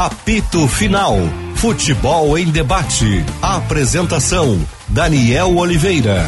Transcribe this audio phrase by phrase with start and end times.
[0.00, 1.18] Apito Final.
[1.56, 3.22] Futebol em debate.
[3.42, 6.24] Apresentação: Daniel Oliveira.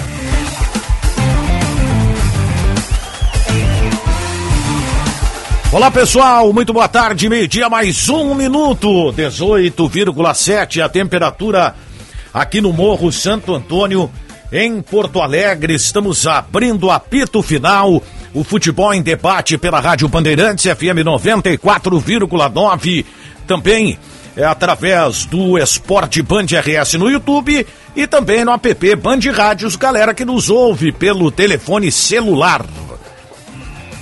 [5.72, 11.74] Olá pessoal, muito boa tarde, meio-dia, mais um minuto, 18,7 a temperatura
[12.35, 14.10] aqui no Morro Santo Antônio,
[14.53, 15.73] em Porto Alegre.
[15.73, 18.02] Estamos abrindo apito final,
[18.34, 23.06] o futebol em debate pela Rádio Bandeirantes FM 94,9.
[23.46, 23.98] Também
[24.37, 30.14] é através do Esporte Band RS no YouTube e também no app Band Rádios, galera
[30.14, 32.64] que nos ouve pelo telefone celular.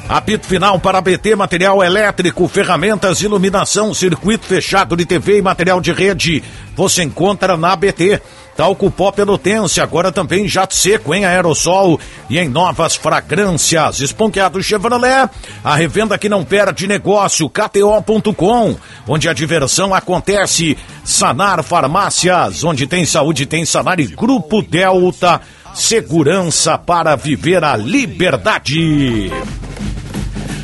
[0.09, 5.93] Apito final para BT, material elétrico, ferramentas, iluminação, circuito fechado de TV e material de
[5.93, 6.43] rede.
[6.75, 8.20] Você encontra na BT.
[8.57, 14.01] Talco pó pelotense, agora também jato seco em aerossol e em novas fragrâncias.
[14.01, 15.31] Esponqueado Chevrolet,
[15.65, 18.77] a revenda que não perde negócio, KTO.com,
[19.09, 20.77] onde a diversão acontece.
[21.05, 23.65] Sanar Farmácias, onde tem saúde, tem
[23.98, 25.41] e Grupo Delta,
[25.75, 29.31] segurança para viver a liberdade.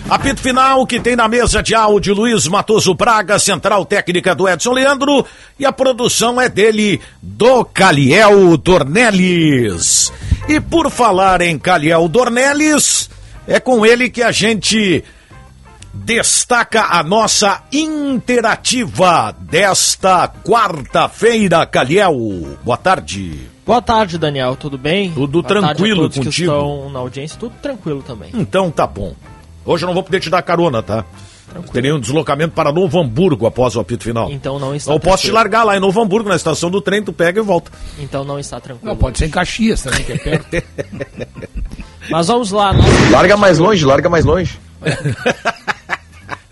[0.09, 4.71] Apito final que tem na mesa de áudio Luiz Matoso Braga, central técnica do Edson
[4.71, 5.27] Leandro,
[5.59, 10.12] e a produção é dele, do Caliel Dornelles.
[10.49, 13.11] E por falar em Caliel Dornelles,
[13.49, 15.03] é com ele que a gente
[15.93, 22.57] destaca a nossa interativa desta quarta-feira, Caliel.
[22.62, 23.41] Boa tarde.
[23.67, 24.55] Boa tarde, Daniel.
[24.55, 25.11] Tudo bem?
[25.11, 26.53] Tudo Boa tranquilo tarde a todos contigo?
[26.53, 28.31] Que estão na audiência, tudo tranquilo também.
[28.34, 29.12] Então tá bom.
[29.67, 31.05] Hoje eu não vou poder te dar carona, tá?
[31.50, 31.72] Tranquilo.
[31.72, 34.31] Terei um deslocamento para Novo Hamburgo após o apito final.
[34.31, 35.34] Então não está Eu posso te tranquilo.
[35.34, 37.70] largar lá em Novo Hamburgo, na estação do trem, tu pega e volta.
[37.98, 38.89] Então não está tranquilo.
[38.89, 40.67] Não, pode ser em Caxias também, que é perto.
[42.11, 42.72] Mas vamos lá.
[42.72, 42.87] Nós...
[43.11, 44.59] Larga mais longe, larga mais longe.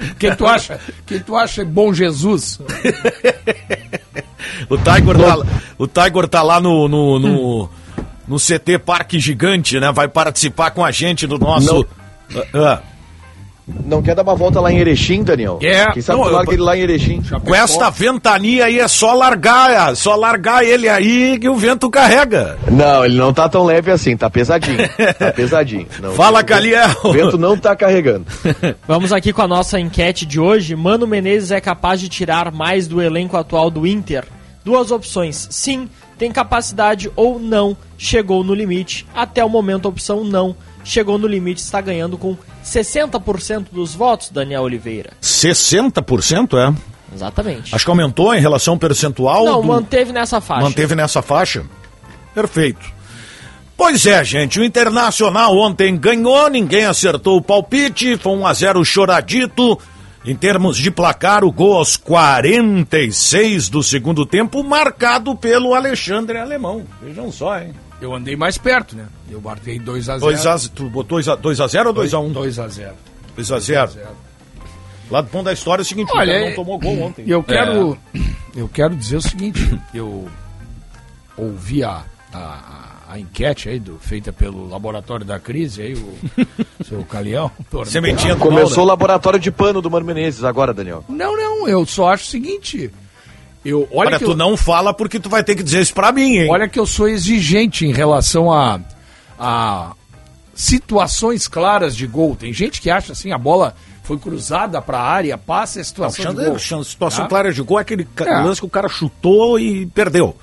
[0.01, 0.81] O que tu acha?
[1.01, 2.61] O que tu acha bom Jesus?
[4.69, 5.47] O Tiger tá,
[5.79, 7.71] o Tiger tá lá no, no, no,
[8.29, 9.91] no CT Parque Gigante, né?
[9.93, 11.85] Vai participar com a gente do nosso.
[12.55, 12.81] Ah,
[13.67, 15.57] Não quer dar uma volta lá em Erechim, Daniel?
[15.57, 15.91] Quer.
[15.93, 17.23] Quem sabe Não, eu- ele lá em Erechim.
[17.43, 21.89] com esta ventania aí é só largar, é só largar ele aí que o vento
[21.89, 22.59] carrega.
[22.71, 24.87] Não, ele não tá tão leve assim, tá pesadinho.
[25.19, 25.87] Tá pesadinho.
[26.03, 26.91] Não, Fala, o Caliel.
[27.13, 28.27] vento não tá carregando.
[28.87, 30.77] Vamos aqui com a nossa enquete de hoje.
[30.77, 34.25] Mano Menezes é capaz de tirar mais do elenco atual do Inter?
[34.63, 35.49] Duas opções.
[35.51, 35.89] Sim,
[36.19, 37.75] tem capacidade ou não.
[37.97, 39.07] Chegou no limite.
[39.15, 40.55] Até o momento, a opção não.
[40.85, 45.15] Chegou no limite, está ganhando com 60% dos votos, Daniel Oliveira.
[45.23, 46.75] 60%, é?
[47.15, 47.75] Exatamente.
[47.75, 49.45] Acho que aumentou em relação percentual.
[49.45, 50.63] Não, do- manteve nessa faixa.
[50.63, 51.65] Manteve nessa faixa?
[52.35, 52.93] Perfeito.
[53.77, 58.85] Pois é, gente, o Internacional ontem ganhou, ninguém acertou o palpite, foi 1 a 0
[58.85, 59.79] choradito.
[60.25, 66.85] Em termos de placar, o gol aos 46 do segundo tempo, marcado pelo Alexandre Alemão.
[67.03, 67.75] Vejam só, hein?
[68.05, 69.07] Eu andei mais perto, né?
[69.31, 70.19] Eu marquei 2x0.
[70.19, 72.35] 2 a, tu botou 2 a 0 ou 2 a 1?
[72.35, 72.93] 2x0.
[73.35, 73.91] 2 a 0.
[75.11, 77.25] Lado bom da história é o seguinte, Olha, o é- não tomou gol ontem.
[77.27, 77.97] Eu quero,
[78.55, 80.29] eu quero dizer o seguinte, eu
[81.35, 86.15] ouvi a, a, a enquete aí do, feita pelo Laboratório da Crise, aí o
[86.85, 87.51] seu Calião.
[87.87, 88.93] Sementinha do Começou o mal, né?
[88.93, 91.03] laboratório de pano do Mano Menezes agora, Daniel.
[91.09, 92.91] Não, não, eu só acho o seguinte,
[93.65, 95.95] eu, olha, Olha, que tu eu, não fala porque tu vai ter que dizer isso
[95.95, 96.49] pra mim, hein?
[96.51, 98.79] olha que eu sou exigente em relação a,
[99.39, 99.93] a
[100.55, 102.37] situações claras de gol.
[102.37, 105.85] Tem gente que acha assim, a bola foi cruzada para a área, passa a Não,
[105.85, 106.59] situação de chance- gol.
[106.59, 107.29] chance- situação Tá?
[107.29, 108.25] clara de gol é aquele É.
[108.41, 110.37] lance que o cara chutou e perdeu.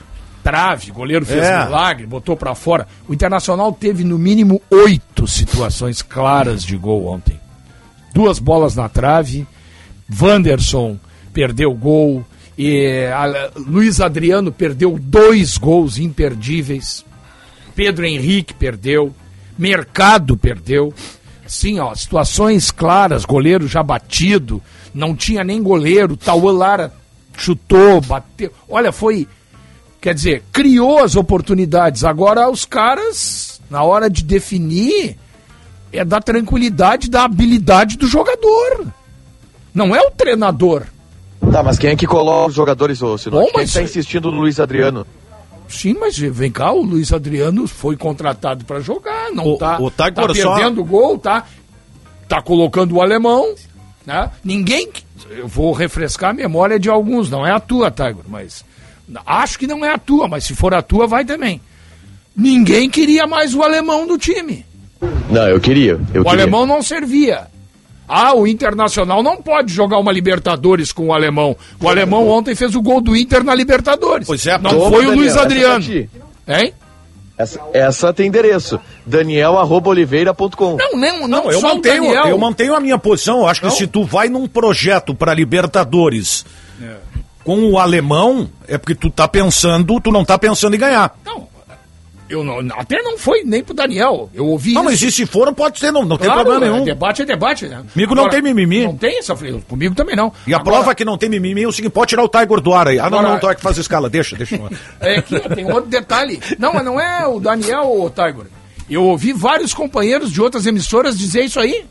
[0.43, 1.65] trave, goleiro fez É.
[1.65, 2.87] milagre, botou pra fora.
[3.07, 7.39] O Internacional teve no mínimo oito situações claras de gol ontem.
[8.11, 9.45] Duas bolas na trave,
[10.19, 10.97] Wanderson
[11.31, 12.25] perdeu gol,
[12.63, 13.07] e
[13.55, 17.03] Luiz Adriano perdeu dois gols imperdíveis,
[17.75, 19.15] Pedro Henrique perdeu,
[19.57, 20.93] Mercado perdeu.
[21.47, 24.61] Sim, ó, situações claras, goleiro já batido,
[24.93, 26.93] não tinha nem goleiro, Tauan Lara
[27.35, 28.51] chutou, bateu.
[28.69, 29.27] Olha, foi
[30.01, 32.03] Quer dizer, criou as oportunidades.
[32.03, 35.15] Agora os caras, na hora de definir,
[35.93, 38.87] é da tranquilidade, da habilidade do jogador.
[39.71, 40.87] Não é o treinador.
[41.49, 43.39] Tá, mas quem é que coloca os jogadores, ô Silvio?
[43.41, 45.05] Quem é mas- que tá insistindo no Luiz Adriano?
[45.67, 49.89] Sim, mas vem cá, o Luiz Adriano foi contratado para jogar, não O- tá, o
[49.89, 51.45] tá Tiger só- perdendo gol, tá,
[52.27, 53.53] tá colocando o alemão,
[54.05, 54.29] né?
[54.43, 54.89] Ninguém,
[55.29, 58.65] eu vou refrescar a memória de alguns, não é a tua, Tiger, mas
[59.25, 61.61] acho que não é a tua, mas se for a tua, vai também.
[62.35, 64.65] Ninguém queria mais o alemão do time.
[65.29, 65.99] Não, eu queria.
[66.13, 66.41] Eu o queria.
[66.43, 67.47] alemão não servia.
[68.13, 71.55] Ah, o Internacional não pode jogar uma Libertadores com o alemão.
[71.79, 74.27] O alemão ontem fez o gol do Inter na Libertadores.
[74.27, 75.85] Pois é, não foi o Daniel, Luiz é Adriano.
[76.47, 76.73] Hein?
[77.37, 78.77] Essa, essa tem endereço.
[79.05, 82.25] daniel.oliveira.com Não, não, não, Não, eu mantenho, Daniel.
[82.27, 83.39] eu mantenho a minha posição.
[83.39, 83.73] Eu acho que Não.
[83.75, 86.45] se tu vai num projeto para Libertadores
[87.43, 91.17] com o alemão, é porque tu tá pensando, tu não tá pensando em ganhar.
[91.25, 91.47] Não,
[92.31, 94.29] eu não, até não foi nem pro Daniel.
[94.33, 94.91] Eu ouvi Não, isso.
[94.91, 96.85] mas e se for, pode ser, não, não tem Claro, problema é nenhum.
[96.85, 97.83] debate é debate, né?
[97.93, 98.83] Comigo não tem mimimi.
[98.85, 99.35] Não tem essa
[99.67, 100.31] comigo também não.
[100.47, 102.61] E a Agora, prova que não tem mimimi é o seguinte, pode tirar o Tiger
[102.61, 102.99] do ar aí.
[102.99, 104.59] Ah, não, Agora- não, Tiger faz escala, deixa, deixa.
[104.99, 106.39] É que tem outro detalhe.
[106.57, 108.45] Não, mas não é o Daniel, o Tiger.
[108.89, 111.85] Eu ouvi vários companheiros de outras emissoras dizer isso aí.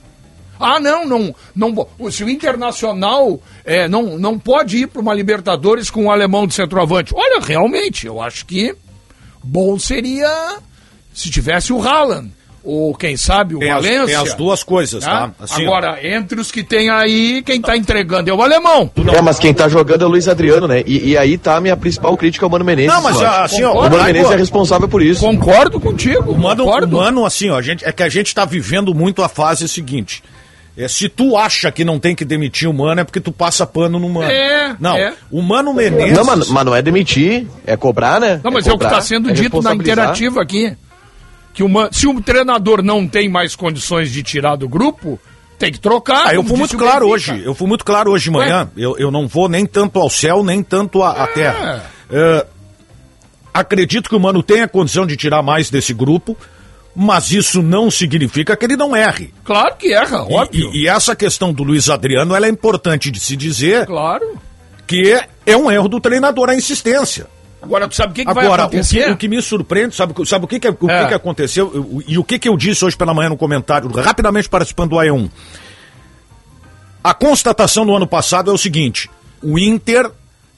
[0.59, 1.87] Ah, não, não, não.
[2.11, 6.53] Se o Internacional é, não, não pode ir para uma Libertadores com o alemão de
[6.55, 7.15] centroavante.
[7.17, 8.75] Olha, realmente, eu acho que
[9.43, 10.59] bom seria
[11.13, 12.31] se tivesse o Haaland.
[12.63, 14.07] Ou quem sabe o Tem as, Valência.
[14.07, 15.29] tem as duas coisas, tá?
[15.29, 15.45] tá?
[15.45, 15.69] Assim, ó.
[15.69, 18.91] Agora, entre os que tem aí, quem tá entregando é o alemão.
[19.15, 20.83] É, mas quem tá jogando é o Luiz Adriano, né?
[20.87, 22.93] E, e aí tá a minha principal crítica ao Mano Menezes.
[22.93, 25.21] Não, mas assim, ó, o Mano Menezes é responsável por isso.
[25.21, 26.37] Concordo contigo.
[26.37, 26.99] Mano, concordo.
[26.99, 30.23] mano, assim, ó, a gente, é que a gente tá vivendo muito a fase seguinte.
[30.77, 33.67] É, se tu acha que não tem que demitir o Mano, é porque tu passa
[33.67, 34.31] pano no Mano.
[34.31, 35.15] É, Não, é.
[35.31, 36.17] o Mano Menezes...
[36.17, 38.41] Não, mas, mas não é demitir, é cobrar, né?
[38.43, 40.77] Não, mas é, o que cobrar, está sendo é dito na interativa aqui.
[41.53, 45.19] Que uma, se o treinador não tem mais condições de tirar do grupo,
[45.59, 46.29] tem que trocar.
[46.29, 47.43] Ah, eu fui muito claro hoje.
[47.45, 48.71] Eu fui muito claro hoje de manhã.
[48.77, 51.85] Eu, eu não vou nem tanto ao céu, nem tanto à, à terra.
[52.11, 52.47] É,
[53.53, 56.37] acredito que o Mano tenha condição de tirar mais desse grupo,
[57.03, 59.33] mas isso não significa que ele não erre.
[59.43, 60.71] Claro que erra, E- óbvio.
[60.75, 64.39] E, e essa questão do Luiz Adriano, ela é importante de se dizer Claro.
[64.87, 67.27] que é um erro do treinador a insistência.
[67.63, 69.11] Agora, tu sabe o que, que vai Agora, o que, acontecer?
[69.11, 71.03] o que me surpreende, sabe, sabe o, que, que, o É.
[71.03, 73.91] que, que aconteceu Eu- e o que, que eu disse hoje pela manhã no comentário,
[73.91, 75.31] rapidamente participando do AE1.
[77.03, 79.11] A constatação do ano passado é o seguinte:
[79.43, 80.11] o Inter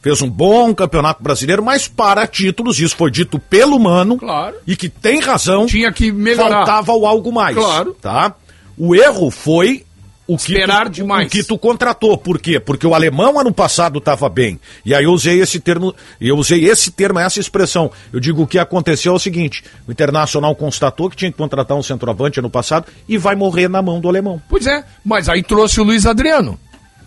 [0.02, 4.56] fez um bom campeonato brasileiro, mas para títulos, isso foi dito pelo Mano, Claro.
[4.66, 6.66] e que tem razão, Tinha que melhorar.
[6.66, 7.56] faltava o algo mais.
[7.56, 7.96] Claro.
[8.00, 8.34] Tá?
[8.76, 9.84] O erro foi
[10.26, 11.26] o que, Esperar tu, demais.
[11.26, 12.16] o que tu contratou.
[12.16, 12.58] Por quê?
[12.58, 14.58] Porque o alemão ano passado estava bem.
[14.84, 17.90] E aí eu usei esse termo, eu usei esse termo, essa expressão.
[18.12, 21.76] Eu digo o que aconteceu é o seguinte: o Internacional constatou que tinha que contratar
[21.76, 24.40] um centroavante ano passado e vai morrer na mão do alemão.
[24.48, 26.58] Pois é, mas aí trouxe o Luiz Adriano,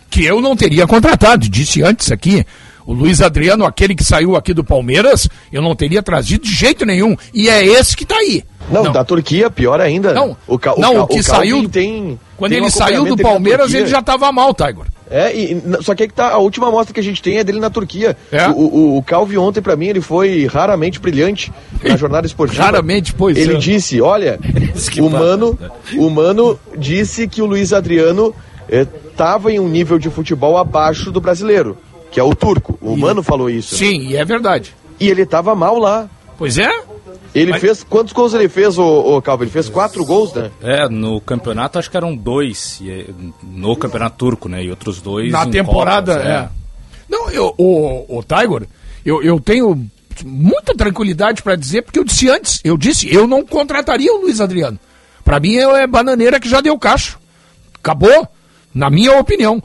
[0.09, 2.45] que eu não teria contratado, disse antes aqui.
[2.85, 6.85] O Luiz Adriano, aquele que saiu aqui do Palmeiras, eu não teria trazido de jeito
[6.85, 7.15] nenhum.
[7.33, 8.43] E é esse que tá aí.
[8.69, 10.13] Não, da Turquia, pior ainda.
[10.13, 12.19] Não, o, Ca- não, o que Calvin saiu- tem.
[12.37, 14.85] Quando tem ele saiu do Palmeiras, ele já tava mal, Tiger.
[15.09, 17.43] É, e, só que aí que tá, a última amostra que a gente tem é
[17.43, 18.17] dele na Turquia.
[18.31, 18.47] É?
[18.49, 21.53] O, o, o Calvi ontem, pra mim, ele foi raramente brilhante
[21.83, 22.63] na jornada esportiva.
[22.63, 23.57] Raramente, pois Ele é.
[23.57, 24.39] disse, olha,
[24.99, 25.59] o Mano,
[25.97, 28.33] o Mano disse que o Luiz Adriano
[28.67, 31.77] estava em um nível de futebol abaixo do brasileiro,
[32.15, 32.79] que é o turco.
[32.81, 33.75] O Mano falou isso.
[33.75, 34.73] Sim, e é verdade.
[34.97, 36.09] E ele tava mal lá.
[36.37, 36.69] Pois é?
[37.33, 37.83] Ele Mas- fez.
[37.83, 39.43] Quantos gols ele fez, ô, ô Calvo?
[39.43, 40.49] Ele fez quatro gols, né?
[40.61, 43.05] É, no campeonato acho que eram dois, e, é,
[43.43, 44.63] no campeonato turco, né?
[44.63, 45.29] E outros dois.
[45.29, 46.49] Na em temporada, Copas, é.
[47.09, 48.65] Não, eu, o, o Tiger,
[49.05, 49.85] eu, eu tenho
[50.23, 54.39] muita tranquilidade pra dizer, porque eu disse antes, eu disse, eu não contrataria o Luiz
[54.39, 54.79] Adriano.
[55.21, 57.19] Pra mim é bananeira que já deu cacho.
[57.77, 58.25] Acabou,
[58.73, 59.61] na minha opinião.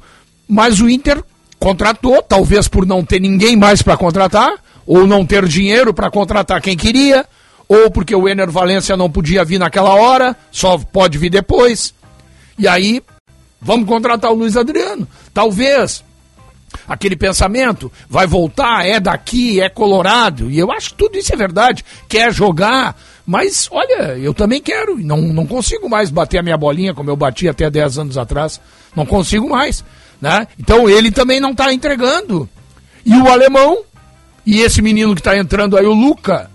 [0.49, 1.23] Mas o Inter
[1.61, 4.55] contratou, talvez por não ter ninguém mais pra contratar,
[4.87, 7.27] ou não ter dinheiro pra contratar quem queria,
[7.69, 11.95] ou porque o Ener Valência não podia vir naquela hora, só pode vir depois.
[12.59, 13.03] E aí,
[13.61, 15.07] vamos contratar o Luiz Adriano.
[15.33, 16.03] Talvez
[16.89, 20.51] aquele pensamento vai voltar, é daqui, é colorado.
[20.51, 21.85] E eu acho que tudo isso é verdade.
[22.09, 24.99] Quer jogar, mas olha, eu também quero.
[24.99, 28.61] Não, não consigo mais bater a minha bolinha como eu bati até 10 anos atrás.
[28.97, 29.85] Não consigo mais.
[30.21, 30.47] Né?
[30.59, 32.49] Então ele também não está entregando.
[33.05, 33.79] E o alemão,
[34.45, 36.51] e esse menino que está entrando aí, o Luca,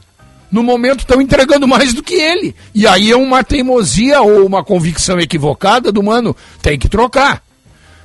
[0.52, 2.56] no momento estão entregando mais do que ele.
[2.74, 6.36] E aí é uma teimosia ou uma convicção equivocada do mano.
[6.62, 7.42] Tem que trocar.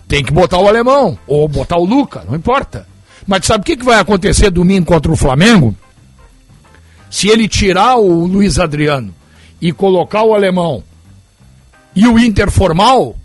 [0.09, 2.89] Tem que botar o alemão, ou botar o Luca, não importa.
[3.27, 5.77] Mas sabe o que, que vai acontecer domingo contra o Flamengo?
[7.09, 9.15] Se ele tirar o Luiz Adriano
[9.61, 10.83] e colocar o alemão
[11.95, 13.17] e o Inter formal,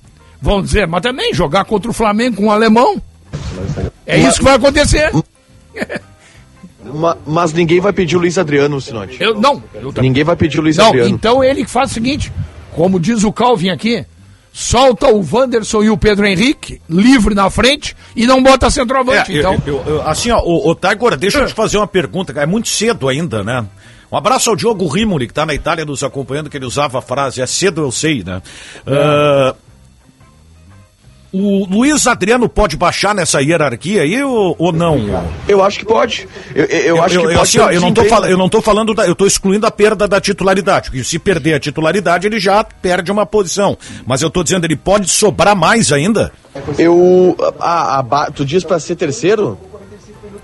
[0.46, 3.02] vão dizer, mas também jogar contra o Flamengo com o alemão.
[4.06, 5.12] É isso que vai acontecer.
[6.94, 9.18] Ma- mas ninguém vai pedir o Luiz Adriano, Sinote.
[9.20, 9.92] Eu, não, eu.
[10.02, 11.10] Ninguém vai pedir o Luiz Não, Adriano.
[11.10, 12.32] então ele que faz o seguinte,
[12.74, 14.06] como diz o Calvin aqui,
[14.54, 19.36] solta o Wanderson e o Pedro Henrique livre na frente e não bota centroavante.
[19.36, 22.32] É, então, eu- eu- assim, ó, o, o Tiger, deixa eu te fazer uma pergunta,
[22.40, 23.66] é muito cedo ainda, né?
[24.12, 27.02] Um abraço ao Diogo Rimoli, que está na Itália nos acompanhando, que ele usava a
[27.02, 28.42] frase, é cedo eu sei, né?
[28.86, 29.56] Ah,
[31.38, 35.22] O Luiz Adriano pode baixar nessa hierarquia aí ou, ou não?
[35.50, 36.30] Eu acho que pode.
[36.56, 37.40] Eu, eu, eu acho que pode.
[37.40, 39.72] Assim, ó, eu, não tô fal, eu não tô falando, da, eu tô excluindo a
[39.72, 40.90] perda da titularidade.
[40.90, 43.78] Porque se perder a titularidade, ele já perde uma posição.
[44.08, 46.32] Mas eu tô dizendo, ele pode sobrar mais ainda?
[46.80, 47.36] Eu.
[47.60, 49.58] A, a, tu diz para ser terceiro?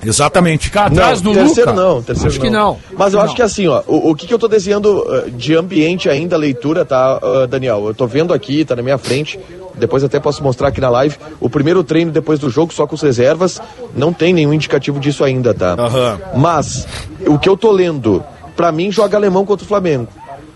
[0.03, 0.65] Exatamente.
[0.65, 1.81] Ficar atrás não, do terceiro Luca.
[1.81, 2.77] não, terceiro acho que não.
[2.97, 3.25] Mas eu não.
[3.25, 5.05] acho que assim, ó, o, o que, que eu tô desenhando
[5.37, 7.85] de ambiente ainda, leitura, tá, uh, Daniel?
[7.87, 9.39] Eu tô vendo aqui, tá na minha frente,
[9.75, 12.95] depois até posso mostrar aqui na live, o primeiro treino depois do jogo, só com
[12.95, 13.61] as reservas,
[13.95, 15.75] não tem nenhum indicativo disso ainda, tá?
[15.75, 16.39] Uhum.
[16.39, 16.87] Mas,
[17.27, 18.23] o que eu tô lendo,
[18.55, 20.07] pra mim, joga alemão contra o Flamengo.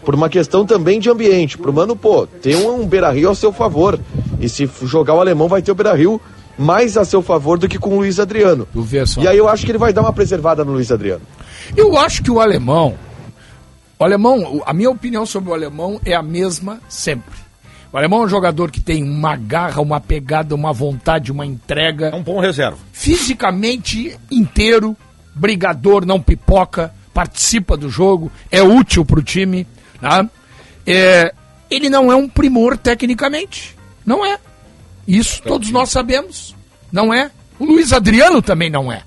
[0.03, 1.57] Por uma questão também de ambiente.
[1.57, 3.99] Pro mano, pô, tem um, um Beira-Rio ao seu favor.
[4.39, 6.21] E se jogar o alemão, vai ter o Beira-Rio
[6.57, 8.67] mais a seu favor do que com o Luiz Adriano.
[9.23, 11.21] E aí eu acho que ele vai dar uma preservada no Luiz Adriano.
[11.75, 12.95] Eu acho que o alemão.
[13.97, 17.44] O alemão, a minha opinião sobre o alemão é a mesma sempre.
[17.95, 22.07] O alemão é um jogador que tem uma garra, uma pegada, uma vontade, uma entrega.
[22.07, 22.77] É um bom reserva.
[22.91, 24.97] Fisicamente inteiro,
[25.33, 29.65] brigador, não pipoca, participa do jogo, é útil para o time.
[30.01, 30.29] Tá?
[30.85, 31.33] É,
[31.71, 33.77] ele não é um primor tecnicamente.
[34.05, 34.39] Não é.
[35.07, 36.53] Isso todos nós sabemos.
[36.91, 37.31] Não é.
[37.57, 39.03] O Luiz Adriano também não é.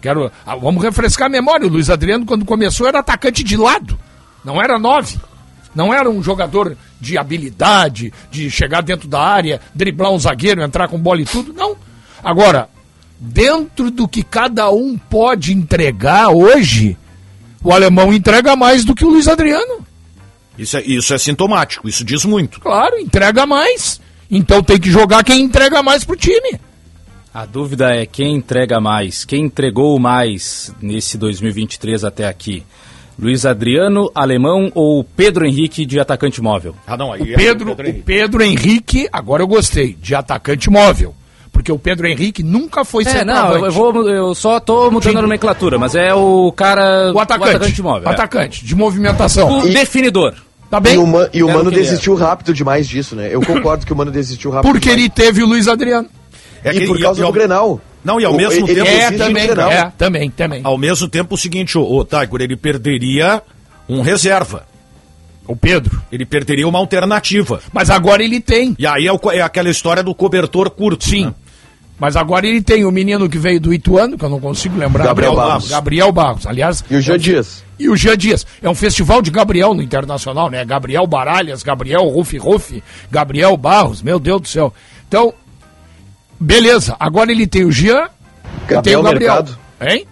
[0.00, 1.66] Quero, ah, vamos refrescar a memória.
[1.66, 3.98] O Luiz Adriano, quando começou, era atacante de lado.
[4.44, 5.18] Não era nove.
[5.74, 10.88] Não era um jogador de habilidade, de chegar dentro da área, driblar um zagueiro, entrar
[10.88, 11.52] com bola e tudo.
[11.52, 11.76] Não.
[12.22, 12.68] Agora,
[13.18, 16.96] dentro do que cada um pode entregar hoje,
[17.62, 19.86] o alemão entrega mais do que o Luiz Adriano.
[20.58, 22.60] Isso é, isso é sintomático, isso diz muito.
[22.60, 24.00] Claro, entrega mais.
[24.30, 26.60] Então tem que jogar quem entrega mais pro time.
[27.32, 32.64] A dúvida é quem entrega mais, quem entregou mais nesse 2023 até aqui.
[33.20, 36.74] Luiz Adriano, alemão ou Pedro Henrique de atacante móvel?
[36.86, 40.14] Ah, não, aí o Pedro, é o Pedro, o Pedro Henrique, agora eu gostei, de
[40.14, 41.14] atacante móvel.
[41.52, 45.22] Porque o Pedro Henrique nunca foi é, não, eu, vou, eu só tô mudando a
[45.22, 47.12] nomenclatura, mas é o cara.
[47.12, 47.52] O atacante.
[47.52, 48.08] O atacante móvel.
[48.08, 48.66] O atacante, é.
[48.66, 49.60] de movimentação.
[49.60, 49.74] O e...
[49.74, 50.34] definidor.
[50.70, 50.94] Tá bem?
[50.94, 53.28] E o, Man, e o Mano desistiu rápido demais disso, né?
[53.30, 54.70] Eu concordo que o Mano desistiu rápido.
[54.70, 55.00] Porque demais.
[55.00, 56.08] ele teve o Luiz Adriano.
[56.64, 57.80] É e por causa e, do Grenal.
[58.04, 58.88] Não, e ao mesmo ele, tempo.
[58.88, 60.60] Ele é, também, é, também, também.
[60.64, 63.42] Ao mesmo tempo, o seguinte, o, o Tiger, ele perderia
[63.88, 64.66] um reserva.
[65.46, 66.00] O Pedro.
[66.12, 67.60] Ele perderia uma alternativa.
[67.72, 68.74] Mas agora ele tem.
[68.78, 71.04] E aí é, o, é aquela história do cobertor curto.
[71.04, 71.26] Sim.
[71.26, 71.34] Né?
[72.00, 75.04] Mas agora ele tem o menino que veio do Ituano, que eu não consigo lembrar.
[75.04, 75.68] Gabriel Barros.
[75.68, 76.82] Gabriel Barros, aliás.
[76.88, 77.62] E o Jean Dias.
[77.78, 78.46] E o Jean Dias.
[78.62, 80.64] É um festival de Gabriel no Internacional, né?
[80.64, 84.72] Gabriel Baralhas, Gabriel Rufi Rufi, Gabriel Barros, meu Deus do céu.
[85.06, 85.34] Então,
[86.40, 86.96] beleza.
[86.98, 88.08] Agora ele tem o Jean,
[88.66, 89.34] Gabriel tem o Gabriel.
[89.34, 89.58] Mercado.
[89.80, 90.06] Hein?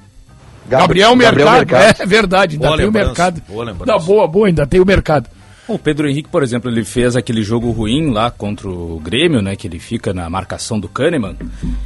[0.69, 1.39] Gabriel, Mercado.
[1.39, 1.97] Gabriel Mercado.
[2.01, 3.43] É verdade, ainda boa tem o mercado.
[3.49, 3.87] Boa lembrança.
[3.87, 5.29] Da boa, boa, ainda tem o mercado.
[5.67, 9.55] O Pedro Henrique, por exemplo, ele fez aquele jogo ruim lá contra o Grêmio, né?
[9.55, 11.37] Que ele fica na marcação do Kahneman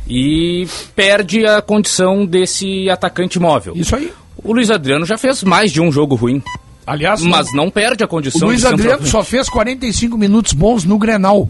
[0.09, 3.73] e perde a condição desse atacante móvel.
[3.77, 4.13] Isso aí.
[4.37, 6.41] O Luiz Adriano já fez mais de um jogo ruim.
[6.87, 10.99] Aliás, mas não perde a condição o Luiz Adriano só fez 45 minutos bons no
[10.99, 11.49] Grenal.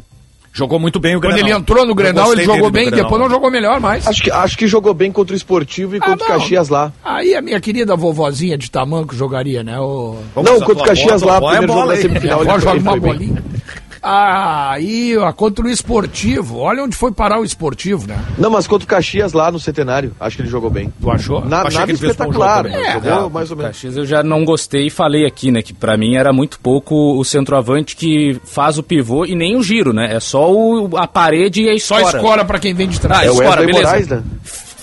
[0.55, 1.49] Jogou muito bem o Quando Grenal.
[1.51, 3.05] ele entrou no Grenal, ele jogou bem, Grenal.
[3.05, 4.07] depois não jogou melhor mais.
[4.07, 6.29] Acho que, acho que jogou bem contra o Esportivo e Ah, contra o.
[6.29, 6.93] Caxias lá.
[7.03, 9.81] Aí a minha querida vovozinha de tamanco jogaria, né?
[9.81, 10.19] O...
[10.37, 12.03] não, contra o Caxias lá, bola é primeiro jogo bola, da hein?
[12.03, 12.43] semifinal.
[12.45, 13.43] Ele joga uma bolinha.
[14.03, 16.59] Ah, aí, ó, contra o esportivo.
[16.59, 18.19] Olha onde foi parar o esportivo, né?
[18.37, 20.93] Não, mas contra o Caxias lá no Centenário, acho que ele jogou bem.
[21.01, 21.45] Tu achou?
[21.45, 22.87] Na, Achei nada espetacular, jogo também.
[22.95, 23.73] mas É, jogou mais ou o menos.
[23.77, 25.63] Caxias eu já não gostei e falei aqui, né?
[25.63, 29.63] Que pra mim era muito pouco o centroavante que faz o pivô e nem o
[29.63, 30.15] giro, né?
[30.17, 32.19] É só o, a parede e a Só escora.
[32.19, 33.21] escora pra quem vem de trás.
[33.23, 33.87] Ah, É o escora, Wesley beleza.
[33.87, 34.23] Moraes, né?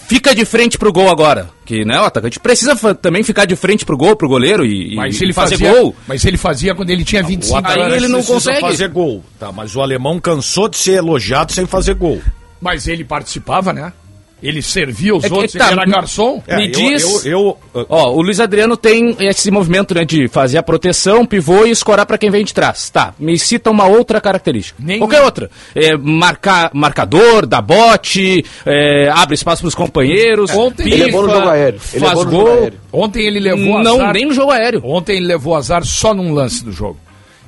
[0.10, 1.52] Fica de frente pro gol agora.
[1.64, 5.14] Que, né, o atacante precisa também ficar de frente pro gol, pro goleiro e, Mas
[5.14, 5.96] e se ele fazer fazia, gol.
[6.08, 7.96] Mas se ele fazia quando ele tinha 25 Aí anos.
[7.96, 8.60] ele não consegue.
[8.60, 9.24] fazer gol.
[9.40, 12.20] Tá, mas o alemão cansou de ser elogiado sem fazer gol.
[12.60, 13.94] Mas ele participava, né?
[14.42, 16.42] Ele servia os É que- outros, tá, ele era garçom.
[16.48, 20.28] É, Me eu- diz- Eu, eu- Ó, o Luiz Adriano tem esse movimento, né, de
[20.30, 22.90] fazer a proteção, pivô e escorar pra quem vem de trás.
[22.90, 24.82] Tá, me cita uma outra característica.
[24.82, 25.08] Nenhuma.
[25.08, 25.50] Qualquer outra.
[25.76, 31.22] É, marcar, marcador, dá bote, é, abre espaço pros companheiros, Ontem- pifa, Ele é bom
[31.24, 31.80] no jogo aéreo.
[31.94, 32.54] Ele é faz bom no jogo gol.
[32.62, 32.80] aéreo.
[32.94, 34.14] Ontem ele levou Não, azar.
[34.14, 34.82] nem no jogo aéreo.
[34.86, 36.98] Ontem ele levou azar só num lance do jogo.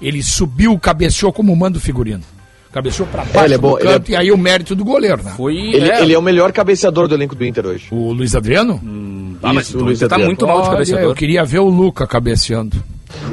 [0.01, 2.21] Ele subiu, cabeceou como manda o figurino.
[2.71, 4.85] Cabeceou pra baixo ele é bom, do ele é- canto e aí o mérito do
[4.85, 5.33] goleiro, né?
[5.35, 7.87] Foi, Ele, ele é o melhor cabeceador do elenco do Inter hoje.
[7.91, 8.79] O Luiz Adriano?
[9.43, 10.25] Ah, mas Isso, o Luiz tá Adriano.
[10.27, 11.09] muito mal de Olha, cabeceador.
[11.09, 12.81] eu queria ver o Luca cabeceando.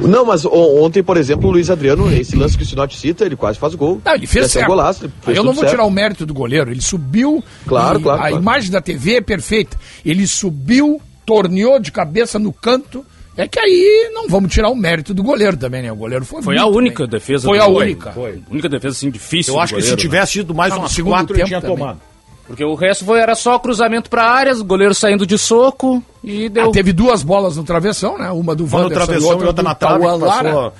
[0.03, 3.37] Não, mas ontem, por exemplo, o Luiz Adriano, esse lance que o Sinote cita, ele
[3.37, 4.01] quase faz gol.
[4.05, 4.69] Não, ele fez Esse é um certo.
[4.71, 5.71] golaço, fez eu não vou certo.
[5.75, 6.71] tirar o mérito do goleiro.
[6.71, 7.43] Ele subiu.
[7.67, 8.43] Claro, claro, A claro.
[8.43, 9.77] imagem da TV é perfeita.
[10.05, 13.05] Ele subiu, torneou de cabeça no canto
[13.39, 15.93] É que aí não vamos tirar o mérito do goleiro também, né?
[15.93, 17.11] O goleiro foi Foi a única bem.
[17.11, 17.93] defesa Foi do a goleiro.
[17.93, 18.11] única.
[18.11, 18.43] Foi.
[18.47, 19.55] A única defesa assim difícil.
[19.55, 20.03] Eu acho que se goleiro, né?
[20.03, 21.77] tivesse ido mais Não, umas segundo quatro, ele tempo tinha também.
[21.77, 22.01] tomado.
[22.49, 26.49] Porque o resto foi, era só cruzamento pra áreas, o goleiro saindo de soco e
[26.49, 26.71] deu.
[26.71, 28.29] Ah, teve duas bolas no travessão, né?
[28.33, 30.03] Uma do Uma no travessão e outra do na trave.
[30.05, 30.73] Passou-.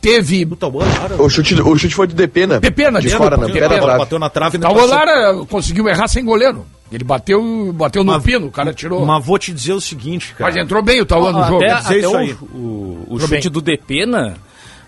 [0.00, 1.22] Teve Tauan Lara.
[1.22, 2.60] O chute, o chute foi do Depena.
[2.60, 3.60] Pepena, de desculpa, fora, né?
[3.60, 3.98] Na trave.
[3.98, 4.84] Bateu na trave e Tauan.
[4.84, 6.64] Lara conseguiu errar sem goleiro.
[6.90, 9.04] Ele bateu, bateu no Mas- pino, o cara tirou.
[9.04, 10.50] Mas vou te dizer o seguinte, cara.
[10.50, 11.62] Mas entrou bem o Tauan no jogo.
[11.64, 12.32] até até isso o, aí.
[12.52, 13.50] o, o chute bem.
[13.52, 14.36] do Depena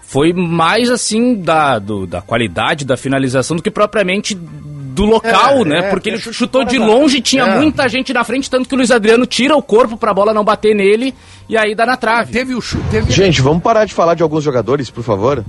[0.02, 5.64] foi mais assim da, do- da qualidade da finalização do que propriamente do local, É,
[5.64, 5.78] né?
[5.78, 7.58] é, Porque é ele chutou de da- longe, tinha É.
[7.58, 10.42] muita gente na frente, tanto que o Luiz Adriano tira o corpo pra bola não
[10.42, 11.14] bater nele
[11.48, 12.32] e aí dá na trave.
[12.32, 12.82] Teve o chute.
[12.90, 13.12] Teve...
[13.12, 15.44] Gente, vamos parar de falar de alguns jogadores, por favor.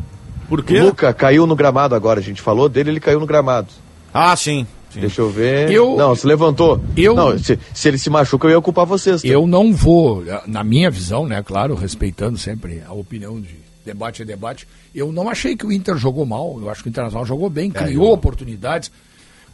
[0.50, 0.82] Por quê?
[0.82, 3.70] Luca caiu no gramado agora, a gente falou dele, ele caiu no gramado.
[4.14, 4.68] Ah, sim.
[4.94, 5.00] Sim.
[5.00, 5.72] Deixa eu ver.
[5.72, 6.82] Eu- Não, se levantou.
[6.98, 9.22] Eu- Não, se, se ele se machuca, eu ia culpar vocês.
[9.22, 9.28] tá?
[9.28, 13.56] Eu não vou, na minha visão, né, claro, respeitando sempre a opinião de
[13.86, 16.92] debate é debate, eu não achei que o Inter jogou mal, eu acho que o
[16.92, 18.92] Internacional jogou bem, criou oportunidades,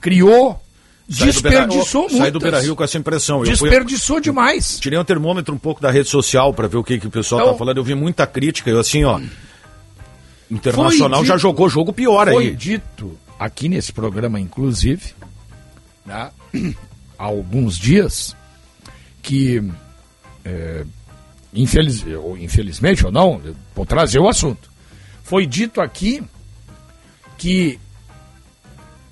[0.01, 0.59] criou,
[1.09, 2.39] Beira- desperdiçou Saí do.
[2.39, 3.45] Beira Rio com essa impressão.
[3.45, 4.77] Eu fui- Desperdiçou demais.
[4.79, 7.39] Tirei um termômetro um pouco da rede social pra ver o que, que o pessoal
[7.41, 7.77] Então- tá falando.
[7.77, 8.69] Eu vi muita crítica.
[8.69, 9.21] Eu assim, ó.
[10.49, 12.55] Internacional Foi já dito- jogou jogo pior Foi aí.
[12.55, 15.13] dito aqui nesse programa, inclusive,
[16.07, 16.31] né,
[17.19, 18.35] há alguns dias,
[19.21, 19.61] que,
[20.45, 20.85] é,
[21.53, 23.41] infeliz, ou infelizmente ou não,
[23.75, 24.71] vou trazer o assunto.
[25.23, 26.23] Foi dito aqui
[27.37, 27.77] que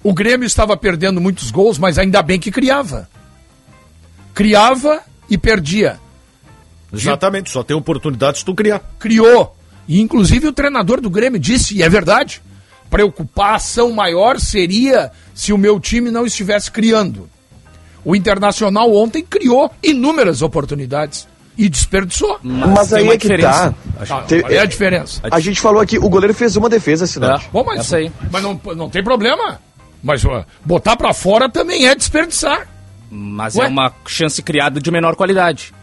[0.01, 3.09] o Grêmio estava perdendo muitos gols, mas ainda bem que criava.
[4.33, 5.99] Criava e perdia.
[6.93, 8.79] Exatamente, só tem oportunidade se tu criar.
[8.97, 9.55] criou.
[9.87, 12.41] E inclusive o treinador do Grêmio disse, e é verdade,
[12.89, 17.29] preocupação maior seria se o meu time não estivesse criando.
[18.03, 21.27] O Internacional ontem criou inúmeras oportunidades
[21.57, 22.39] e desperdiçou.
[22.43, 23.75] Mas tem aí é que diferença.
[23.97, 24.05] tá.
[24.05, 25.21] Qual é a diferença?
[25.31, 27.49] A gente falou aqui, o goleiro fez uma defesa, Sinote.
[27.51, 28.11] Bom, mas, Essa aí.
[28.31, 29.59] mas não, não tem problema.
[30.03, 32.67] Mas ó, botar pra fora também é desperdiçar.
[33.09, 33.65] Mas Ué?
[33.65, 35.73] é uma chance criada de menor qualidade.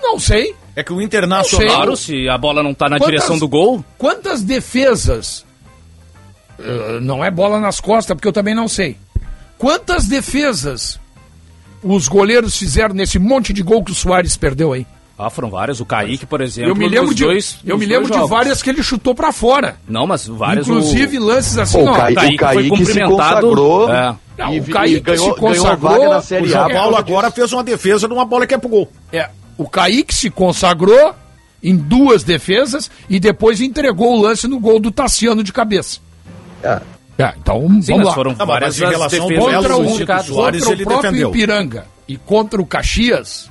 [0.00, 0.54] Não sei.
[0.76, 1.66] É que o Internacional.
[1.74, 5.44] Claro, se a bola não tá na Quantas- direção do gol, Quantas defesas.
[6.58, 8.96] Eh, não é bola nas costas, porque eu também não sei.
[9.56, 10.98] Quantas defesas
[11.82, 14.86] os goleiros fizeram nesse monte de gol que o Soares perdeu aí?
[15.18, 15.80] ah, foram várias.
[15.80, 18.30] O Kaique, por exemplo, Eu me lembro de, dois, eu me dois lembro de jogos.
[18.30, 19.76] várias que ele chutou pra fora.
[19.88, 20.68] Não, mas várias.
[20.68, 21.24] Inclusive o...
[21.24, 21.92] lances assim, Pô, ó.
[21.92, 24.16] o Kaique, Kaique o Kaique foi se cumprimentado, consagrou é.
[24.38, 26.68] Não, e, o Kaique ganhou, se consagrou, ganhou a vaga na O Série A.
[26.68, 28.92] Paulo por agora fez uma defesa de uma bola que é pro gol.
[29.12, 31.12] É, o Kaique se consagrou
[31.60, 35.98] em duas defesas e depois entregou o lance no gol do Tassiano de cabeça.
[36.62, 36.80] É.
[37.20, 38.14] É, então Sim, vamos mas lá.
[38.14, 40.26] foram Não, mas várias em as relação contra o, indicadas.
[40.26, 41.28] Soares, contra o ele próprio defendeu.
[41.30, 43.50] Ipiranga e contra o Caxias,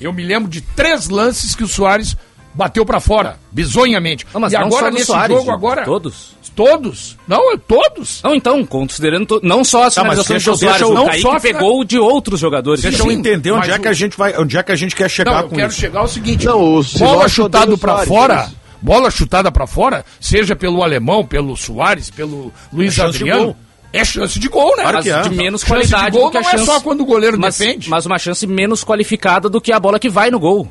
[0.00, 2.16] eu me lembro de três lances que o Soares
[2.54, 4.26] bateu pra fora, bizonhamente.
[4.32, 6.34] Não, mas e não agora nesse Soares, jogo agora todos.
[6.56, 7.16] todos?
[7.28, 8.20] Não, é todos.
[8.24, 10.90] Não, então, considerando to- não só as Tá, mas finalizações deixa eu- do Soares, eu-
[10.90, 12.82] o não Kaique só a- pegou de outros jogadores.
[12.82, 14.76] Deixa eu entender onde mas é que o- a gente vai, onde é que a
[14.76, 15.80] gente quer chegar Não, eu com quero isso.
[15.80, 18.56] chegar ao seguinte: Não, o bola chutado Soares, fora, isso.
[18.82, 23.56] Bola chutada pra fora, seja pelo alemão, pelo Soares, pelo Luiz É Adriano,
[23.92, 24.82] é chance de gol, né?
[24.82, 25.22] Claro mas é.
[25.22, 26.62] de menos Chance qualidade de gol do que a não chance...
[26.62, 27.88] é só quando o goleiro mas, defende.
[27.90, 30.68] Mas uma chance menos qualificada do que a bola que vai no gol.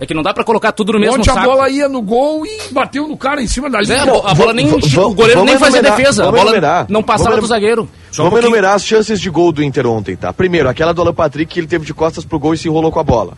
[0.00, 1.46] É que não dá pra colocar tudo no mesmo Onde a saco.
[1.46, 4.02] bola ia no gol e bateu no cara em cima da É, linha.
[4.02, 6.22] a bo- a bola nem, o goleiro nem fazia defesa.
[6.22, 6.86] A vamos bola enumerar.
[6.88, 7.88] não passava Vamos do zagueiro.
[8.10, 8.48] Só um Vamos pouquinho.
[8.48, 10.32] enumerar as chances de gol do Inter ontem, tá?
[10.32, 12.90] Primeiro, aquela do Alan Patrick que ele teve de costas pro gol e se enrolou
[12.90, 13.34] com a bola.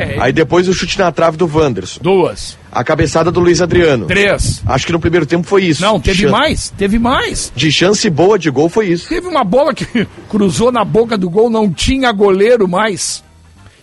[0.00, 1.98] É, Aí depois o chute na trave do Wanderson.
[2.02, 4.06] duas, A cabeçada do Luiz Adriano.
[4.06, 4.62] três.
[4.66, 5.82] Acho que no primeiro tempo foi isso.
[5.82, 7.52] Não, teve Chan- mais, teve mais.
[7.56, 9.08] De chance boa de gol foi isso.
[9.08, 13.24] Teve uma bola que cruzou na boca do gol, não tinha goleiro mais.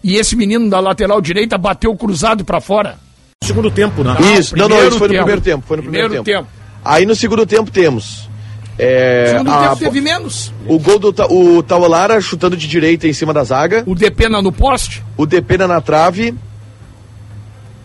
[0.03, 2.97] E esse menino da lateral direita bateu cruzado pra fora.
[3.43, 4.15] Segundo tempo, né?
[4.39, 5.23] Isso, não, não, isso foi no tempo.
[5.25, 5.63] primeiro tempo.
[5.67, 6.47] Foi no primeiro, Primeiro tempo.
[6.47, 6.65] tempo.
[6.83, 8.24] Aí no segundo tempo temos.
[8.77, 10.53] É, Segundo a- tempo teve menos.
[10.67, 13.83] O gol do o Taulara chutando de direita em cima da zaga.
[13.85, 15.03] O Depena no poste.
[15.15, 16.33] O Depena na trave.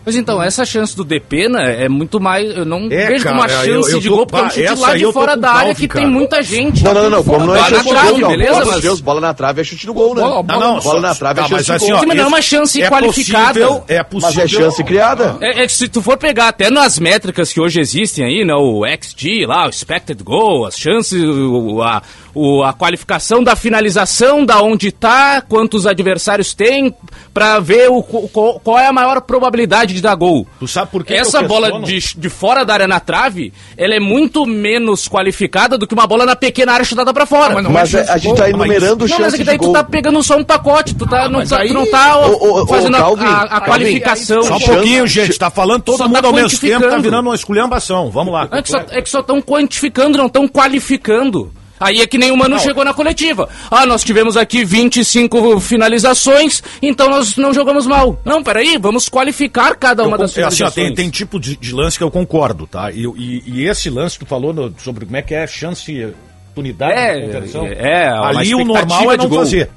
[0.03, 2.49] Mas então, essa chance do Depena é muito mais.
[2.57, 4.63] Eu não É, vejo como uma cara, chance eu- eu de tô- gol, porque é
[4.65, 6.03] um chute lá de fora da área que cara.
[6.05, 6.83] tem muita gente.
[6.83, 7.23] Não, não, não, não.
[7.23, 9.21] Como não é Bola na chance de trave, gol, beleza, Pelo de mas- Deus, bola
[9.21, 10.21] na trave é chute do gol, né?
[10.23, 11.95] Bola- Não, não, Bola na trave é tá, chance mas de assim, gol.
[11.95, 13.59] ó, Sim, mas não é uma chance é qualificada.
[13.59, 14.43] Possível, é Mas possível.
[14.43, 15.37] é chance criada.
[15.39, 18.55] É, é que se tu for pegar até nas métricas que hoje existem aí, né,
[18.55, 22.01] o XG lá, o expected goal, as chances, o, a,
[22.33, 26.93] o- a qualificação da finalização, da onde tá, quantos adversários tem,
[27.33, 30.47] pra ver o, qual, qual é a maior probabilidade de dar gol.
[30.59, 33.93] Tu sabe por que Essa que bola de, de fora da área na trave, ela
[33.95, 37.53] é muito menos qualificada do que uma bola na pequena área chutada pra fora.
[37.55, 39.43] mas não Mas é chance a gente tá mas- enumerando Não, mas chances é que
[39.43, 39.73] de daí tu gol.
[39.73, 42.61] tá pegando só um pacote, tu, tá, não, mas tá, aí- tu não tá ô,
[42.61, 44.43] ô, fazendo a- Calvin, a, a Calvin, qualificação.
[44.43, 45.37] Só um pouquinho, gente.
[45.37, 48.09] Tá falando todo Só mundo tá ao mesmo tempo, tá virando uma esculhambação.
[48.11, 48.47] Vamos lá.
[48.51, 51.51] É que só é que só estão quantificando, não estão qualificando.
[51.81, 53.49] Aí é que nem o Mano chegou na coletiva.
[53.69, 58.21] Ah, nós tivemos aqui 25 finalizações, então nós não jogamos mal.
[58.23, 60.85] Não, peraí, vamos qualificar cada uma Eu das con- é assim, ó, finalizações.
[60.87, 62.91] tem, tem tipo de, de lance que eu concordo, tá?
[62.91, 66.13] E, e- e esse lance que tu falou no- sobre como é que é chance,
[66.51, 69.69] oportunidade É, de conversão, é, é, ali o normal é de não fazer.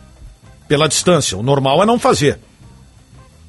[0.68, 1.36] Pela distância.
[1.38, 2.38] O normal é não fazer.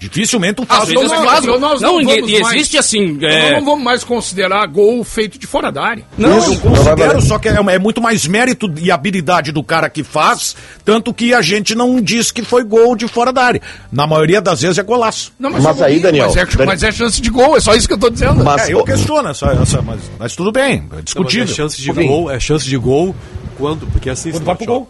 [0.09, 0.89] Dificilmente faz.
[0.89, 3.17] vezes Então é nós- então nós não, não e- vamos e mais- existe assim.
[3.21, 6.05] É, Nós não vamos mais considerar gol feito de fora da área.
[6.17, 6.53] Não, Isso.
[6.53, 10.03] Eu Não considero, só que é, é muito mais mérito e habilidade do cara que
[10.03, 13.61] faz, tanto que a gente não diz que foi gol de fora da área.
[13.91, 15.33] Na maioria das vezes é golaço.
[15.39, 17.73] Não, Mas é aí, Daniel, Mas é, Dani- mas é chance de gol, é só
[17.75, 18.43] isso que eu tô dizendo.
[18.43, 21.43] Mas, É, eu questiono essa, essa mas, mas tudo bem, é Não, mas discutível.
[21.45, 23.15] é chance de gol, é chance de gol
[23.57, 24.89] quando, porque assim, Quando vai pro ó, gol.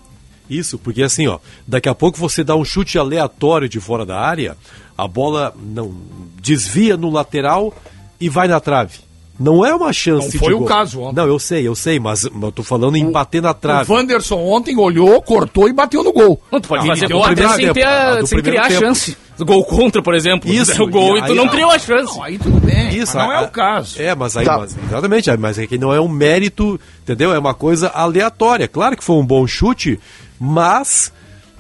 [0.50, 4.20] Isso, porque assim, ó, daqui a pouco você dá um chute aleatório de fora da
[4.20, 4.56] área,
[4.98, 5.94] a bola não
[6.42, 7.74] desvia no lateral
[8.20, 9.00] e vai na trave.
[9.38, 10.68] Não é uma chance Não foi de o gol.
[10.68, 11.16] caso ontem.
[11.18, 13.92] Não, eu sei, eu sei, mas eu tô falando em bater na O trave.
[13.92, 16.42] Wanderson ontem olhou, cortou e bateu no gol.
[16.50, 18.68] Não, tu pode fazer gol o até primeiro sem, tempo, ter a- sem criar a
[18.70, 18.80] tempo.
[18.80, 19.18] chance.
[19.38, 20.50] Gol contra, por exemplo.
[20.50, 22.16] Isso, o gol e e, tu aí- não criou a chance.
[22.16, 24.02] Não, aí tudo bem, Isso, não é o caso.
[24.02, 24.58] É, mas aí, Tá.
[24.60, 27.34] mas- exatamente, mas é que não é um mérito, entendeu?
[27.34, 28.70] É uma coisa aleatória.
[28.70, 30.00] Claro que foi um bom chute,
[30.40, 31.12] mas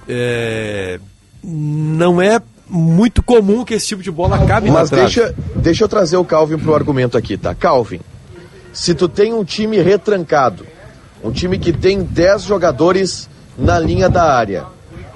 [0.08, 0.98] é,
[1.44, 5.14] não é muito comum que esse tipo de bola acabe Mas na trave.
[5.14, 7.54] deixa, deixa eu trazer o Calvin pro argumento aqui, tá?
[7.54, 8.00] Calvin,
[8.74, 10.66] se tu tem um time retrancado,
[11.24, 14.66] um time que tem 10 jogadores na linha da área,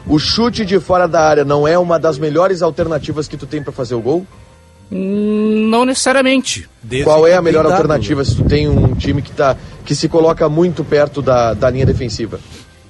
[0.07, 3.61] o chute de fora da área não é uma das melhores alternativas que tu tem
[3.61, 4.25] pra fazer o gol?
[4.91, 6.67] Não necessariamente.
[6.81, 10.09] Desde Qual é a melhor alternativa se tu tem um time que, tá, que se
[10.09, 12.39] coloca muito perto da, da linha defensiva?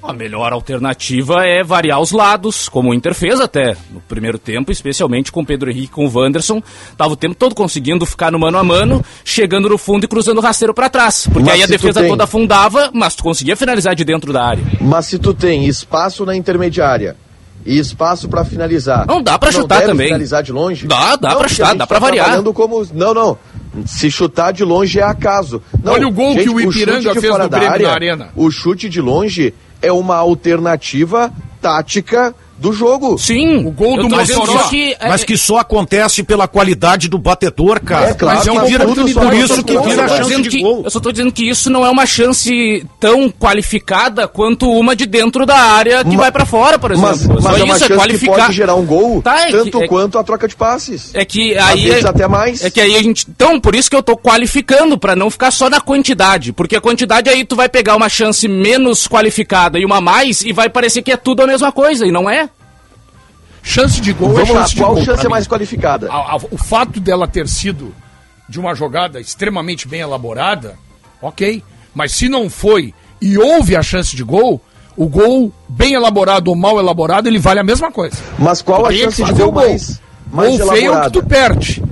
[0.01, 4.71] A melhor alternativa é variar os lados, como o Inter fez até no primeiro tempo,
[4.71, 6.63] especialmente com o Pedro Henrique e com o Wanderson.
[6.97, 10.37] Tava o tempo todo conseguindo ficar no mano a mano, chegando no fundo e cruzando
[10.37, 11.27] o rasteiro para trás.
[11.27, 14.41] Porque Mas aí a defesa tem- toda afundava, mas tu conseguia finalizar de dentro da
[14.45, 14.63] área.
[14.79, 17.17] Mas se tu tem espaço na intermediária
[17.65, 19.05] e espaço pra finalizar.
[19.05, 20.07] Não, dá pra tu chutar também.
[20.07, 20.87] finalizar de longe?
[20.87, 22.41] Dá, dá porque chutar, gente dá pra tá variar.
[22.53, 23.37] como não, não.
[23.85, 25.61] Se chutar de longe é acaso.
[25.83, 28.29] Não, Olha o gol que o Ipiranga de fez no Grêmio área, na arena.
[28.35, 33.17] O chute de longe é uma alternativa tática do jogo.
[33.17, 34.45] Sim, O gol do Mossoró.
[34.45, 38.09] só que, é- Mas que só acontece pela qualidade do batedor, cara.
[38.09, 40.07] É claro, Mas mas que vira, tudo só por vai isso que vira eu, a
[40.07, 40.81] chance dizendo de que, gol.
[40.83, 45.05] eu só tô dizendo que isso não é uma chance tão qualificada quanto uma de
[45.05, 47.09] dentro da área que Ma- vai pra fora, por exemplo.
[47.09, 48.35] Mas, só mas é uma isso chance é que qualificar.
[48.45, 51.11] pode gerar um gol, Tá, é tanto que- é- quanto a troca de passes.
[51.13, 51.83] É que aí.
[51.89, 52.63] vezes até mais.
[52.63, 53.25] É que aí a gente.
[53.29, 56.51] Então, por isso que eu tô qualificando, pra não ficar só na quantidade.
[56.53, 60.51] Porque a quantidade aí tu vai pegar uma chance menos qualificada e uma mais e
[60.51, 62.48] vai parecer que é tudo a mesma coisa, e não é.
[63.69, 65.03] Chance de gol Vamos é lá, chance de qual gol.
[65.05, 66.11] chance é mais qualificada?
[66.11, 67.93] A- a- o fato dela ter sido
[68.49, 70.75] de uma jogada extremamente bem elaborada,
[71.21, 71.61] ok.
[71.93, 74.59] Mas se não foi e houve a chance de gol,
[74.97, 78.17] o gol bem elaborado ou mal elaborado, ele vale a mesma coisa.
[78.39, 80.01] Mas qual a chance de gol mais,
[80.31, 81.83] mais Gol feio é o que tu perde.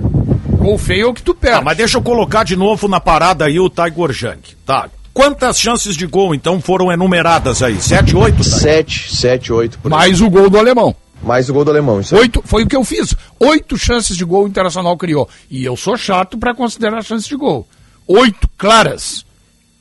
[0.58, 1.58] Gol feio é o que tu perde.
[1.58, 4.56] Tá, mas deixa eu colocar de novo na parada aí o Tiger Junk.
[4.66, 4.88] Tá.
[5.14, 7.80] Quantas chances de gol, então, foram enumeradas aí?
[7.80, 8.38] Sete, oito?
[8.38, 8.44] Tá?
[8.44, 9.78] Sete, sete, oito.
[9.78, 9.98] Por aí.
[9.98, 10.94] Mais o gol do alemão.
[11.22, 12.00] Mais o gol do alemão.
[12.00, 12.22] Isso aí.
[12.22, 13.14] Oito, foi o que eu fiz.
[13.40, 15.28] Oito chances de gol o Internacional criou.
[15.50, 17.66] E eu sou chato para considerar chances de gol.
[18.06, 19.24] Oito claras.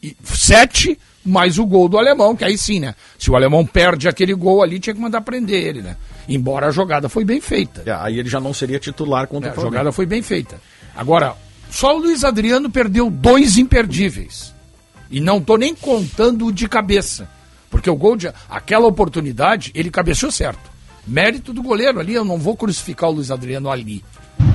[0.02, 2.96] E sete mais o gol do alemão, que aí sim, né?
[3.20, 5.98] Se o alemão perde aquele gol ali, tinha que mandar prender ele, né?
[6.28, 7.84] Embora a jogada foi bem feita.
[7.86, 9.74] É, aí ele já não seria titular contra É, o a Flamengo.
[9.74, 10.60] jogada foi bem feita.
[10.96, 11.36] Agora,
[11.70, 14.54] só o Luiz Adriano perdeu dois imperdíveis.
[15.12, 17.30] E não tô nem contando o de cabeça.
[17.70, 18.32] Porque o gol de.
[18.50, 20.70] Aquela oportunidade, ele cabeceou certo.
[21.08, 24.04] Mérito do goleiro ali, eu não vou crucificar o Luiz Adriano ali.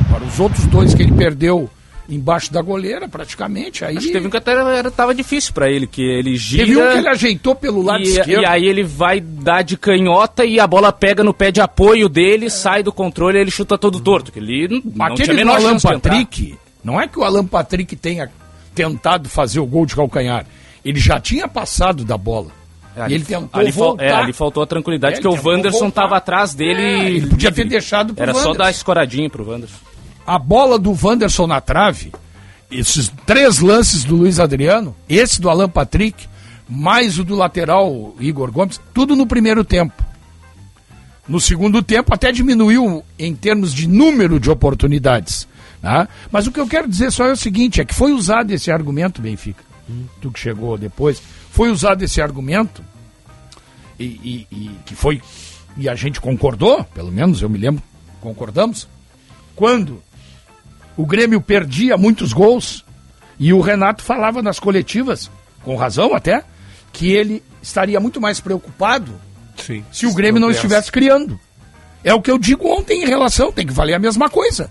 [0.08, 1.70] Agora, os outros dois que ele perdeu
[2.08, 3.96] embaixo da goleira, praticamente, aí.
[3.96, 6.66] Acho que teve um que até era, tava difícil pra ele, que ele gira.
[6.66, 8.42] Teve um que ele ajeitou pelo lado e, esquerdo.
[8.42, 12.08] e aí ele vai dar de canhota e a bola pega no pé de apoio
[12.08, 14.30] dele, sai do controle e ele chuta todo torto.
[14.30, 15.78] Que ele não, não tinha Aquele a do menor Alan.
[15.78, 18.30] Patrick, não é que o Alan Patrick tenha
[18.74, 20.46] tentado fazer o gol de calcanhar.
[20.84, 22.50] Ele já tinha passado da bola.
[22.96, 24.04] É, e ele tentou ali, fal- voltar.
[24.04, 26.02] é, ali faltou a tranquilidade, É, porque ele o Wanderson voltar.
[26.02, 26.82] tava atrás dele.
[26.82, 28.58] É, ele podia ter deixado pro Era só Wanderson.
[28.58, 29.76] dar escoradinha pro Wanderson.
[30.26, 32.12] A bola do Wanderson na trave,
[32.70, 36.26] esses três lances do Luiz Adriano, esse do Alan Patrick,
[36.68, 40.02] mais o do lateral Igor Gomes, tudo no primeiro tempo.
[41.28, 45.46] No segundo tempo, até diminuiu em termos de número de oportunidades.
[45.80, 46.08] Tá?
[46.30, 48.70] Mas o que eu quero dizer só é o seguinte, é que foi usado esse
[48.70, 49.62] argumento, Benfica,
[50.20, 51.20] tu que chegou depois,
[51.52, 52.82] foi usado esse argumento
[54.00, 55.20] e, e- e que foi
[55.76, 57.82] e a gente concordou, pelo menos eu me lembro,
[58.20, 58.88] concordamos,
[59.54, 60.02] quando
[60.96, 62.84] o Grêmio perdia muitos gols
[63.38, 65.30] e o Renato falava nas coletivas,
[65.62, 66.42] com razão até,
[66.92, 69.12] que ele estaria muito mais preocupado
[69.56, 69.82] Sim.
[69.92, 71.38] se o Grêmio não estivesse criando.
[72.04, 74.70] É o que eu digo ontem em relação, tem que valer a mesma coisa.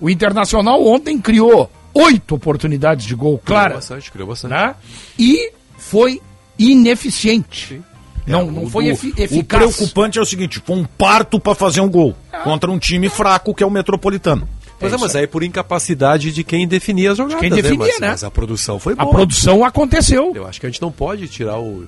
[0.00, 4.50] O Internacional ontem criou oito oportunidades de gol Criou claras, bastante, criou bastante.
[4.52, 4.74] né?
[5.18, 6.20] E foi
[6.58, 7.82] ineficiente.
[8.26, 9.62] Não, não O foi do- efi O eficaz.
[9.62, 13.54] preocupante é o seguinte: foi um parto pra fazer um gol contra um time fraco
[13.54, 14.48] que é o Metropolitano.
[14.78, 17.40] Pois é, mas aí por incapacidade de quem definia as jogadas.
[17.40, 18.08] quem definia, mas, né?
[18.08, 19.10] Mas a produção foi A boa.
[19.14, 20.32] produção aconteceu.
[20.34, 21.86] Eu acho que a gente não pode tirar o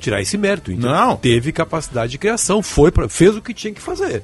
[0.00, 0.70] tirar esse mérito.
[0.72, 1.16] Então, Não.
[1.16, 4.22] Teve capacidade de criação, foi pra, fez o que tinha que fazer.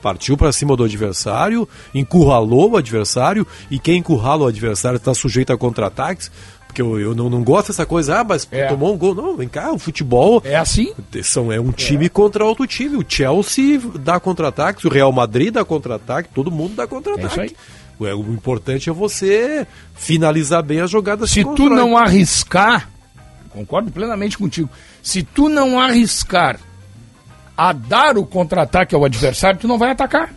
[0.00, 5.52] Partiu para cima do adversário, encurralou o adversário e quem encurrala o adversário está sujeito
[5.52, 6.30] a contra-ataques.
[6.74, 8.66] Porque eu, eu não, não gosto dessa coisa, ah, mas É.
[8.66, 9.14] tomou um gol.
[9.14, 10.92] Não, vem cá, o futebol É assim?
[11.22, 12.96] são, é um time contra outro time.
[12.96, 17.40] O Chelsea dá contra-ataques, o Real Madrid dá contra-ataque, todo mundo dá É contra-ataque.
[17.40, 17.56] aí.
[18.00, 22.90] Ué, o importante é você finalizar bem as jogadas Se tu não arriscar,
[23.50, 24.68] concordo plenamente contigo,
[25.00, 26.58] se tu não arriscar
[27.56, 30.34] a dar o contra-ataque ao adversário, tu não vai atacar.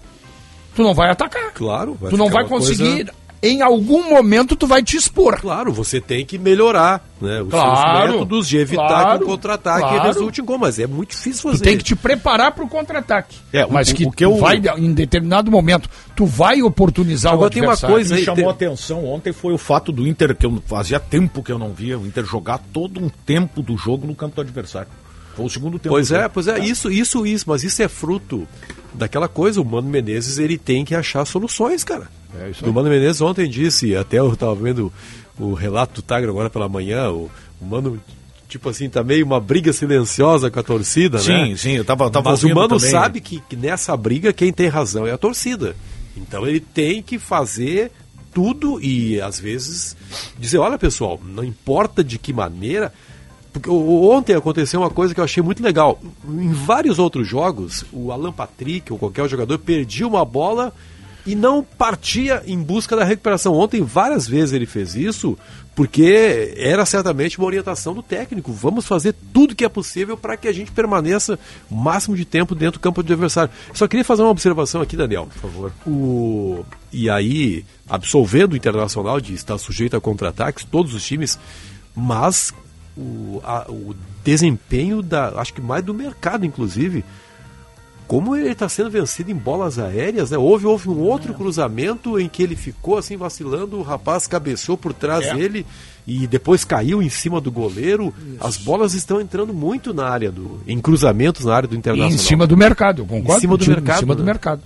[0.76, 1.52] Tu não vai atacar.
[1.56, 3.12] Claro, vai tu não vai uma coisa- conseguir.
[3.42, 5.40] Em algum momento tu vai te expor.
[5.40, 9.28] Claro, você tem que melhorar né, os Claro, seus métodos de evitar claro, que o
[9.28, 10.04] contra-ataque claro.
[10.04, 11.64] resulte em gol, mas é muito difícil Tu fazer.
[11.64, 13.38] tem que te preparar para o contra-ataque.
[13.54, 16.62] É, o- Mas o- que, o que tu eu- vai, em determinado momento, tu vai
[16.64, 19.58] oportunizar Agora o tem uma coisa O que aí, chamou tem- atenção ontem foi o
[19.58, 23.00] fato do Inter, que eu fazia tempo que eu não via, o Inter jogar todo
[23.00, 24.90] um tempo do jogo no campo do adversário.
[25.36, 25.94] Foi o segundo tempo.
[25.94, 26.32] Pois é, jogo.
[26.34, 28.48] pois é, isso, isso, isso, mas isso é fruto
[28.96, 32.08] daquela coisa, o Mano Menezes ele tem que achar soluções, cara.
[32.36, 34.92] É o Mano Menezes ontem disse, até eu tava vendo
[35.40, 37.30] o relato do Tagre agora pela manhã, o,
[37.62, 38.00] o Mano,
[38.50, 41.24] tipo assim, tá meio uma briga silenciosa com a torcida, né?
[41.24, 42.92] Sim, sim, eu tava, tava Mas o Mano também.
[42.92, 45.76] sabe que, que nessa briga quem tem razão é a torcida.
[46.16, 47.92] Então ele tem que fazer
[48.34, 49.96] tudo e às vezes
[50.38, 52.94] dizer, olha pessoal, não importa de que maneira.
[53.52, 56.00] Porque ontem aconteceu uma coisa que eu achei muito legal.
[56.28, 60.72] Em vários outros jogos, o Alan Patrick ou qualquer jogador perdia uma bola
[61.28, 63.54] e não partia em busca da recuperação.
[63.54, 65.38] Ontem, várias vezes ele fez isso,
[65.76, 68.52] porque era certamente uma orientação do técnico.
[68.54, 71.38] Vamos fazer tudo que é possível para que a gente permaneça
[71.70, 73.52] o máximo de tempo dentro do campo do adversário.
[73.74, 75.72] Só queria fazer uma observação aqui, Daniel, por favor.
[75.86, 76.66] O...
[76.92, 81.38] E aí, absolvendo o Internacional de estar sujeito a contra-ataques, todos os times,
[81.94, 82.54] mas
[82.96, 87.04] o, a- o desempenho da, acho que mais do mercado, inclusive,
[88.08, 90.38] como ele está sendo vencido em bolas aéreas, né?
[90.38, 94.94] Houve, houve um outro cruzamento em que ele ficou assim vacilando, o rapaz cabeceou por
[94.94, 95.36] trás É.
[95.36, 95.66] dele
[96.08, 98.14] e depois caiu em cima do goleiro.
[98.40, 102.14] As bolas estão entrando muito na área do, em cruzamentos na área do E Internacional.
[102.14, 104.32] em cima do mercado, eu concordo Em cima do mercado, Em cima do né?
[104.32, 104.62] mercado.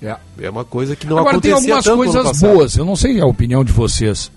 [0.00, 0.16] É.
[0.40, 2.84] É uma coisa que não Agora tem acontecia algumas tanto no ano coisas boas, eu
[2.84, 4.30] não sei a opinião de vocês.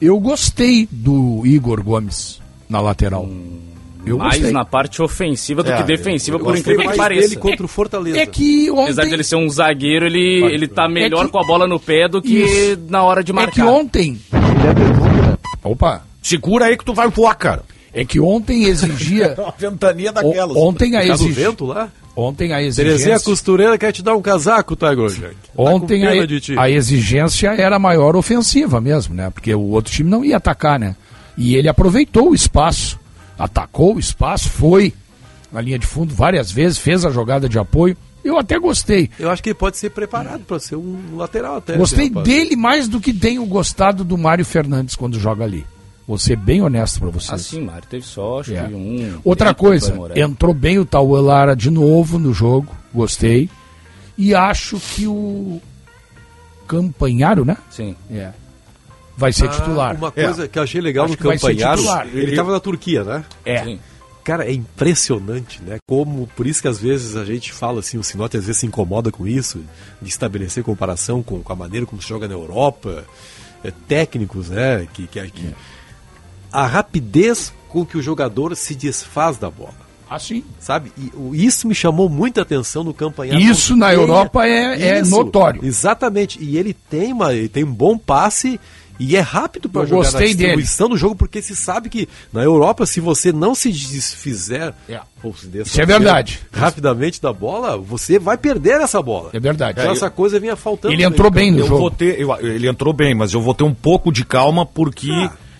[0.00, 3.28] Eu gostei do Igor Gomes na lateral.
[4.04, 4.50] Eu Mais gostei.
[4.52, 7.28] na parte ofensiva do É, que defensiva, Eu por gostei incrível que pareça.
[7.28, 8.18] dele contra o Fortaleza.
[8.18, 11.44] É que Apesar ontem, dele ser um zagueiro, ele, ele tá melhor que- com a
[11.46, 12.80] bola no pé do que Isso.
[12.88, 13.52] na hora de é marcar.
[13.52, 14.18] que ontem,
[15.62, 17.62] opa, Segura aí que tu vai voar, cara.
[17.92, 20.56] é que ontem exigia, Uma ventania o- daquelas.
[20.56, 21.88] ontem a Por do exigência, vento lá?
[22.16, 25.36] ontem a Terezinha exigência, Costureira quer te dar um casaco, Tiger Jack.
[25.56, 29.30] ontem tá a, de a exigência era maior ofensiva mesmo, né?
[29.30, 30.94] Porque o outro time não ia atacar, né?
[31.36, 32.98] E ele aproveitou o espaço,
[33.38, 34.92] atacou o espaço, foi
[35.52, 37.96] na linha de fundo várias vezes, fez a jogada de apoio.
[38.24, 39.10] Eu até gostei.
[39.18, 41.76] Eu acho que ele pode ser preparado para ser um lateral até.
[41.76, 42.26] Gostei esse rapaz.
[42.28, 45.66] dele mais do que tenho gostado do Mário Fernandes quando joga ali.
[46.06, 47.32] Vou ser bem honesto pra vocês.
[47.40, 48.64] Assim, Mário, teve só, acho É.
[48.66, 49.20] que um.
[49.24, 53.50] Outra coisa, entrou bem o Tauan Lara de novo no jogo, gostei.
[54.16, 55.60] E acho que o
[56.66, 57.56] Campanharo, né?
[57.70, 57.96] Sim.
[58.10, 58.30] É.
[59.16, 59.96] Vai ser Ah, titular.
[59.96, 61.82] Uma coisa que eu achei legal Acho no Campanharo,
[62.14, 63.24] ele estava na Turquia, né?
[63.44, 63.64] É.
[63.64, 63.80] Sim.
[64.24, 65.78] Cara, é impressionante, né?
[65.86, 68.66] Como, por isso que às vezes a gente fala assim, o Sinote às vezes se
[68.66, 69.64] incomoda com isso,
[70.00, 73.04] de estabelecer comparação com, com a maneira como se joga na Europa,
[73.64, 74.86] é, técnicos, né?
[74.92, 75.54] Que, que, que-
[76.52, 79.74] A rapidez com que o jogador se desfaz da bola,
[80.08, 80.44] Assim.
[80.60, 80.92] sabe?
[80.96, 83.40] E isso me chamou muita atenção no Campanharo.
[83.40, 85.64] Isso na Europa é- é notório.
[85.64, 86.38] Exatamente.
[86.42, 88.60] E ele tem, uma, ele tem um bom passe
[89.04, 92.08] E é rápido para Eu jogar gostei na distribuição do jogo, porque se sabe que
[92.32, 95.00] na Europa, se você não se desfizer, É.
[95.22, 96.40] ou se Isso é verdade.
[96.52, 99.30] rapidamente da bola, você vai perder essa bola.
[99.32, 99.80] É verdade.
[99.80, 100.94] Então essa coisa vinha faltando.
[100.94, 101.80] Ele entrou bem no Eu jogo.
[101.80, 105.08] vou ter, eu- ele entrou bem, mas eu vou ter um pouco de calma porque.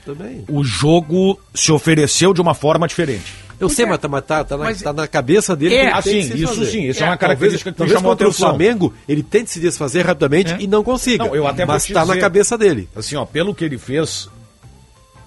[0.05, 0.45] Também.
[0.49, 3.35] o jogo se ofereceu de uma forma diferente.
[3.63, 5.75] Eu sei, mas tá, mas tá, tá na, Mas- tá na cabeça dele.
[5.77, 8.15] É, que assim, que isso sim, isso é, É, uma característica que Talvez chamou a
[8.17, 8.33] contra o.
[8.33, 10.57] Flamengo, ele tente se desfazer rapidamente É.
[10.61, 11.25] e não consiga.
[11.25, 12.89] Não, eu até mas te tá na cabeça dele.
[12.95, 14.29] Assim, ó, pelo que ele fez,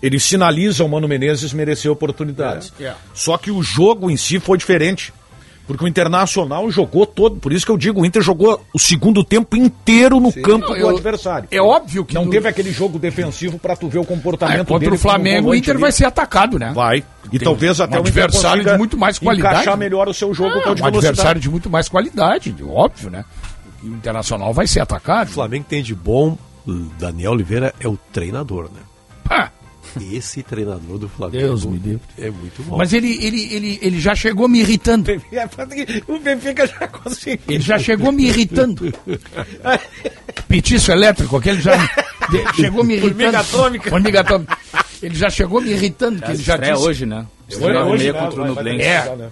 [0.02, 2.72] ele sinaliza o Mano Menezes merecer oportunidades.
[2.80, 2.96] É, é.
[3.14, 5.14] Só que o jogo em si foi diferente.
[5.68, 7.38] Porque o Internacional jogou todo.
[7.38, 10.74] Por isso que eu digo, o Inter jogou o segundo tempo inteiro no campo Não,
[10.76, 11.48] do eu- adversário.
[11.50, 14.68] É óbvio que Não no- teve aquele jogo defensivo pra tu ver o É, comportamento
[14.68, 15.98] contra dele o Flamengo, o Inter volante vai ali.
[15.98, 16.72] ser atacado, né?
[16.76, 17.04] Vai.
[17.32, 19.54] E talvez até um adversário de muito mais qualidade.
[19.56, 23.10] encaixar melhor o seu jogo é o de um adversário de muito mais qualidade, óbvio,
[23.10, 23.26] né?
[23.84, 25.30] O Internacional vai ser atacado.
[25.30, 26.38] O Flamengo tem de bom,
[27.00, 28.82] Daniel Oliveira é o treinador, né?
[29.28, 29.50] Ah,
[30.12, 32.02] Esse treinador do Flamengo Deus me livre.
[32.18, 32.78] é muito bom.
[32.78, 35.10] mas ele, ele, ele, ele já chegou me irritando.
[36.08, 37.40] O Benfica já conseguiu.
[37.48, 38.94] Ele já chegou me irritando.
[40.48, 41.74] Petiço elétrico, aquele já
[42.56, 43.16] chegou me irritando.
[43.16, 43.90] Formiga atômica.
[43.90, 44.58] Formiga atômica.
[45.02, 46.74] Ele já chegou me irritando, que ele já disse.
[46.74, 47.26] hoje, né?
[47.48, 48.20] Estreia Hoje, meia né?
[48.20, 48.84] contra o vai Nublense.
[48.86, 49.30] É.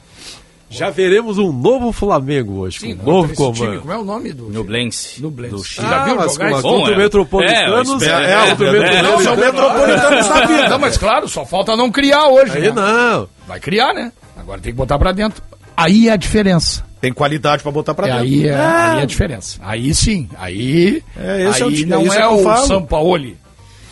[0.74, 0.80] né?
[0.80, 3.82] Já veremos um novo Flamengo hoje, Sim, com um novo esse time, comando.
[3.82, 5.22] como é o nome do Nublense.
[5.22, 5.56] Nublense.
[5.56, 5.88] Do Chile.
[5.88, 6.98] Já viu mas jogar contra o é.
[6.98, 10.28] Metropolitanos, É, é, é, contra o é, Metropolitanos.
[10.28, 10.70] Da vida.
[10.70, 12.52] Não, mas claro, só falta não criar hoje.
[12.58, 12.72] Aí né?
[12.72, 13.28] não.
[13.48, 14.12] Vai criar, né?
[14.38, 15.42] Agora tem que botar pra dentro.
[15.76, 16.84] Aí é a diferença.
[17.02, 18.24] Tem qualidade pra botar pra É, dentro.
[18.26, 19.60] aí, é, aí é a diferença.
[19.62, 20.30] Aí sim.
[20.38, 22.68] Aí, É, esse é o aí time, não é é, o falo.
[22.68, 23.38] Sampaoli.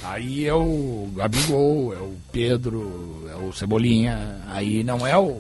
[0.04, 4.38] Aí é o Gabigol, é o Pedro, é o Cebolinha.
[4.52, 5.38] Aí não é o,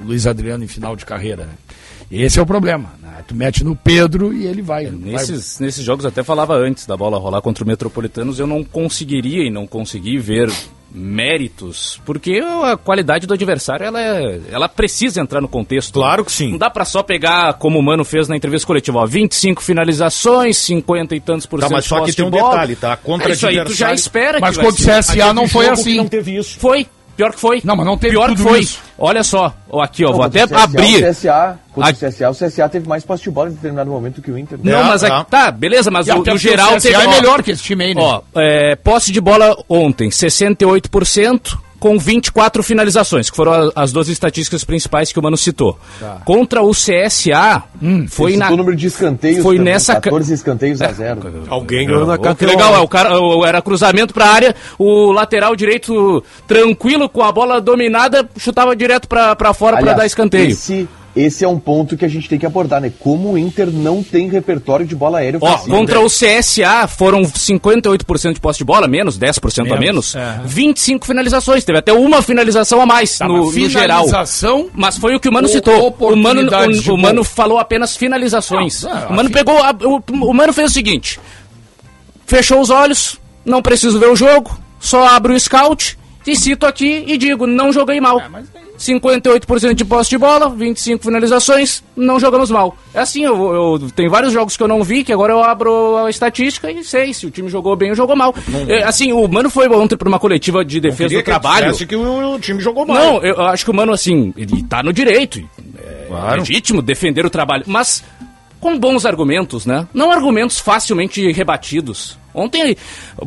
[0.00, 1.52] o Luiz Adriano em final de carreira, né?
[2.10, 2.92] Esse é o problema.
[3.02, 3.24] Né?
[3.26, 4.86] Tu mete no Pedro e ele vai.
[4.86, 8.62] vai- Nesses, nesses jogos, até falava antes da bola rolar contra o Metropolitanos, eu não
[8.62, 10.50] conseguiria e não consegui ver
[11.08, 15.92] méritos, porque a qualidade do adversário, ela, é- ela precisa entrar no contexto.
[15.94, 16.52] Claro que sim.
[16.52, 20.56] Não dá pra só pegar, como o Mano fez na entrevista coletiva, ó, 25 finalizações,
[20.58, 22.50] 50 e tantos por Tá, cento mas de só que tem um bola.
[22.50, 22.96] detalhe, tá?
[22.96, 24.98] Contra é isso aí, tu já espera Mas que vai contra o.
[25.02, 25.96] CSA não foi assim.
[25.96, 26.58] Não teve isso.
[26.58, 27.60] Foi, pior que foi.
[27.64, 28.60] Não, mas não teve Pior tudo que foi.
[28.60, 28.78] isso.
[28.98, 31.04] Olha só, aqui, ó, vou Contra até o CSA, abrir.
[31.04, 33.90] O CSA, contra A- o CSA, o CSA teve mais posse de bola em determinado
[33.90, 34.58] momento que o Inter.
[34.62, 35.08] Não, É, mas é.
[35.08, 37.84] aqui, tá, beleza, mas o, porque geral o CSA teve, é melhor que esse time
[37.84, 38.00] aí, né?
[38.02, 44.08] Ó, é, posse de bola ontem, 68%, com 24 finalizações, que foram a- as duas
[44.08, 45.78] estatísticas principais que o Mano citou.
[46.00, 46.22] Tá.
[46.24, 47.62] Contra o CSA,
[48.08, 48.50] foi Esse na...
[48.50, 49.42] o número de escanteios.
[49.42, 51.20] Foi também, nessa ca- 14 escanteios a zero.
[51.46, 55.12] Alguém ganhou na Ô, que legal, é, o cara, o- era cruzamento pra área, o
[55.12, 60.06] lateral direito tranquilo, com a bola dominada, chutava direto pra, pra fora pra Aliás, dar
[60.06, 60.48] escanteio.
[60.52, 62.92] Esse, esse é um ponto que a gente tem que abordar, né?
[62.98, 65.76] Como o Inter não tem repertório de bola aérea Ó, ofensiva.
[65.76, 70.14] contra o CSA foram 58% de posse de bola, menos, 10% a menos.
[70.44, 74.04] 25 finalizações, teve até uma finalização a mais Tá, no, mas no geral.
[74.04, 75.94] finalização, Mas foi o que o Mano Ou citou.
[76.00, 76.98] O Mano, o, o.
[76.98, 78.82] Mano falou apenas finalizações.
[78.82, 79.56] Não, é, o Mano pegou.
[79.62, 81.20] a- o, o Mano fez o seguinte:
[82.26, 85.96] fechou os olhos, não preciso ver o jogo, só abro o scout
[86.26, 88.20] e cito aqui e digo: não joguei mal.
[88.20, 88.46] É, mas
[88.78, 92.76] 58% de posse de bola, 25 finalizações, não jogamos mal.
[92.92, 95.96] É assim, eu, eu tenho vários jogos que eu não vi, que agora eu abro
[96.04, 98.34] a estatística e sei se o time jogou bem ou jogou mal.
[98.68, 101.66] É, assim, o Mano foi ontem para uma coletiva de defesa do trabalho.
[101.66, 102.96] dissesse que o, o time jogou mal.
[102.96, 105.38] Não, eu acho que o Mano, assim, ele tá no direito.
[105.78, 106.40] É Claro.
[106.40, 107.64] legítimo defender o trabalho.
[107.66, 108.04] Mas
[108.64, 109.86] com bons argumentos, né?
[109.92, 112.18] Não argumentos facilmente rebatidos.
[112.32, 112.74] Ontem,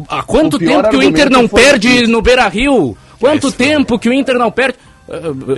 [0.09, 2.11] há quanto tempo que o Inter não perde isso.
[2.11, 2.97] no Beira Rio?
[3.19, 4.79] Quanto Esse tempo que o Inter não perde?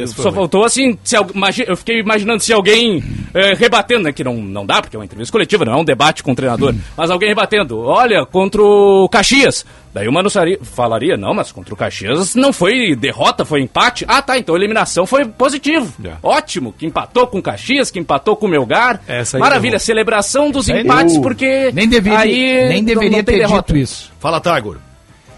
[0.07, 4.11] Só faltou assim, se eu fiquei imaginando se alguém eh, rebatendo, né?
[4.13, 6.35] Que não, não dá, porque é uma entrevista coletiva, não é um debate com o
[6.35, 6.73] treinador.
[6.95, 9.65] Mas alguém rebatendo, olha, contra o Caxias.
[9.91, 14.05] Daí o Mano Sari falaria, não, mas contra o Caxias não foi derrota, foi empate.
[14.07, 15.91] Ah, tá, então a eliminação foi positivo.
[16.05, 16.11] É.
[16.21, 19.01] Ótimo, que empatou com o Caxias, que empatou com o Melgar.
[19.07, 19.79] Essa aí Maravilha, não.
[19.79, 21.21] celebração dos aí empates, não.
[21.23, 23.73] porque nem deveria, aí nem não- deveria não tem ter derrota.
[23.73, 24.11] dito isso.
[24.19, 24.75] Fala, Tiger.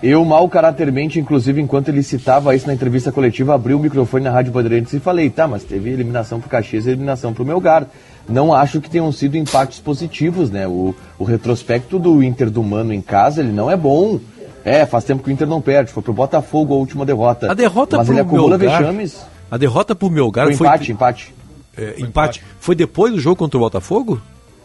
[0.03, 4.31] Eu, mal carátermente, inclusive, enquanto ele citava isso na entrevista coletiva, abri o microfone na
[4.31, 7.85] Rádio Bandeirantes e falei, tá, mas teve eliminação pro Caxias e eliminação pro Melgar.
[8.27, 10.67] Não acho que tenham sido impactos positivos, né?
[10.67, 14.19] O, o retrospecto do Inter do Mano em casa, ele não é bom.
[14.65, 15.91] É, faz tempo que o Inter não perde.
[15.91, 17.51] Foi pro Botafogo a última derrota.
[17.51, 19.25] A derrota Mas pro ele acumula Melgar- vexames.
[19.49, 20.67] A derrota pro Melgar Foi foi.
[20.67, 21.35] empate, empate.
[21.77, 22.43] é, empate.
[22.59, 24.21] Foi depois do jogo contra o Botafogo?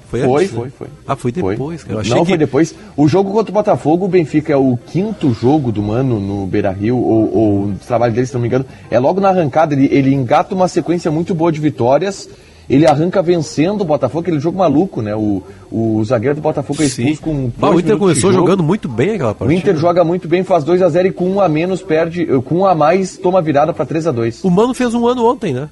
[0.08, 0.72] Foi, antes, foi, né?
[0.78, 0.86] foi.
[1.06, 1.94] Ah, foi depois, cara.
[1.96, 2.28] Eu achei Não, que...
[2.30, 2.74] foi depois.
[2.96, 6.96] O jogo contra o Botafogo, o Benfica é o quinto jogo do Mano no Beira-Rio,
[6.96, 8.64] ou, ou no trabalho dele, se não me engano.
[8.90, 12.28] É logo na arrancada, ele, ele engata uma sequência muito boa de vitórias
[12.68, 15.14] ele arranca vencendo o Botafogo, aquele jogo maluco, né?
[15.14, 15.40] O,
[15.70, 17.20] o zagueiro do Botafogo é expulso Sim.
[17.22, 18.44] com Ah, o Inter começou jogo.
[18.44, 19.60] jogando muito bem aquela O partida.
[19.60, 22.56] Inter joga muito bem, faz 2 a 0 e com um a menos perde, com
[22.56, 25.54] um a mais toma virada para 3 a 2 O Mano fez um ano ontem,
[25.54, 25.68] né?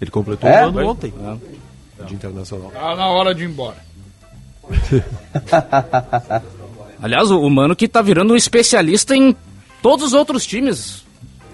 [0.00, 0.62] Ele completou É?
[0.64, 0.84] um ano Foi.
[0.84, 1.12] ontem.
[1.24, 1.36] É.
[2.06, 2.70] De internacional.
[2.70, 3.76] Tá na hora de ir embora.
[7.02, 9.36] Aliás, o, Mano que tá virando um especialista em
[9.82, 11.02] todos os outros times.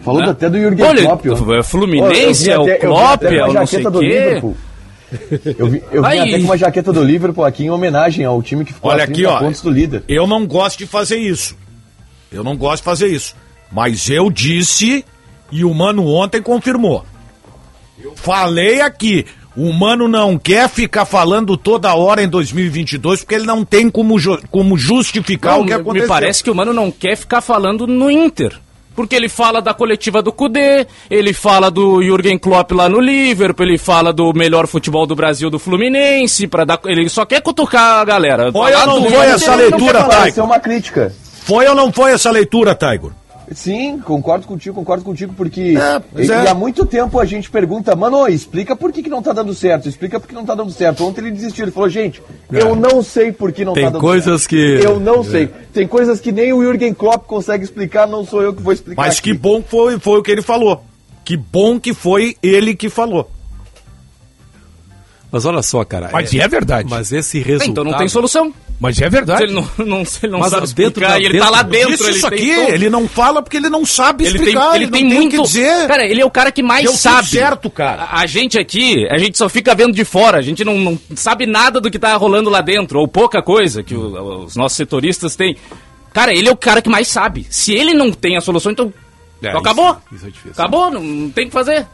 [0.02, 0.30] Falando né?
[0.32, 1.50] até do Jürgen Olha, Klopp.
[1.50, 4.06] é Fluminense, é o Klopp, até com é o não sei do quê.
[4.06, 4.56] Liverpool.
[5.58, 8.64] Eu vim, eu vim até com uma jaqueta do Liverpool aqui em homenagem ao time
[8.64, 9.38] que ficou Olha a aqui, 30 ó.
[9.38, 10.04] pontos do líder.
[10.06, 11.56] Eu não gosto de fazer isso.
[12.30, 13.34] Eu não gosto de fazer isso.
[13.72, 15.04] Mas eu disse
[15.50, 17.04] e o Mano ontem confirmou.
[17.98, 19.24] Eu falei aqui.
[19.60, 24.16] O Mano não quer ficar falando toda hora em 2022 porque ele não tem como,
[24.16, 26.02] ju- como justificar Não, o que aconteceu.
[26.02, 28.56] Me parece que o Mano não quer ficar falando no Inter.
[28.94, 33.66] Porque ele fala da coletiva do Cudê, ele fala do Jürgen Klopp lá no Liverpool,
[33.66, 38.00] ele fala do melhor futebol do Brasil do Fluminense, para dar, ele só quer cutucar
[38.00, 38.50] a galera.
[38.52, 40.28] Foi ou não foi essa leitura?
[40.28, 41.12] Isso é uma crítica.
[41.44, 43.12] Foi ou não foi essa leitura, Taigo?
[43.54, 46.44] Sim, concordo contigo, concordo contigo, porque É, pois e, é.
[46.44, 49.54] e há muito tempo a gente pergunta, mano, explica por que, que não tá dando
[49.54, 51.04] certo, explica por que não tá dando certo.
[51.04, 52.22] Ontem ele desistiu, ele falou, gente,
[52.52, 54.50] eu não sei por que não Tem tá dando coisas certo.
[54.50, 55.24] que- Eu não É.
[55.24, 55.48] sei.
[55.72, 59.00] Tem coisas que nem o Jürgen Klopp consegue explicar, não sou eu que vou explicar
[59.02, 59.32] Mas aqui.
[59.32, 60.84] que bom que foi, foi o que ele falou.
[61.24, 63.30] Que bom que foi ele que falou.
[65.30, 66.08] Mas olha só, cara.
[66.12, 66.88] Mas é verdade.
[66.88, 67.70] Mas esse resultado.
[67.70, 68.52] Então não tem solução.
[68.80, 69.42] Mas é Se verdade.
[69.42, 71.62] ele não, não, se ele não Mas sabe dentro explicar da- e ele tá lá
[71.62, 74.24] dentro- dentro, Isso, ele isso tem aqui, todo- ele não fala porque ele não sabe
[74.24, 74.76] Ele tem, explicar.
[74.76, 75.26] ele tem muito.
[75.40, 75.88] o que dizer.
[75.88, 77.28] Cara, ele é o cara que mais tudo sabe.
[77.28, 78.04] certo, cara.
[78.04, 80.38] A, a gente aqui, a gente só fica vendo de fora.
[80.38, 83.82] A gente não, não sabe nada do que tá rolando lá dentro, ou pouca coisa
[83.82, 85.56] que o- os nossos setoristas têm.
[86.12, 87.46] Cara, ele é o cara que mais sabe.
[87.50, 88.92] Se ele não tem a solução, então.
[89.42, 89.96] É, então isso- acabou.
[90.12, 90.52] isso é difícil.
[90.52, 91.84] Acabou, não, não tem o que fazer.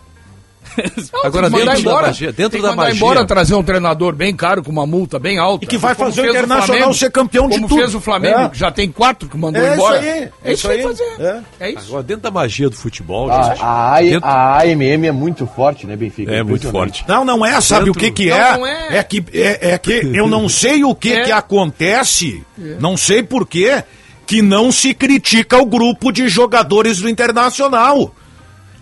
[1.24, 2.06] Agora, dentro da embora.
[2.08, 5.64] magia- dentro da magia- embora trazer um treinador bem caro com uma multa bem alta.
[5.64, 7.78] E que vai Como fazer o Internacional Flamengo, ser campeão de como tudo.
[7.80, 8.48] fez o Flamengo, É.
[8.48, 10.00] que já tem quatro que mandou É isso embora.
[10.00, 10.82] aí, É isso isso aí.
[10.82, 11.04] fazer.
[11.20, 11.40] É.
[11.60, 11.86] É isso.
[11.88, 15.96] Agora, dentro da magia do futebol, A, a, dentro- a AMM é muito forte, né,
[15.96, 16.32] Benfica?
[16.32, 17.04] é muito forte.
[17.06, 18.58] Não, não é, sabe Dentro- o que que Não, é?
[18.58, 18.96] não é.
[18.98, 21.22] É que, é, é que eu não sei o que É.
[21.24, 22.42] que acontece,
[22.80, 23.82] não sei por quê,
[24.26, 28.14] que não se critica o grupo de jogadores do Internacional.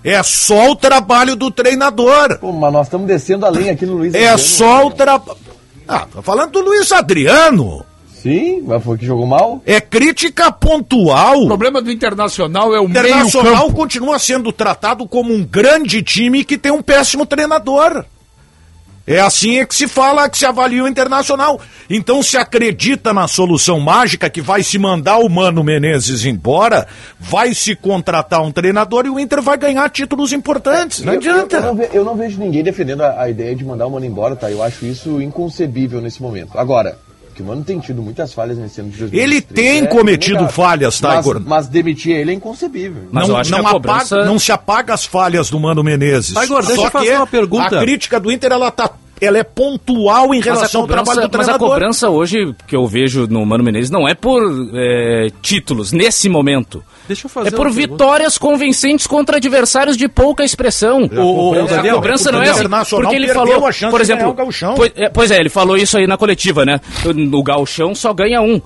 [0.05, 2.39] É só o trabalho do treinador.
[2.39, 4.39] Pô, mas nós estamos descendo além aqui no Luiz É Adriano.
[4.39, 5.39] só o trabalho...
[5.87, 7.85] Ah, tá falando do Luiz Adriano.
[8.13, 9.61] Sim, mas foi que jogou mal?
[9.67, 11.43] É crítica pontual.
[11.43, 13.75] O problema do Internacional é o O meio Internacional campo.
[13.77, 18.05] continua sendo tratado como um grande time que tem um péssimo treinador.
[19.07, 21.61] É assim é que se fala, que se avalia o Internacional.
[21.91, 26.87] Então se acredita na solução mágica que vai se mandar o Mano Menezes embora,
[27.19, 31.01] vai se contratar um treinador e o Inter vai ganhar títulos importantes.
[31.01, 31.57] Não Eu- Eu, adianta.
[31.57, 34.07] eu não ve- eu não vejo ninguém defendendo a, a ideia de mandar o Mano
[34.07, 34.51] embora, tá?
[34.51, 36.57] Eu acho isso inconcebível nesse momento.
[36.57, 36.97] Agora,
[37.35, 39.23] que o Mano tem tido muitas falhas nesse ano de 2023.
[39.33, 41.41] Ele tem é cometido falhas, tá, mas, Igor?
[41.45, 43.05] mas demitir ele é inconcebível.
[43.11, 45.59] Mas não, eu acho não que a cobrança- apaga- não se apaga as falhas do
[45.59, 46.35] Mano Menezes.
[46.35, 47.79] Tá, Igor, deixa Só eu fazer uma pergunta.
[47.79, 48.91] A crítica do Inter ela tá,
[49.25, 51.69] ela é pontual em a, relação ao cobrança, trabalho do mas a treinador.
[51.69, 54.43] cobrança hoje que eu vejo no Mano Menezes não é por
[54.75, 56.83] é, títulos, nesse momento.
[57.07, 57.93] Deixa eu fazer É por uma pergunta.
[58.05, 61.09] vitórias convincentes contra adversários de pouca expressão.
[61.17, 64.01] ô, ô, a Daniel, cobrança o não é assim, porque ele falou, a chance por
[64.01, 64.75] exemplo, o.
[64.75, 66.81] Pois, é, pois é, ele falou isso aí na coletiva, né?
[67.33, 68.61] O gauchão só ganha um.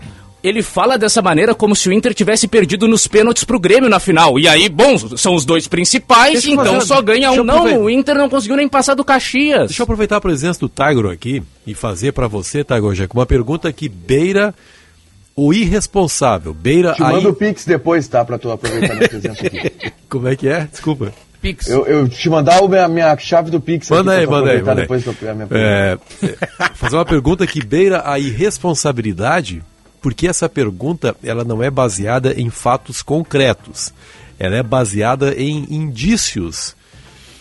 [0.47, 3.99] Ele fala dessa maneira como se o Inter tivesse perdido nos pênaltis pro Grêmio na
[3.99, 4.38] final.
[4.38, 7.44] E aí, bom, são os dois principais, Deixa então fazer- só ganha deixa um.
[7.44, 9.66] Não, o Inter não conseguiu nem passar do Caxias.
[9.68, 13.26] Deixa eu aproveitar a presença do Tiger aqui e fazer pra você, Tiger Jack, uma
[13.26, 14.55] pergunta que beira
[15.34, 16.55] o irresponsável.
[16.55, 17.12] Beira Te aí.
[17.12, 18.24] mando o Pix depois, tá?
[18.24, 19.72] Pra tu aproveitar minha presença aqui.
[20.09, 20.66] Como é que é?
[20.70, 21.12] Desculpa.
[21.42, 21.68] Pix.
[21.68, 24.59] Eu, eu te mandar o minha, minha chave do Pix Manda aqui aí, manda aí,
[24.59, 25.01] aproveitar manda aí.
[25.03, 25.49] depois a minha.
[25.53, 29.62] É, é, fazer uma pergunta que beira a irresponsabilidade,
[30.07, 33.92] porque essa pergunta ela não é baseada em fatos concretos.
[34.38, 36.76] Ela é baseada em indícios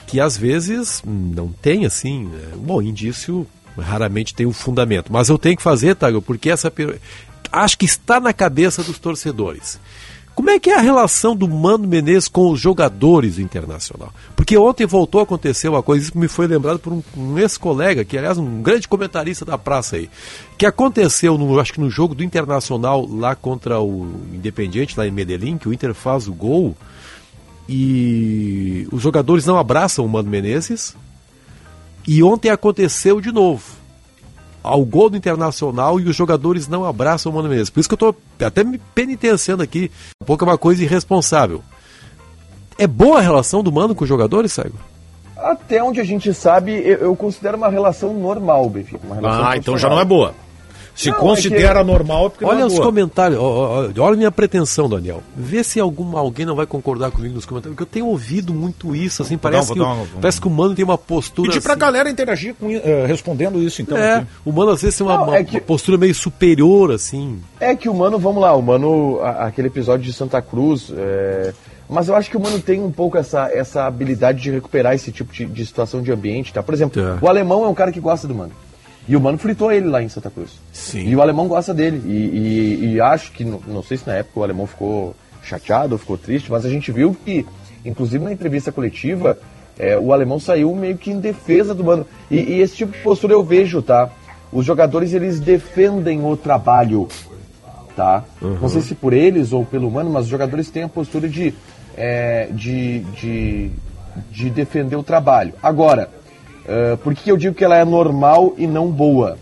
[0.07, 2.28] que às vezes não tem assim.
[2.34, 3.45] é, Bom, indício
[3.78, 5.13] raramente tem um fundamento.
[5.13, 6.99] Mas eu tenho que fazer, Tago, porque essa per...
[7.51, 9.80] acho que está na cabeça dos torcedores.
[10.36, 14.14] Como é que é a relação do Mano Menezes com os jogadores do Internacional?
[14.36, 18.04] Porque ontem voltou a acontecer uma coisa, isso me foi lembrado por um, um ex-colega,
[18.04, 20.10] que aliás um grande comentarista da praça aí,
[20.58, 25.12] que aconteceu, no, acho que no jogo do Internacional lá contra o Independiente, lá em
[25.12, 26.76] Medellín, que o Inter faz o gol
[27.68, 30.98] e os jogadores não abraçam o Mano Menezes.
[32.08, 33.64] E ontem aconteceu de novo.
[34.66, 37.70] Ao gol do Internacional e os jogadores não abraçam o Mano Menezes.
[37.70, 39.91] Por isso que eu estou até me penitenciando aqui.
[40.22, 41.61] Um pouco é uma coisa irresponsável.
[42.78, 44.78] É boa a relação do Mano com os jogadores, Saigo?
[45.38, 49.05] Até onde a gente sabe, eu, eu considero uma relação normal, Benfica.
[49.05, 50.34] Uma relação Ah, então já não é boa.
[50.96, 52.86] Se Não, é considera normal é porque não Olha é os boa.
[52.86, 55.22] comentários, olha a minha pretensão, Daniel.
[55.36, 58.96] Vê se algum, alguém não vai concordar comigo nos comentários, porque eu tenho ouvido muito
[58.96, 61.74] isso, assim, parece, vou que, o- parece que o Mano tem uma postura Pedir pra
[61.74, 63.98] assim, galera interagir com, eh, respondendo isso, então.
[63.98, 64.28] É, aqui.
[64.46, 67.41] o Mano às vezes tem uma, Não, uma- é que- uma postura meio superior, assim.
[67.60, 71.54] É que o Mano, vamos lá, o Mano, a- aquele episódio de Santa Cruz, é,
[71.89, 75.12] mas eu acho que o Mano tem um pouco essa, essa habilidade de recuperar esse
[75.12, 76.64] tipo de, de situação de ambiente, tá?
[76.64, 77.18] Por exemplo, Tá.
[77.22, 78.52] o alemão é um cara que gosta do Mano.
[79.08, 80.51] E o Mano fritou ele lá em Santa Cruz.
[80.74, 81.08] Sim.
[81.08, 82.01] E o alemão gosta dele.
[82.06, 82.12] E,
[82.86, 85.99] e- e acho que, não, não sei se na época o alemão ficou chateado ou
[85.99, 87.45] ficou triste, mas a gente viu que,
[87.86, 89.38] inclusive na entrevista coletiva,
[89.78, 92.06] é, o alemão saiu meio que em defesa do Mano.
[92.32, 94.10] E, e esse tipo de postura eu vejo, tá?
[94.51, 97.08] Os jogadores, eles defendem o trabalho
[97.95, 98.26] tá?
[98.41, 101.53] Não sei se por eles ou pelo Mano, mas os jogadores têm a postura de,
[101.95, 103.72] é, de, de,
[104.30, 105.53] de defender o trabalho.
[105.64, 106.10] Agora,
[106.68, 109.38] é, por que eu digo que ela é normal e não boa?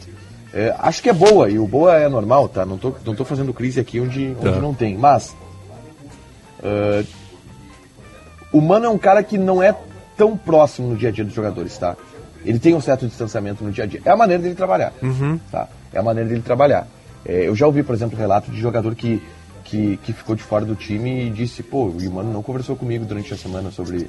[0.53, 2.65] É, acho que é boa, e o boa é normal, tá?
[2.65, 5.35] Não tô, não tô fazendo crise aqui onde, onde não tem, mas...
[6.61, 7.03] é,
[8.51, 9.75] o Mano é um cara que não é
[10.15, 11.97] tão próximo no dia a dia dos jogadores, tá?
[12.45, 14.01] Ele tem um certo distanciamento no dia a dia.
[14.05, 14.93] É a maneira dele trabalhar,
[15.51, 15.67] tá?
[15.91, 16.87] É a maneira dele trabalhar.
[17.25, 19.23] É, eu já ouvi, por exemplo, relato de jogador que,
[19.63, 23.05] que, que ficou de fora do time e disse, pô, o Mano não conversou comigo
[23.05, 24.07] durante a semana sobre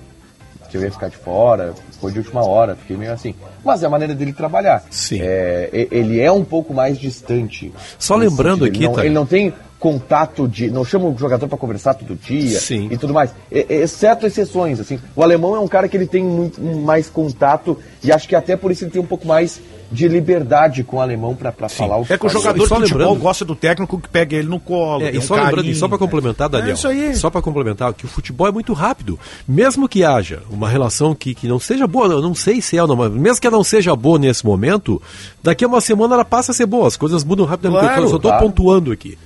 [0.74, 3.32] que eu ia ficar de fora, foi de última hora, fiquei meio assim.
[3.64, 4.82] Mas é a maneira dele trabalhar.
[4.90, 5.20] Sim.
[5.22, 7.72] É, ele é um pouco mais distante.
[7.96, 9.04] Só lembrando aqui, ele não, tá?
[9.04, 10.70] ele não tem contato de.
[10.70, 12.88] Não chama o jogador para conversar todo dia Sim.
[12.90, 13.30] e tudo mais.
[13.52, 14.98] Exceto exceções, assim.
[15.14, 18.56] O alemão é um cara que ele tem muito mais contato e acho que até
[18.56, 19.60] por isso ele tem um pouco mais
[19.94, 23.44] de liberdade com o alemão para falar o É que o jogador de futebol gosta
[23.44, 25.04] do técnico que pega ele no colo.
[25.04, 25.76] É, e um só lembrando, e carinho.
[25.76, 27.14] só para complementar, Daniel, É isso aí.
[27.14, 29.18] só para complementar, que o futebol é muito rápido.
[29.46, 32.82] Mesmo que haja uma relação que, que não seja boa, eu não sei se é
[32.82, 35.00] ou não, mas mesmo que ela não seja boa nesse momento,
[35.42, 37.84] daqui a uma semana ela passa a ser boa, as coisas mudam rapidamente.
[37.84, 38.44] Claro, eu só claro.
[38.44, 39.16] pontuando aqui.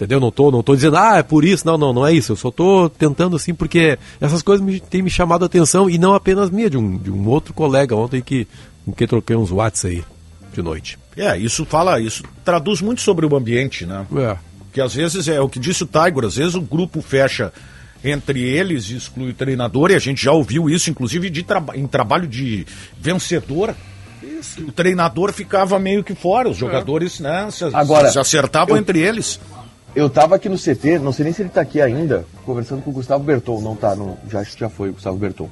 [0.00, 0.18] Entendeu?
[0.18, 1.66] Não tô, não tô dizendo, ah, é por isso.
[1.66, 2.32] Não, não, não é isso.
[2.32, 5.98] Eu só tô tentando assim, porque essas coisas me, têm me chamado a atenção, e
[5.98, 8.48] não apenas minha, de um, de um outro colega ontem que,
[8.90, 10.04] com quem troquei uns whats aí
[10.52, 10.98] de noite.
[11.16, 14.06] É, isso fala, isso traduz muito sobre o ambiente, né?
[14.16, 14.36] É.
[14.72, 17.52] Que às vezes é o que disse o Tiger, às vezes o grupo fecha
[18.02, 21.76] entre eles e exclui o treinador, e a gente já ouviu isso, inclusive de traba-
[21.76, 22.66] em trabalho de
[22.98, 23.74] vencedor.
[24.66, 28.98] O treinador ficava meio que fora, os jogadores né, se, Agora, se acertavam eu- entre
[29.00, 29.38] eles.
[29.94, 32.90] Eu tava aqui no CT, não sei nem se ele tá aqui ainda, conversando com
[32.90, 35.50] o Gustavo Berton, não tá, não, já, acho que já foi o Gustavo Berton.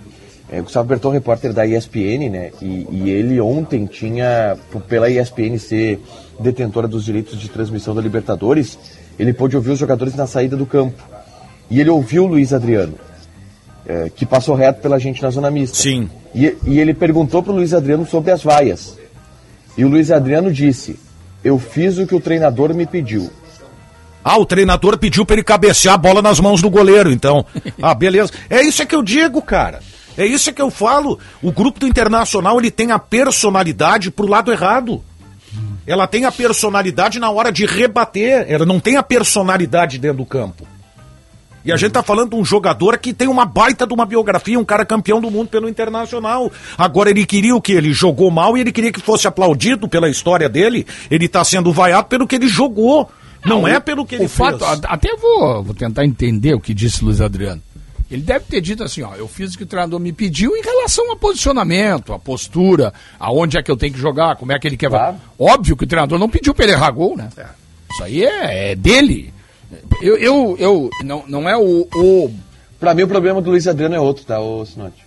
[0.50, 2.50] É, Gustavo Berton, repórter da ESPN, né?
[2.62, 4.56] E, e ele ontem tinha,
[4.88, 6.00] pela ESPN ser
[6.40, 8.78] detentora dos direitos de transmissão da Libertadores,
[9.18, 11.02] ele pôde ouvir os jogadores na saída do campo.
[11.70, 12.94] E ele ouviu o Luiz Adriano,
[13.86, 15.76] é, que passou reto pela gente na zona mista.
[15.76, 16.08] Sim.
[16.34, 18.96] E, e ele perguntou pro Luiz Adriano sobre as vaias.
[19.76, 20.98] E o Luiz Adriano disse:
[21.44, 23.30] Eu fiz o que o treinador me pediu.
[24.24, 27.44] Ah, o treinador pediu para ele cabecear a bola nas mãos do goleiro, então.
[27.80, 28.32] Ah, beleza.
[28.50, 29.80] É isso que eu digo, cara.
[30.18, 31.18] É isso que eu falo.
[31.40, 35.02] O grupo do Internacional, ele tem a personalidade pro lado errado.
[35.86, 38.44] Ela tem a personalidade na hora de rebater.
[38.48, 40.66] Ela não tem a personalidade dentro do campo.
[41.64, 44.58] E a gente tá falando de um jogador que tem uma baita de uma biografia,
[44.58, 46.50] um cara campeão do mundo pelo Internacional.
[46.76, 47.72] Agora ele queria o que?
[47.72, 50.86] Ele jogou mal e ele queria que fosse aplaudido pela história dele.
[51.10, 53.10] Ele tá sendo vaiado pelo que ele jogou.
[53.44, 54.80] Não, é pelo que ele o fato, fez.
[54.84, 57.62] a- até vou, vou tentar entender o que disse Luiz Adriano.
[58.10, 60.62] Ele deve ter dito assim, ó, eu fiz o que o treinador me pediu em
[60.62, 64.66] relação ao posicionamento, a postura, aonde é que eu tenho que jogar, como é que
[64.66, 64.88] ele quer.
[64.88, 65.16] Claro.
[65.38, 67.28] Óbvio que o treinador não pediu para ele errar gol, né?
[67.92, 69.32] Isso aí é, é dele.
[70.00, 72.34] Eu, eu, eu não, não é o, o
[72.78, 75.04] Pra mim, o problema do Luiz Adriano é outro, tá, ô Sinote?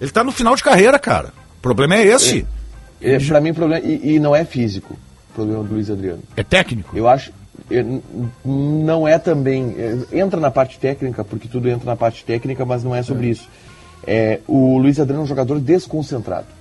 [0.00, 1.32] Ele tá no final de carreira, cara.
[1.58, 2.46] O problema é esse.
[3.00, 3.84] É, pra mim, o problema.
[3.84, 4.96] E, e não é físico
[5.30, 6.22] o problema do Luiz Adriano.
[6.36, 6.96] é técnico.
[6.96, 7.32] Eu acho.
[7.70, 7.84] É,
[8.44, 9.74] não é também.
[9.78, 13.28] é, entra na parte técnica, porque tudo entra na parte técnica, mas não é sobre
[13.28, 13.48] isso.
[14.06, 16.59] É, o Luiz Adriano é um jogador desconcentrado.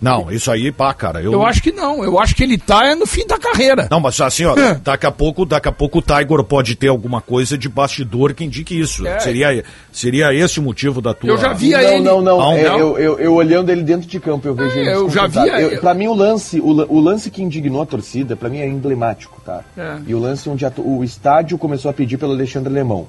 [0.00, 1.20] Não, isso aí, pá, cara.
[1.20, 2.02] Eu, Eu acho que não.
[2.02, 3.86] Eu acho que ele tá é no fim da carreira.
[3.90, 4.74] Não, mas assim, ó, É.
[4.82, 8.42] daqui a pouco, daqui a pouco o Tiger pode ter alguma coisa de bastidor que
[8.44, 9.06] indique isso.
[9.06, 9.18] É.
[9.20, 11.28] Seria, seria esse o motivo da tua.
[11.28, 12.78] Eu já vi- Via não, ele- não, não, Não, É, não?
[12.78, 15.60] Eu, eu, eu olhando ele dentro de campo, eu vejo É, ele eu já via-
[15.60, 18.66] Eu, pra mim, o lance, o, o lance que indignou a torcida, pra mim é
[18.66, 19.60] emblemático, tá?
[19.76, 19.96] É.
[20.06, 23.06] E o lance onde a o estádio começou a pedir pelo Alexandre Lemão.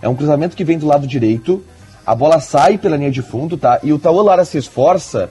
[0.00, 1.62] É um cruzamento que vem do lado direito,
[2.06, 3.78] a bola sai pela linha de fundo, tá?
[3.82, 5.28] E o Tauan Lara se esforça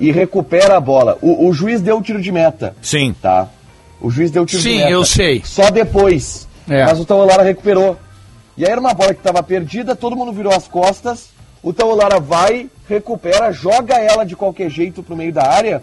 [0.00, 1.18] e recupera a bola.
[1.20, 2.74] O, o juiz deu o tiro de meta.
[2.82, 3.14] Sim.
[3.20, 3.48] Tá?
[4.00, 4.90] O juiz deu o tiro Sim, de meta.
[4.90, 5.42] eu sei.
[5.44, 6.48] Só depois.
[6.68, 6.84] É.
[6.84, 7.96] Mas o Tauan Lara recuperou.
[8.56, 11.28] E aí era uma bola que estava perdida, todo mundo virou as costas.
[11.62, 15.82] O Taulara vai, recupera, joga ela de qualquer jeito pro meio da área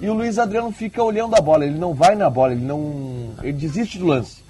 [0.00, 1.64] e o Luiz Adriano fica olhando a bola.
[1.64, 3.30] Ele não vai na bola, ele não.
[3.42, 4.44] Ele desiste do lance.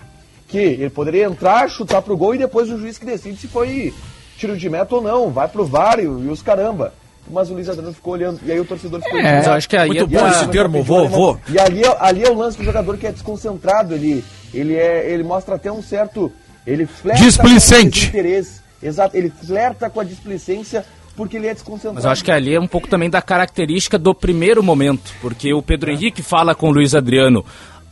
[0.48, 3.94] Que ele poderia entrar, chutar pro gol e depois o juiz que decide se foi
[4.36, 6.92] tiro de meta ou não, vai pro VAR e os caramba.
[7.31, 9.68] Mas o Luiz Adriano ficou olhando, e aí o torcedor ficou É, mas eu acho
[9.68, 11.09] que aí Muito é bom esse termo, alemão.
[11.09, 11.39] vovô.
[11.49, 14.22] E ali, é- ali é o lance do jogador que é desconcentrado, ele,
[14.53, 16.31] ele, é, ele mostra até um certo.
[16.66, 18.11] Ele flerta Displicente.
[18.11, 18.87] com.
[18.87, 20.85] Exato, ele flerta com a displicência
[21.16, 21.95] porque ele é desconcentrado.
[21.95, 25.53] Mas eu acho que ali é um pouco também da característica do primeiro momento, porque
[25.55, 27.45] o Pedro Henrique fala com o Luiz Adriano.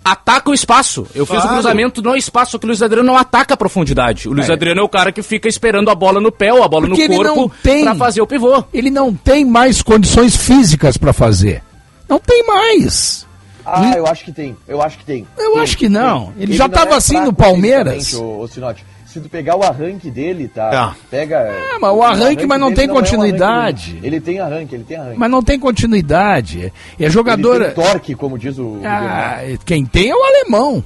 [0.04, 1.06] Ataca o espaço.
[1.14, 4.28] Eu fiz o cruzamento no espaço, só que o Luiz Adriano não ataca a profundidade.
[4.28, 6.68] O Luiz Adriano é o cara que fica esperando a bola no pé ou a
[6.68, 8.64] bola Porque no ele corpo tem- pra fazer o pivô.
[8.74, 11.62] Ele não tem mais condições físicas pra fazer.
[12.08, 13.26] Não tem mais.
[13.64, 14.56] Ah, eu acho que tem.
[14.66, 15.24] Eu acho que tem.
[15.38, 16.32] Eu Tem, acho que não.
[16.32, 16.42] tem.
[16.42, 18.12] Ele já tava assim no Palmeiras.
[18.14, 18.84] ô Sinote.
[19.12, 20.94] Se tu pegar o arranque dele, tá?
[20.96, 21.06] É.
[21.10, 21.36] Pega.
[21.36, 23.90] É, mas o arranque, mas não dele tem é um arranque continuidade.
[23.92, 24.00] ruim.
[24.04, 25.18] ele tem arranque, ele tem arranque.
[25.18, 26.64] Mas não tem continuidade.
[26.64, 26.72] É
[27.04, 27.62] ele jogador.
[27.64, 28.62] tem torque, como diz o.
[28.62, 30.82] o Ah, quem tem é o alemão.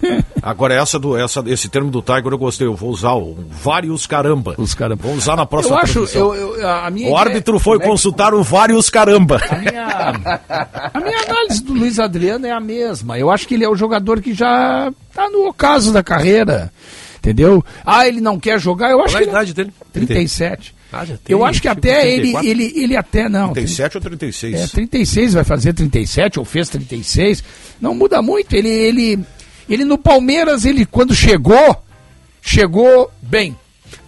[0.42, 2.66] Agora, essa do, essa, esse termo do Tiger eu gostei.
[2.66, 4.54] Eu vou usar o vários caramba.
[4.58, 5.02] Os caramba.
[5.04, 5.98] Vou usar na próxima Eu acho.
[6.16, 9.40] Eu, eu- a minha O ideia- árbitro foi consultar o vários caramba.
[9.48, 9.86] A minha,
[10.94, 13.18] a minha análise do Luiz Adriano é a mesma.
[13.18, 16.72] Eu acho que ele é o jogador que já tá no ocaso da carreira.
[17.28, 17.64] Entendeu?
[17.84, 19.30] Ah, ele não quer jogar, eu acho Qual é a que.
[19.30, 19.72] idade dele?
[19.92, 20.74] 37.
[20.90, 22.48] Ah, já tem, eu acho que até ele, 34.
[22.50, 23.52] ele, ele até não.
[23.52, 24.54] 37 ou 36?
[24.54, 27.44] É, 36, vai fazer 37, ou fez 36.
[27.80, 28.54] Não muda muito.
[28.54, 29.20] Ele, ele,
[29.68, 31.76] ele no Palmeiras, ele quando chegou,
[32.40, 33.56] chegou bem.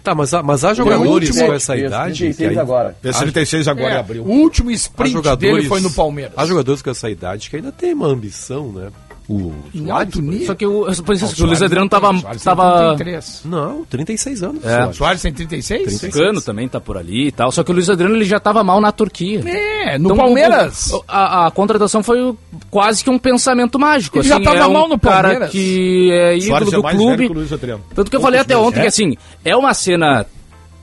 [0.03, 2.17] Tá, mas há, mas há é jogadores último, com essa idade.
[2.17, 2.95] 36 que aí- agora.
[3.01, 4.23] Fez 36 agora É, em abril.
[4.23, 6.33] o último sprint dele foi no Palmeiras.
[6.35, 8.89] Há jogadores com essa idade que ainda tem uma ambição, né?
[9.33, 10.45] O Soares, alto.
[10.45, 12.11] Só que o, por isso, Ah, que o Luiz Adriano tava.
[12.43, 13.41] Tava 33.
[13.45, 14.65] Não, 36 anos.
[14.65, 14.69] É.
[14.77, 14.97] Soares.
[14.97, 16.03] Soares tem 36?
[16.03, 17.51] o Cano também tá por ali e tal.
[17.51, 19.41] Só que o Luiz Adriano ele já tava mal na Turquia.
[19.47, 20.91] É, no Então, Palmeiras.
[20.91, 22.35] o- A, a contratação foi
[22.69, 24.17] quase que um pensamento mágico.
[24.19, 25.51] Ele já assim, tava é um mal no cara Palmeiras.
[25.51, 27.25] que é ídolo Soares é do velho clube.
[27.27, 27.83] que o Luiz Adriano.
[27.95, 29.15] Tanto que eu falei até ontem que assim,
[29.45, 30.25] é uma cena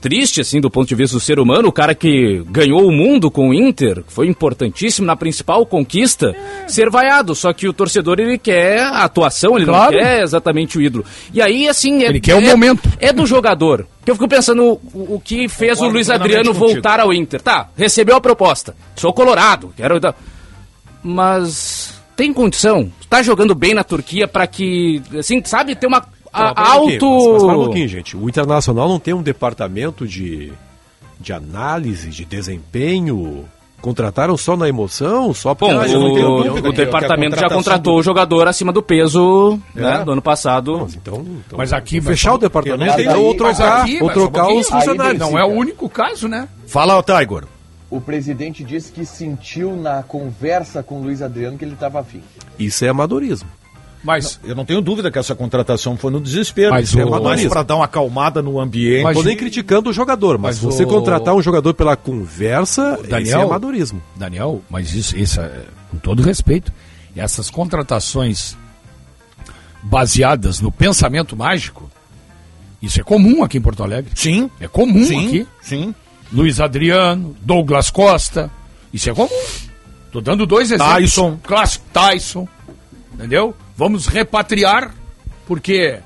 [0.01, 3.29] triste, assim, do ponto de vista do ser humano, o cara que ganhou o mundo
[3.29, 6.35] com o Inter, que foi importantíssimo na principal conquista,
[6.67, 7.35] ser vaiado.
[7.35, 9.91] Só que o torcedor, ele quer a atuação, ele Claro.
[9.91, 11.03] não quer exatamente o ídolo.
[11.33, 12.03] E aí, assim...
[12.03, 12.89] É, Ele quer o é- momento.
[12.99, 13.85] É do jogador.
[14.05, 16.73] Que eu fico pensando o, o que fez Concordo o Luiz Adriano contigo.
[16.73, 17.41] voltar ao Inter.
[17.41, 18.75] Tá, recebeu a proposta.
[18.95, 19.99] Sou colorado, quero...
[19.99, 20.15] dar-
[21.03, 22.91] Mas tem condição?
[23.09, 26.05] Tá jogando bem na Turquia pra que, assim, sabe, ter uma...
[26.31, 27.09] A- alto...
[27.09, 28.15] Mas, mas para um pouquinho, gente.
[28.17, 30.51] O Internacional não tem um departamento de,
[31.19, 33.45] de análise, de desempenho.
[33.81, 38.03] Contrataram só na emoção, só porque Bom, o, dúvida o departamento já contratou do- o
[38.03, 40.03] jogador acima do peso né, É.
[40.03, 40.79] do ano passado.
[40.81, 44.49] Mas então, então Mas aqui, mas fechar o departamento tenho- ou trocar, aqui, ou trocar
[44.49, 45.19] os funcionários.
[45.21, 46.49] Não é o único caso, né?
[46.67, 47.45] Fala, Tiger.
[47.89, 52.21] O presidente disse que sentiu na conversa com o Luiz Adriano que ele estava afim.
[52.59, 53.47] Isso é amadorismo.
[54.03, 56.71] Mas Eu não tenho dúvida que essa contratação foi no desespero.
[56.71, 59.03] Mas Isso é o- mais para dar uma acalmada no ambiente.
[59.03, 62.97] Mas Tô nem criticando o jogador, mas, mas você o- contratar um jogador pela conversa,
[63.03, 64.01] Daniel- isso é amadorismo.
[64.15, 66.71] Daniel, mas isso, isso é, com todo respeito,
[67.15, 68.55] essas contratações
[69.83, 71.89] baseadas no pensamento mágico,
[72.81, 74.11] isso é comum aqui em Porto Alegre.
[74.15, 75.47] Sim, É comum sim, aqui.
[75.61, 75.95] sim.
[76.31, 78.49] Luiz Adriano, Douglas Costa,
[78.93, 79.29] isso é comum.
[80.11, 80.95] Tô dando dois exemplos.
[80.95, 81.37] Tyson.
[81.43, 82.47] Clássico Tyson,
[83.13, 83.55] entendeu?
[83.79, 84.93] Vamos repatriar,
[85.47, 85.99] porque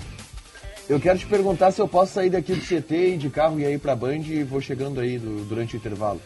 [0.88, 3.66] Eu quero te perguntar se eu posso sair daqui do CT e de carro e
[3.66, 6.22] aí pra Band e vou chegando aí do- durante o intervalo.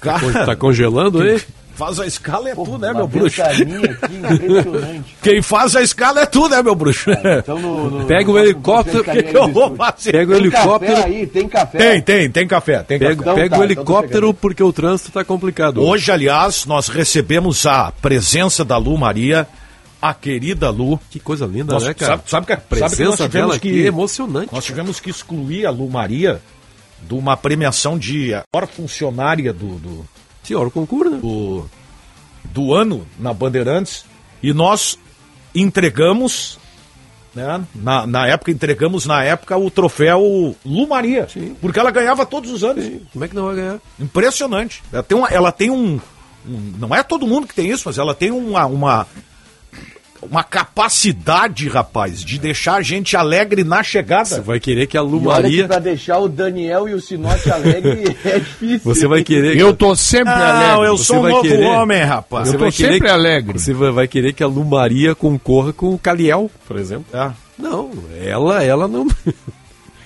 [0.00, 1.42] Tá congelando aí?
[1.78, 3.40] Faz a escala é Pô, tu, né, meu bruxo?
[3.40, 5.16] aqui impressionante.
[5.22, 7.08] Quem faz a escala é tu, né, meu bruxo?
[7.10, 10.12] Então no, no- Pega o helicóptero, no- que eu vou fazer?
[10.12, 11.78] Pega o helicóptero, café aí, tem café.
[11.78, 13.22] Tem, tem, tem café, tem pega, café.
[13.22, 14.34] Então pega tá, o então helicóptero chegando.
[14.34, 15.82] porque o trânsito tá complicado.
[15.82, 19.46] Hoje, aliás, nós recebemos a presença da Lu Maria
[20.02, 20.98] a querida Lu.
[21.10, 22.12] Que coisa linda, Nós- né, cara?
[22.12, 24.48] sabe, sabe que, a que nós presença tivemos dela que aqui é emocionante.
[24.52, 26.40] Nós tivemos que excluir a Lu Maria
[27.06, 30.06] de uma premiação de maior funcionária do, do,
[30.54, 31.18] O concurso, né?
[31.18, 31.66] do,
[32.44, 34.04] do ano na Bandeirantes
[34.42, 34.98] e nós
[35.54, 36.58] entregamos,
[37.34, 41.56] né, na, na época, entregamos na época o troféu Lu Maria, Sim.
[41.60, 42.84] porque ela ganhava todos os anos.
[43.12, 43.78] Como é que não vai ganhar?
[43.98, 44.82] Impressionante.
[44.92, 46.00] Ela tem, uma, ela tem um,
[46.46, 48.64] um- Não é todo mundo que tem isso, mas ela tem uma.
[48.66, 49.06] uma
[50.22, 54.40] uma capacidade, rapaz, de deixar a gente alegre na Você chegada.
[54.40, 55.66] vai querer que a Lu E olha que Maria.
[55.68, 58.80] pra deixar o Daniel e o Sinote alegre é difícil.
[58.84, 59.56] Você vai querer.
[59.56, 60.86] Eu tô sempre Não, alegre.
[60.88, 62.46] eu Você sou um novo querer- homem, rapaz.
[62.46, 63.58] Eu Você tô vai querer sempre que- alegre.
[63.58, 67.06] Você vai querer que a Lu Maria concorra com o Caliel, por exemplo.
[67.12, 67.30] É.
[67.58, 67.90] Não,
[68.24, 69.06] ela, ela não.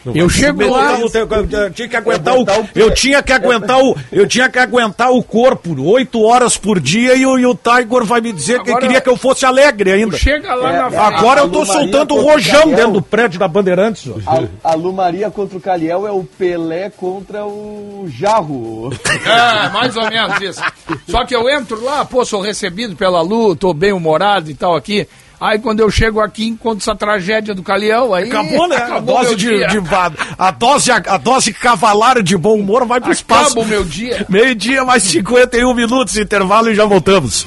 [0.05, 3.23] não Eu chego lá- Eu, eu- eu- eu tinha que aguentar o, o eu tinha
[3.23, 7.39] que aguentar o eu tinha que aguentar o corpo oito horas por dia e o,
[7.39, 10.17] e o Tiger vai me dizer que Agora- queria que eu fosse alegre ainda.
[10.17, 11.03] Chega lá É, na é, frente.
[11.19, 12.77] Agora a eu tô soltando o o rojão Caliel.
[12.77, 14.11] dentro do prédio da Bandeirantes.
[14.27, 18.91] A, a Lu Maria contra o Caliel é o Pelé contra o Jarro.
[19.25, 20.63] É, mais ou menos isso.
[21.09, 24.75] Só que eu entro lá, pô, sou recebido pela Lu, tô bem humorado e tal
[24.77, 25.07] aqui.
[25.43, 28.29] Aí quando eu chego aqui, encontro essa tragédia do Caliel, aí.
[28.29, 28.77] Acabou, né?
[28.77, 29.67] Acabou a dose de, dia.
[29.67, 29.79] de
[30.39, 33.47] a dose a dose cavalar de bom humor vai pro espaço.
[33.47, 34.25] Acaba o meu dia.
[34.31, 37.45] Meio-dia mais 51 minutos intervalo e já voltamos.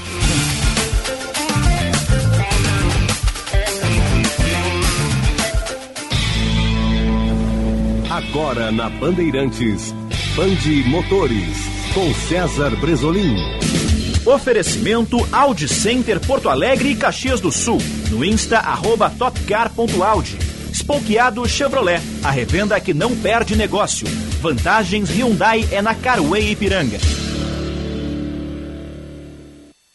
[8.10, 9.94] Agora na Bandeirantes,
[10.36, 11.56] Bande Motores,
[11.94, 13.36] com César Bresolim.
[14.26, 17.78] Oferecimento Audi Center Porto Alegre e Caxias do Sul.
[18.10, 20.36] No Insta, arroba topcar.audi.
[20.72, 24.04] Spokeado Chevrolet, a revenda que não perde negócio.
[24.40, 26.98] Vantagens Hyundai é na Carway Ipiranga.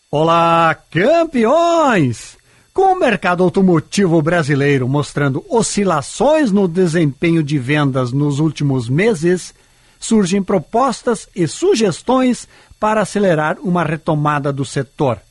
[0.09, 2.37] Olá, campeões!
[2.73, 9.53] Com o mercado automotivo brasileiro mostrando oscilações no desempenho de vendas nos últimos meses,
[9.99, 12.47] surgem propostas e sugestões
[12.81, 15.21] para acelerar uma retomada do setor.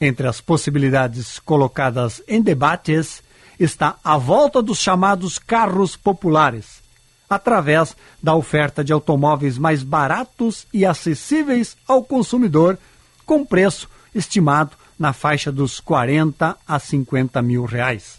[0.00, 3.22] Entre as possibilidades colocadas em debates
[3.60, 6.82] está a volta dos chamados carros populares,
[7.28, 12.78] através da oferta de automóveis mais baratos e acessíveis ao consumidor,
[13.26, 18.18] com preço estimado na faixa dos 40 a 50 mil reais.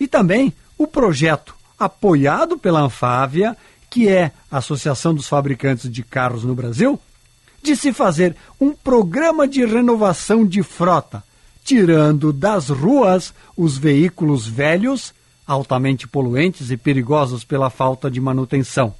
[0.00, 3.56] E também o projeto apoiado pela Anfávia,
[3.88, 7.00] que é a Associação dos Fabricantes de Carros no Brasil,
[7.68, 11.22] de se fazer um programa de renovação de frota,
[11.62, 15.12] tirando das ruas os veículos velhos,
[15.46, 18.94] altamente poluentes e perigosos pela falta de manutenção.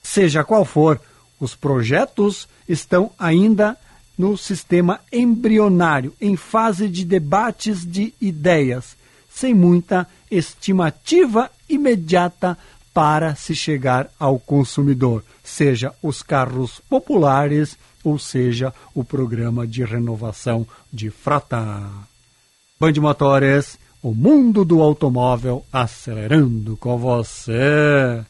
[0.00, 1.00] Seja qual for,
[1.40, 3.76] os projetos estão ainda
[4.16, 8.96] no sistema embrionário, em fase de debates de ideias,
[9.28, 12.56] sem muita estimativa imediata
[12.94, 20.66] para se chegar ao consumidor, seja os carros populares ou seja o programa de renovação
[20.92, 21.82] de frota.
[22.78, 28.24] Band Motores, o mundo do automóvel acelerando com você.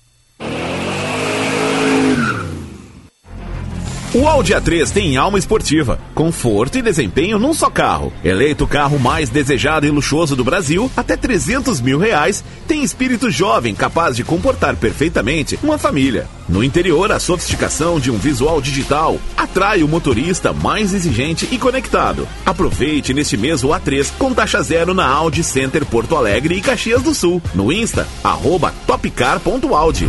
[4.15, 8.11] O Audi A3 tem alma esportiva, conforto e desempenho num só carro.
[8.25, 13.31] Eleito o carro mais desejado e luxuoso do Brasil, até 300 mil reais, tem espírito
[13.31, 16.27] jovem capaz de comportar perfeitamente uma família.
[16.49, 22.27] No interior, a sofisticação de um visual digital atrai o motorista mais exigente e conectado.
[22.47, 27.03] Aproveite neste mês o A3 com taxa zero na Audi Center Porto Alegre e Caxias
[27.03, 27.43] do Sul.
[27.55, 30.09] No Insta, arroba topcar.audi.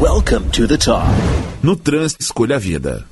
[0.00, 1.06] Welcome to the top.
[1.62, 3.06] No trânsito, escolha a vida.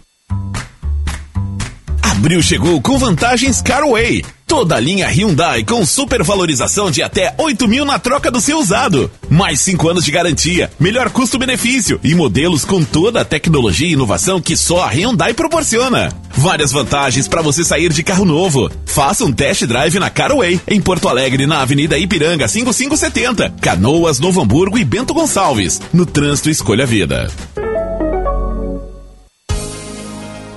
[2.27, 4.25] Abril chegou com vantagens Carway.
[4.47, 9.11] Toda a linha Hyundai com supervalorização de até 8 mil na troca do seu usado.
[9.29, 14.41] Mais 5 anos de garantia, melhor custo-benefício e modelos com toda a tecnologia e inovação
[14.41, 16.11] que só a Hyundai proporciona.
[16.31, 18.71] Várias vantagens para você sair de carro novo.
[18.87, 24.41] Faça um test drive na Carway, em Porto Alegre, na Avenida Ipiranga 5570, Canoas, Novo
[24.41, 25.81] Hamburgo e Bento Gonçalves.
[25.93, 27.31] No trânsito, escolha vida.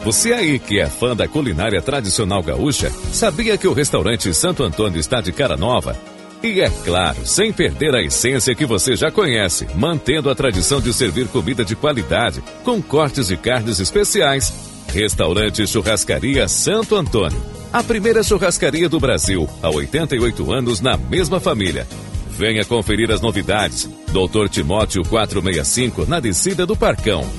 [0.10, 5.00] Você aí que é fã da culinária tradicional gaúcha, sabia que o restaurante Santo Antônio
[5.00, 5.96] está de cara nova?
[6.42, 10.92] E é claro, sem perder a essência que você já conhece, mantendo a tradição de
[10.94, 14.52] servir comida de qualidade, com cortes de carnes especiais.
[14.92, 17.40] Restaurante Churrascaria Santo Antônio.
[17.72, 21.88] A primeira churrascaria do Brasil, há 88 anos na mesma família.
[22.32, 23.88] Venha conferir as novidades.
[24.12, 27.30] Doutor Timóteo 465, na descida do Parcão.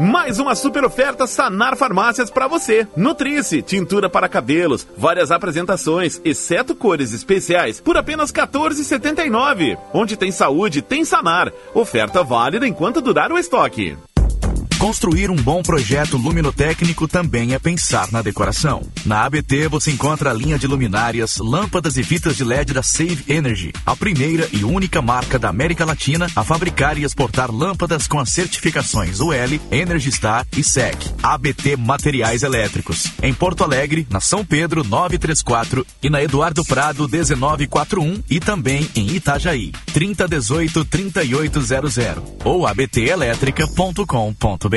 [0.00, 2.88] Mais uma super oferta Sanar Farmácias para você.
[2.96, 9.76] Nutrice, tintura para cabelos, várias apresentações, exceto cores especiais, por apenas R$ 14,79.
[9.92, 11.52] Onde tem saúde, tem Sanar.
[11.74, 13.94] Oferta válida enquanto durar o estoque.
[14.80, 18.80] Construir um bom projeto luminotécnico também é pensar na decoração.
[19.04, 23.22] Na ABT você encontra a linha de luminárias, lâmpadas e fitas de LED da Save
[23.28, 28.18] Energy, a primeira e única marca da América Latina a fabricar e exportar lâmpadas com
[28.18, 30.96] as certificações UL, Energy Star e SEC.
[31.22, 33.04] ABT Materiais Elétricos.
[33.22, 39.14] Em Porto Alegre, na São Pedro 934 e na Eduardo Prado 1941 e também em
[39.14, 41.98] Itajaí 3018 3800
[42.44, 44.69] ou abtelétrica.com.br.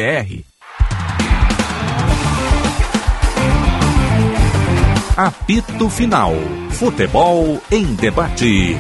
[5.16, 6.34] Apito Final.
[6.72, 8.76] Futebol em debate.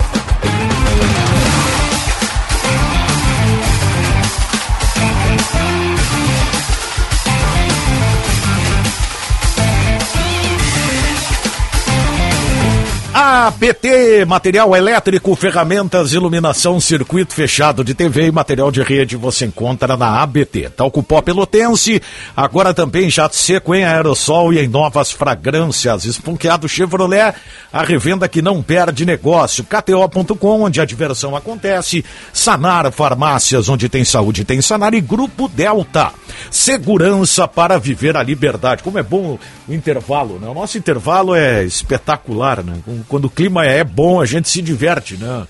[13.34, 19.98] APT, material elétrico, ferramentas, iluminação, circuito fechado de TV e material de rede você encontra
[19.98, 20.70] na ABT.
[20.70, 22.00] Talco pó pelotense,
[22.38, 26.06] agora também jato seco em aerossol e em novas fragrâncias.
[26.06, 27.34] Esponqueado Chevrolet,
[27.72, 29.64] a revenda que não perde negócio.
[29.64, 32.06] KTO.com, onde a diversão acontece.
[32.32, 36.12] Sanar Farmácias, onde tem saúde tem Sanar e Grupo Delta.
[36.52, 38.84] Segurança para viver a liberdade.
[38.84, 40.48] Como é bom o intervalo, né?
[40.48, 42.76] O nosso intervalo é espetacular, né?
[43.08, 45.46] Quando o clima é bom, a gente se diverte, né?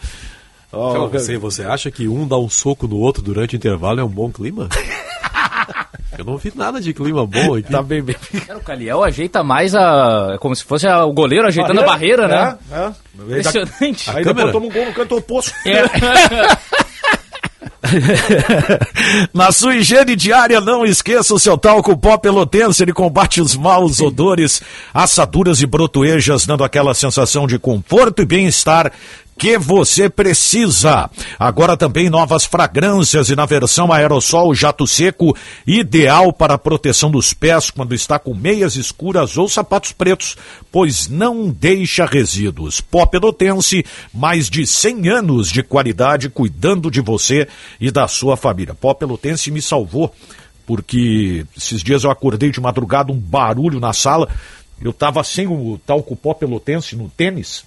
[0.71, 3.99] Oh, Então, você, você acha que um dá um soco no outro durante o intervalo
[3.99, 4.67] é um bom clima?
[6.17, 7.71] Eu não vi nada de clima bom aqui.
[7.71, 8.15] Tá bem, bem.
[8.45, 10.33] Cara, o Caliel ajeita mais a.
[10.35, 12.57] é Como se fosse a- o goleiro ajeitando a barreira, né?
[12.71, 12.91] É, é.
[13.23, 14.09] Impressionante.
[14.11, 15.51] Aí depois toma um gol no canto oposto.
[19.33, 22.81] Na sua higiene diária, não esqueça o seu talco pó pelotense.
[22.81, 24.61] Ele combate os maus odores,
[24.93, 28.91] assaduras e brotoejas, dando aquela sensação de conforto e bem-estar
[29.37, 31.09] que você precisa.
[31.39, 37.33] Agora também novas fragrâncias e na versão aerossol jato seco, ideal para a proteção dos
[37.33, 40.37] pés quando está com meias escuras ou sapatos pretos,
[40.71, 42.81] pois não deixa resíduos.
[42.81, 47.47] Pó Pelotense, mais de 100 anos de qualidade cuidando de você
[47.79, 48.73] e da sua família.
[48.73, 50.13] Pó Pelotense me salvou,
[50.65, 54.29] porque esses dias eu acordei de madrugada, um barulho na sala,
[54.81, 57.65] eu estava sem o talco pó pelotense no tênis,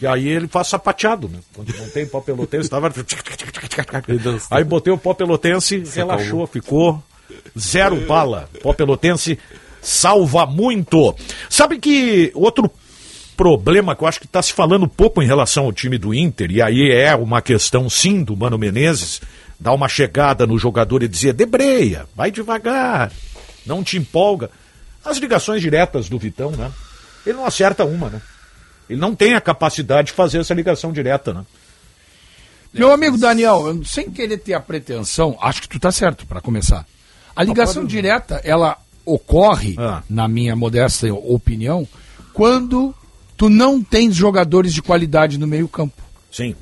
[0.00, 1.38] e aí ele faz sapateado, né?
[1.54, 2.92] Quando não tem pó pelotense, tava...
[4.50, 7.02] Aí botei o pó pelotense, relaxou, ficou
[7.58, 8.48] zero bala.
[8.62, 9.38] Pó pelotense
[9.80, 11.14] salva muito.
[11.48, 12.70] Sabe que outro
[13.36, 16.50] problema que eu acho que está se falando pouco em relação ao time do Inter,
[16.50, 19.22] e aí é uma questão sim do Mano Menezes,
[19.58, 23.10] dar uma chegada no jogador e dizer, debreia, vai devagar,
[23.64, 24.50] não te empolga.
[25.02, 26.70] As ligações diretas do Vitão, né?
[27.24, 28.20] Ele não acerta uma, né?
[28.90, 31.44] Ele não tem a capacidade de fazer essa ligação direta, né?
[32.72, 36.86] Meu amigo Daniel, sem querer ter a pretensão, acho que tu tá certo para começar.
[37.34, 40.02] A ligação pode- direta, ela ocorre, Ah.
[40.08, 41.86] na minha modesta opinião,
[42.32, 42.94] quando
[43.36, 46.00] tu não tens jogadores de qualidade no meio-campo.
[46.30, 46.54] Sim.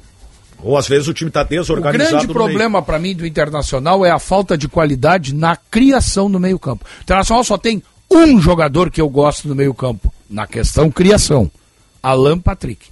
[0.62, 2.10] Ou às vezes o time está O desorganizado.
[2.10, 6.40] grande no problema para mim do Internacional é a falta de qualidade na criação no
[6.40, 6.84] meio-campo.
[6.98, 11.50] O Internacional só tem um jogador que eu gosto no meio-campo, na questão criação,
[12.09, 12.86] Alan Patrick.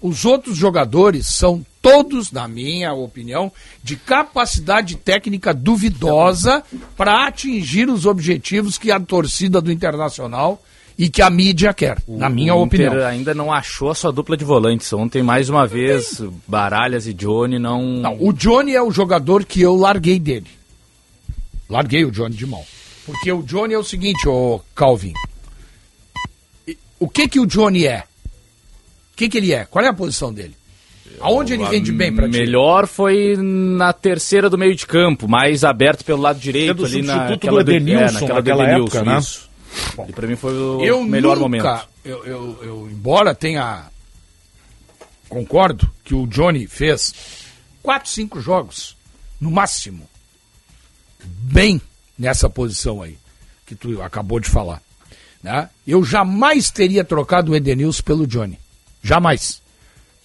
[0.00, 3.50] Os outros jogadores são todos, na minha opinião,
[3.82, 6.62] de capacidade técnica duvidosa
[6.96, 10.62] para atingir os objetivos que a torcida do Internacional
[10.98, 12.92] e que a mídia quer, na minha o opinião.
[12.94, 14.92] Inter ainda não achou a sua dupla de volantes.
[14.92, 17.82] Ontem, mais uma vez, Baralhas e Johnny não.
[17.82, 20.50] Não, o Johnny é o jogador que eu larguei dele.
[21.68, 22.64] Larguei o Johnny de mão.
[23.04, 25.12] Porque o Johnny é o seguinte, ô Calvin.
[26.98, 28.04] O que que o Johnny é?
[29.16, 29.64] O que que ele é?
[29.64, 30.54] Qual é a posição dele?
[31.20, 32.38] Aonde ele rende bem pra ti?
[32.38, 37.30] Melhor foi na terceira do meio de campo, mais aberto pelo lado direito, Sendo ali
[37.30, 39.18] naquela do Edenilson naquela do naquela Edenilson, época, né?
[39.18, 39.48] isso.
[40.06, 41.88] E pra mim foi o Eu melhor nunca, momento.
[42.04, 43.86] Eu, eu, eu, embora tenha.
[45.30, 47.14] Concordo que o Johnny fez
[47.82, 48.94] quatro, cinco jogos,
[49.40, 50.06] no máximo,
[51.24, 51.80] bem
[52.18, 53.16] nessa posição aí,
[53.64, 54.82] que tu acabou de falar.
[55.42, 55.70] Né?
[55.86, 58.58] Eu jamais teria trocado o Edenilson pelo Johnny.
[59.06, 59.62] Jamais.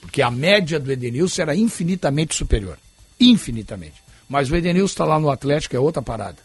[0.02, 2.78] Porque a média do Edenilson era infinitamente superior.
[3.20, 3.96] Infinitamente.
[4.28, 6.38] Mas o Edenilson está lá no Atlético, é outra parada.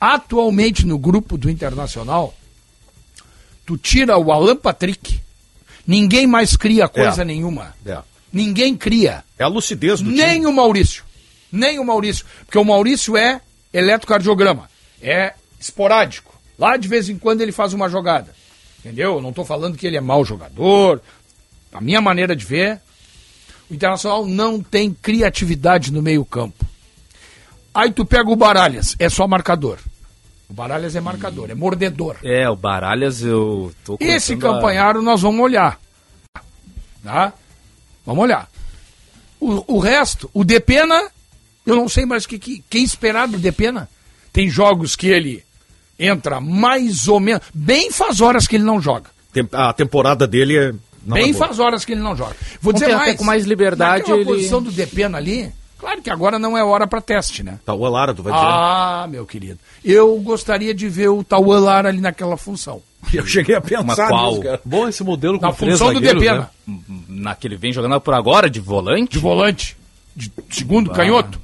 [0.00, 2.34] Atualmente no grupo do Internacional,
[3.66, 5.20] tu tira o Alan Patrick,
[5.86, 7.24] ninguém mais cria coisa É.
[7.24, 7.74] nenhuma.
[7.84, 7.98] É.
[8.32, 9.22] Ninguém cria.
[9.38, 10.46] É a lucidez do Nem time.
[10.46, 11.04] o Maurício.
[11.52, 12.24] Nem o Maurício.
[12.46, 13.40] Porque o Maurício é
[13.72, 14.70] eletrocardiograma.
[15.02, 16.34] É esporádico.
[16.58, 18.34] Lá de vez em quando ele faz uma jogada.
[18.78, 19.14] Entendeu?
[19.14, 21.02] Eu não estou falando que ele é mau jogador.
[21.72, 22.80] A minha maneira de ver,
[23.70, 26.64] o Internacional não tem criatividade no meio-campo.
[27.72, 29.78] Aí tu pega o Baralhas, é só marcador.
[30.48, 32.16] O Baralhas é marcador, é mordedor.
[32.24, 35.78] É, o Baralhas eu tô Esse começando a- campanharo nós vamos olhar.
[37.04, 37.32] Tá?
[38.04, 38.48] Vamos olhar.
[39.38, 41.00] O, o resto, o Depena,
[41.64, 43.88] eu não sei mais o que, que, que esperar do Depena.
[44.32, 45.44] Tem jogos que ele
[45.98, 47.42] entra mais ou menos.
[47.54, 49.08] Bem faz horas que ele não joga.
[49.32, 50.74] Tem- A temporada dele é.
[51.04, 52.36] Não Bem faz horas que ele não joga.
[52.60, 53.16] Vou dizer mais.
[53.16, 56.86] com mais liberdade, naquela ele- posição do Depena ali, claro que agora não é hora
[56.86, 57.58] para teste, né?
[57.64, 58.44] Tá o Alara, tu vai dizer.
[58.46, 59.58] Ah, meu querido.
[59.84, 62.82] Eu gostaria de ver o Tauan Lara ali naquela função.
[63.14, 64.30] Eu cheguei a pensar Mas qual?
[64.30, 64.60] nisso, cara.
[64.64, 66.50] Bom esse modelo com Na três função do Depena.
[66.66, 66.78] né?
[67.08, 69.12] Naquele vem jogando por agora, de volante.
[69.12, 69.76] De volante.
[70.14, 70.94] De segundo, Ah.
[70.94, 71.40] canhoto.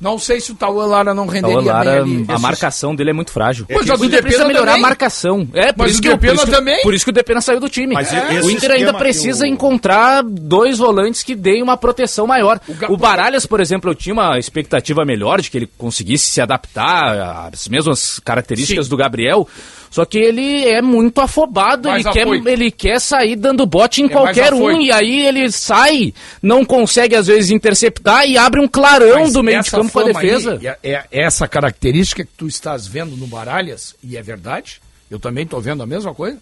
[0.00, 2.24] Não sei se o Tauan Lara não renderia o Lara, bem ali.
[2.28, 3.64] a marcação dele é muito frágil.
[3.70, 4.84] Mas a do o Inter precisa melhorar também.
[4.84, 5.48] a marcação.
[5.54, 6.82] É, por Mas isso o que, por Depena também.
[6.82, 7.94] Por isso que o Depena saiu do time.
[7.94, 8.40] Mas É.
[8.42, 12.60] o Inter ainda precisa o- encontrar dois volantes que deem uma proteção maior.
[12.68, 16.40] O, Ga- Baralhas, por exemplo, eu tinha uma expectativa melhor de que ele conseguisse se
[16.40, 18.90] adaptar às mesmas características Sim.
[18.90, 19.48] do Gabriel.
[19.94, 24.06] Só que ele é muito afobado, Mais ele quer, ele quer sair dando bote em
[24.06, 28.66] É qualquer um, e aí ele sai, não consegue às vezes interceptar e abre um
[28.66, 30.58] clarão Mas do meio de campo com a fama aí, defesa.
[30.64, 35.44] é, é essa característica que tu estás vendo no Baralhas, e é verdade, eu também
[35.44, 36.38] estou vendo a mesma coisa,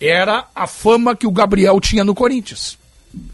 [0.00, 2.78] era a fama que o Gabriel tinha no Corinthians.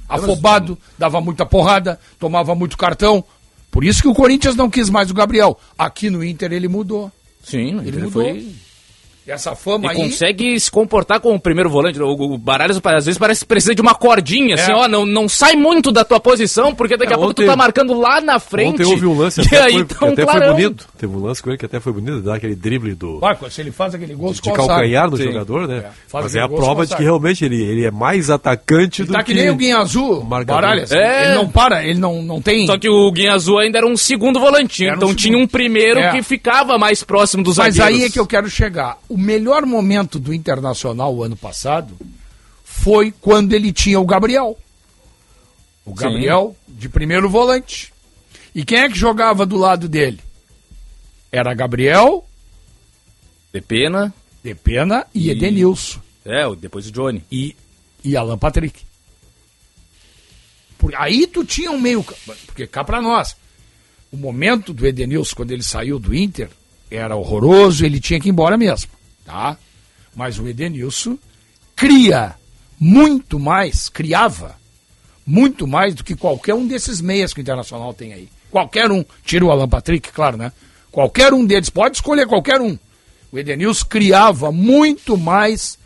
[0.08, 3.22] Afobado, dava muita porrada, tomava muito cartão.
[3.70, 5.60] Por isso que o Corinthians não quis mais o Gabriel.
[5.78, 7.12] Aqui no Inter ele mudou.
[7.44, 8.22] Sim, Ele ele mudou.
[8.22, 8.67] foi
[9.30, 9.96] Essa fama E aí.
[9.96, 12.00] consegue se comportar como o primeiro volante.
[12.00, 15.28] O, o Baralhas às vezes parece que precisa de uma cordinha, assim, ó, não, não
[15.28, 18.38] sai muito da tua posição, porque daqui É, a pouco tu tá marcando lá na
[18.38, 18.74] frente.
[18.82, 20.88] Ontem houve um lance e até, aí foi, tá que um até foi bonito.
[20.98, 23.60] Teve um lance com ele que até foi bonito, dar aquele drible do, Vai, se
[23.60, 25.32] ele faz aquele gol, de você calcanhar do consegue.
[25.32, 25.76] jogador, né?
[25.78, 29.22] É, Mas é a prova de que realmente ele, ele é mais atacante do Tá
[29.22, 30.62] que nem o Guinha Azul, marcador.
[30.62, 30.90] Baralhas.
[30.92, 31.26] É.
[31.26, 32.66] Ele não para, ele não, não tem.
[32.66, 35.20] Só que o Guinha Azul ainda era um segundo volantinho, Era um então segundo.
[35.22, 36.10] tinha um primeiro É.
[36.12, 38.02] que ficava mais próximo dos Mas zagueiros.
[38.02, 38.96] aí é que eu quero chegar.
[39.08, 41.96] O melhor momento do Internacional o ano passado
[42.64, 44.56] foi quando ele tinha o Gabriel.
[45.84, 45.96] O Sim.
[45.96, 47.92] Gabriel de primeiro volante.
[48.54, 50.20] E quem é que jogava do lado dele?
[51.32, 52.24] Era Gabriel,
[53.52, 54.12] De pena.
[54.42, 56.00] Depena e, E- Edenilson.
[56.24, 57.24] É, o- depois o Johnny.
[57.30, 57.56] E,
[58.04, 58.82] e Alan Patrick.
[60.78, 62.04] Por, aí tu tinha um meio.
[62.46, 63.36] Porque cá pra nós.
[64.12, 66.48] O momento do Edenilson, quando ele saiu do Inter,
[66.90, 68.90] era horroroso, ele tinha que ir embora mesmo.
[69.28, 69.58] Tá?
[70.16, 71.18] Mas o Edenilson
[71.76, 72.34] cria
[72.80, 74.56] muito mais, criava
[75.26, 78.28] muito mais do que qualquer um desses meias que o Internacional tem aí.
[78.50, 80.50] Qualquer um, tira o Alan Patrick, claro, né?
[80.90, 82.78] Qualquer um deles, pode escolher qualquer um.
[83.30, 85.78] O Edenilson criava muito mais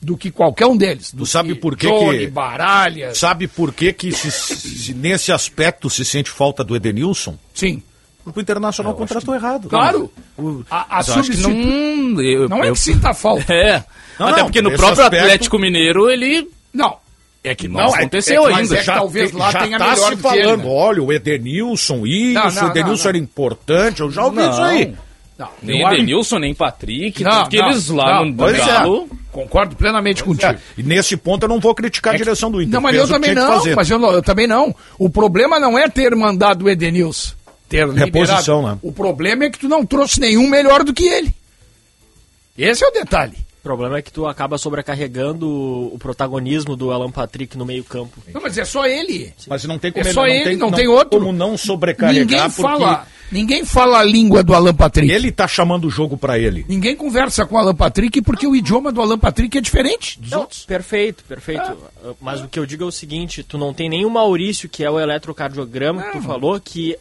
[0.00, 1.10] do que qualquer um deles.
[1.16, 2.26] Tu sabe por que Johnny, que...
[2.28, 3.18] Baralhas.
[3.18, 7.36] Sabe por que que se- se- nesse aspecto se sente falta do Edenilson?
[7.52, 7.82] Sim.
[8.24, 9.68] Porque o Internacional contratou errado.
[9.68, 10.10] Claro.
[10.38, 12.20] O- A, a eu que substitu- não.
[12.22, 13.52] eu- Não é eu- que sinta falta.
[13.52, 13.84] É.
[14.18, 16.48] Não, Até não, porque no próprio aspecto- Atlético Mineiro ele.
[16.72, 16.96] Não.
[17.42, 18.76] É que Não, é- aconteceu é que- mas ainda.
[18.76, 20.70] é que talvez lá já tenha tá melhor se do que ele, falando, né?
[20.70, 23.08] olha, o Edenilson, isso, Não, não, o Edenilson não, não.
[23.10, 24.50] era importante, eu já ouvi Não.
[24.50, 24.94] isso aí.
[25.36, 28.58] Não, Nem eu Edenilson, nem Patrick, Não, tanto que não, eles lá não, no pois
[28.58, 28.64] é.
[28.64, 29.08] Galo.
[29.30, 30.52] Concordo plenamente contigo.
[30.52, 32.72] É, e nesse ponto eu não vou criticar a direção do Inter.
[32.74, 33.74] Não, mas eu que também que não.
[33.74, 34.74] Mas eu, não- eu também não.
[34.96, 37.34] O problema não é ter mandado o Edenilson.
[37.68, 38.80] Ter Reposição, liberado.
[38.82, 38.88] né?
[38.88, 41.34] O problema é que tu não trouxe nenhum melhor do que ele.
[42.56, 43.36] Esse é o detalhe.
[43.60, 48.22] O problema é que tu acaba sobrecarregando o protagonismo do Alan Patrick no meio-campo.
[48.32, 49.32] Não, mas é só ele.
[49.48, 51.18] Mas não tem como É só não ele, tem, não tem outro.
[51.18, 55.10] como não sobrecarregar Ninguém porque fala, ninguém fala a língua do Alan Patrick.
[55.10, 56.66] ele tá chamando o jogo pra ele.
[56.68, 60.30] Ninguém conversa com o Alan Patrick porque o idioma do Alan Patrick é diferente dos
[60.32, 60.66] Não, outros.
[60.66, 61.72] perfeito, perfeito.
[62.04, 64.84] Uh, Mas o que eu digo é o seguinte, tu não tem nenhum Maurício, que
[64.84, 66.98] é o eletrocardiograma que tu falou, que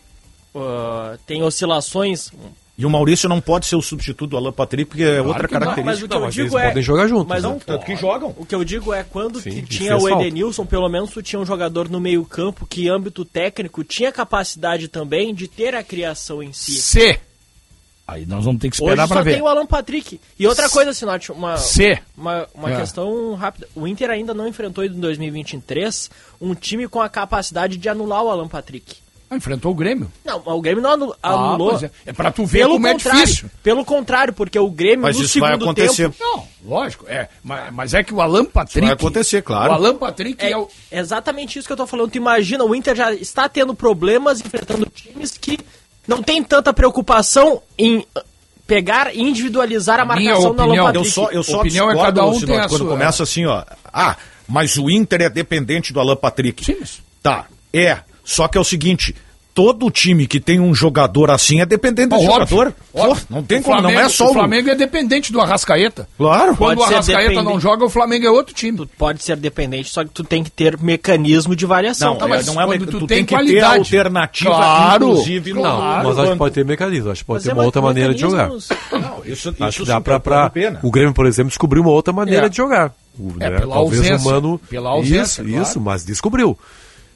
[0.55, 2.31] uh, tem oscilações.
[2.75, 5.53] E o Maurício não pode ser o substituto do Alan Patrick, porque é outra que
[5.53, 5.83] não, característica.
[5.85, 6.67] mas o que eu digo é...
[6.69, 7.49] podem jogar juntos, Mas né?
[7.49, 8.33] não, Tanto que jogam.
[8.35, 10.23] O que eu digo é quando Sim, tinha o falta.
[10.25, 14.11] Edenilson, pelo menos tu tinha um jogador no meio campo que, em âmbito técnico, tinha
[14.11, 16.71] capacidade também de ter a criação em si.
[16.81, 17.19] C.
[18.07, 19.33] Aí nós vamos ter que esperar só para ver.
[19.33, 20.19] tem o Alan Patrick.
[20.37, 21.99] E outra coisa, Sinote, uma, C.
[22.17, 22.79] uma, uma É.
[22.79, 23.67] questão rápida.
[23.75, 26.09] O Inter ainda não enfrentou em 2023
[26.41, 29.02] um time com a capacidade de anular o Alan Patrick.
[29.33, 30.11] Ah, enfrentou o Grêmio.
[30.23, 31.71] Não, o Grêmio não Ah, anulou.
[31.71, 31.91] pois é.
[32.05, 33.49] É pra tu ver pelo como é difícil.
[33.61, 36.09] Pelo contrário, porque o Grêmio Mas no isso vai segundo acontecer.
[36.09, 36.15] tempo...
[36.19, 37.27] Não, lógico, é.
[37.43, 38.81] Mas, mas é que o Alan Patrick.
[38.85, 39.71] vai acontecer, claro.
[39.71, 40.67] O Alan Patrick é, É o.
[40.91, 42.11] exatamente isso que eu tô falando.
[42.11, 45.57] Tu imagina, o Inter já está tendo problemas enfrentando times que
[46.07, 48.05] não tem tanta preocupação em uh,
[48.67, 51.09] pegar e individualizar a Minha marcação da opinião, Alan Eu Patrick.
[51.15, 52.87] só, eu só Opinião é cada um a quando sua.
[52.89, 53.63] começa assim, ó.
[53.91, 54.15] Ah,
[54.47, 56.63] mas o Inter é dependente do Alan Patrick.
[56.63, 57.99] Sim, mas- Tá, é.
[58.25, 59.13] Só que é o seguinte,
[59.53, 62.73] todo time que tem um jogador assim é dependente do jogador.
[62.91, 63.25] Pô, óbvio.
[63.29, 66.07] não tem O como, não é Flamengo- só O Flamengo é dependente do Arrascaeta.
[66.17, 66.55] Claro.
[66.57, 67.61] Quando Pode o ser Arrascaeta não dependente.
[67.61, 68.77] joga, o Flamengo é outro time.
[68.77, 72.13] Tu pode ser dependente, só que tu tem que ter mecanismo de variação.
[72.13, 74.49] Não, Tá, é, mas não é uma, quando tu, tu tem, tem que ter alternativa,
[74.49, 75.77] Claro, inclusive, claro.
[76.03, 77.81] no Mas acho que pode ter mecanismo, acho que pode Mas ter é uma outra
[77.81, 78.49] maneira de jogar.
[78.49, 80.51] Não, isso, Acho que dá pra,
[80.81, 82.49] o Grêmio, por exemplo, descobriu uma outra maneira É.
[82.49, 82.93] de jogar.
[83.19, 84.61] O, É, né, pela talvez ausência, o Mano.
[84.69, 85.61] pela ausência, Isso, claro.
[85.63, 86.57] isso, mas descobriu.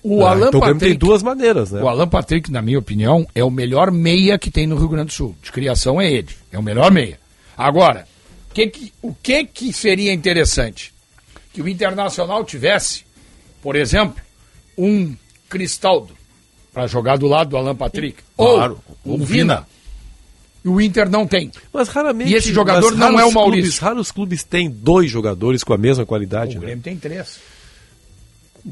[0.04, 1.82] O Ah, Alan então Grêmio tem Patrick, duas maneiras, né?
[1.82, 5.08] o Alan Patrick, na minha opinião, é o melhor meia que tem no Rio Grande
[5.08, 5.36] do Sul.
[5.42, 6.30] De criação é ele.
[6.52, 7.20] É o melhor meia.
[7.58, 8.08] Agora,
[8.54, 10.94] que que- o que, que seria interessante?
[11.54, 13.04] Que o Internacional tivesse,
[13.62, 14.16] por exemplo,
[14.78, 15.16] um
[15.50, 16.14] Cristaldo
[16.74, 18.22] para jogar do lado do Alan Patrick.
[18.38, 19.68] Claro, Ou o o Vina.
[20.64, 21.50] E o Inter não tem.
[21.74, 22.32] Mas raramente.
[22.32, 23.62] E esse jogador não é o Maurício.
[23.64, 26.58] Clubes, raros clubes têm dois jogadores com a mesma qualidade.
[26.58, 26.66] O né?
[26.68, 27.40] Grêmio tem três.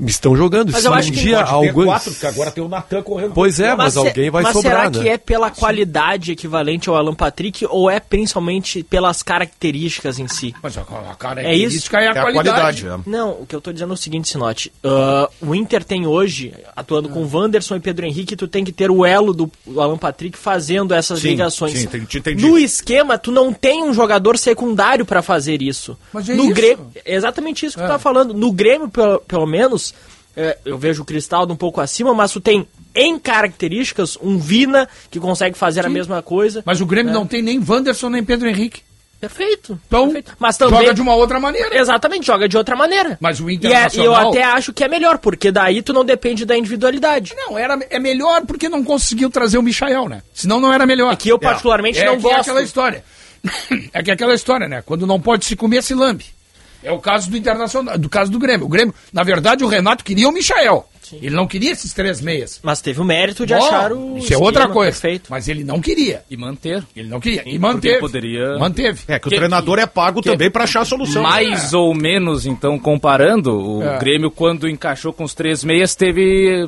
[0.05, 0.71] Estão jogando.
[0.71, 1.85] Mas Se eu um acho que dia alguns...
[1.85, 3.33] quatro, porque agora tem o Natan correndo.
[3.33, 5.03] Pois é, mas, se- alguém vai mas sobrar, será né?
[5.03, 10.53] que é pela qualidade equivalente ao Alan Patrick ou é principalmente pelas características em si?
[10.61, 12.49] Mas a, a É característica é, a É a qualidade.
[12.83, 12.87] qualidade.
[12.87, 13.09] é.
[13.09, 14.71] Não, o que eu tô dizendo é o seguinte, Sinote.
[14.83, 18.89] ah, o Inter tem hoje, atuando com Wanderson e Pedro Henrique, tu tem que ter
[18.91, 21.73] o elo do Alan Patrick fazendo essas Sim, ligações.
[21.73, 22.45] sim, entendi, entendi.
[22.47, 25.97] No esquema, tu não tem um jogador secundário pra fazer isso.
[26.13, 26.53] Mas é no isso.
[26.53, 27.85] Grêmio, é exatamente isso que É.
[27.87, 28.33] tu tá falando.
[28.33, 29.84] No Grêmio, pelo, pelo menos,
[30.35, 34.87] é, eu vejo o Cristaldo um pouco acima, mas tu tem em características um Vina
[35.09, 36.61] que consegue fazer a mesma coisa.
[36.65, 37.13] Mas o Grêmio É.
[37.13, 38.81] não tem nem Wanderson nem Pedro Henrique.
[39.19, 39.79] Perfeito.
[39.87, 40.33] Então, perfeito.
[40.37, 41.77] Mas também joga de uma outra maneira.
[41.79, 43.17] Exatamente, joga de outra maneira.
[43.19, 44.05] Mas o E é- Internacional...
[44.23, 47.33] eu até acho que é melhor, porque daí tu não depende da individualidade.
[47.35, 50.21] Não, era, é melhor porque não conseguiu trazer o Michael, né?
[50.33, 51.13] Senão não era melhor.
[51.13, 52.39] É que eu particularmente é não que é gosto.
[52.41, 53.03] aquela história.
[53.93, 54.81] É que é aquela história, né?
[54.85, 56.25] Quando não pode se comer, se lambe.
[56.85, 58.65] É o caso do Internacional, do caso do Grêmio.
[58.65, 60.87] O Grêmio, na verdade, o Renato queria o Michael.
[61.21, 62.59] Ele não queria esses três meias.
[62.63, 64.17] Mas teve o mérito de Bom, achar o.
[64.17, 64.91] Isso é outra coisa.
[64.91, 65.27] Perfeito.
[65.29, 66.23] Mas ele não queria.
[66.31, 66.83] E manter.
[66.95, 67.41] Ele não queria.
[67.41, 67.99] E Porque manteve.
[67.99, 69.01] poderia- Manteve.
[69.07, 71.21] É que o Que- treinador é pago que- também pra achar a solução.
[71.21, 73.99] Mais ou menos, então, comparando, o É.
[73.99, 76.67] Grêmio, quando encaixou com os três meias, teve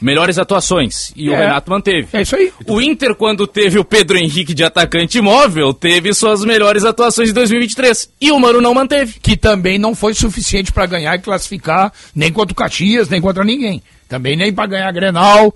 [0.00, 1.12] melhores atuações.
[1.16, 1.38] E o É.
[1.38, 2.08] Renato manteve.
[2.12, 2.52] É isso aí.
[2.66, 7.32] O Inter, quando teve o Pedro Henrique de atacante móvel, teve suas melhores atuações em
[7.32, 8.10] 2023.
[8.20, 9.14] E o Mano não manteve.
[9.20, 13.44] que também não foi suficiente para ganhar e classificar nem contra o Caxias, nem contra
[13.44, 13.82] ninguém.
[14.08, 15.54] Também nem para ganhar a Grenal.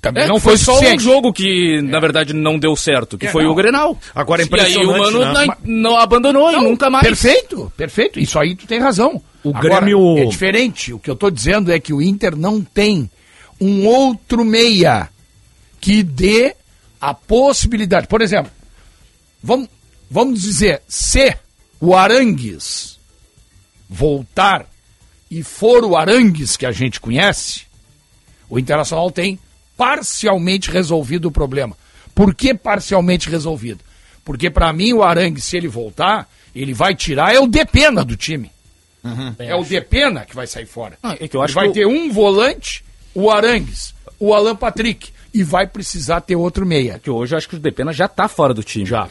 [0.00, 3.30] Também É, não foi, só um jogo que, na verdade, não deu certo, que É,
[3.30, 3.50] foi não.
[3.50, 3.98] o Grenal.
[4.14, 5.46] Agora é E aí o impressionante, Mano né?
[5.64, 7.04] não, não abandonou e nunca mais.
[7.04, 8.20] Perfeito, perfeito.
[8.20, 9.20] Isso aí tu tem razão.
[9.42, 10.92] O Agora, Grêmio- É diferente.
[10.92, 13.10] O que eu tô dizendo é que o Inter não tem
[13.60, 15.08] um outro meia
[15.80, 16.54] que dê
[17.00, 18.06] a possibilidade.
[18.06, 18.50] Por exemplo,
[19.42, 19.68] vamos,
[20.10, 21.36] vamos dizer, se
[21.80, 22.98] o Arangues
[23.88, 24.66] voltar
[25.30, 27.62] e for o Arangues que a gente conhece,
[28.48, 29.38] o Internacional tem
[29.76, 31.76] parcialmente resolvido o problema.
[32.14, 33.80] Por que parcialmente resolvido?
[34.24, 38.16] Porque para mim o Arangues, se ele voltar, ele vai tirar é o Depena do
[38.16, 38.50] time.
[39.38, 40.98] É o Depena que vai sair fora.
[41.02, 42.84] Ah, é que eu Ele acho vai ter um volante,
[43.18, 47.00] o Arangues, o Alan Patrick, e vai precisar ter outro meia.
[47.02, 48.86] Que hoje eu acho que o Depena já tá fora do time.
[48.86, 49.08] Já.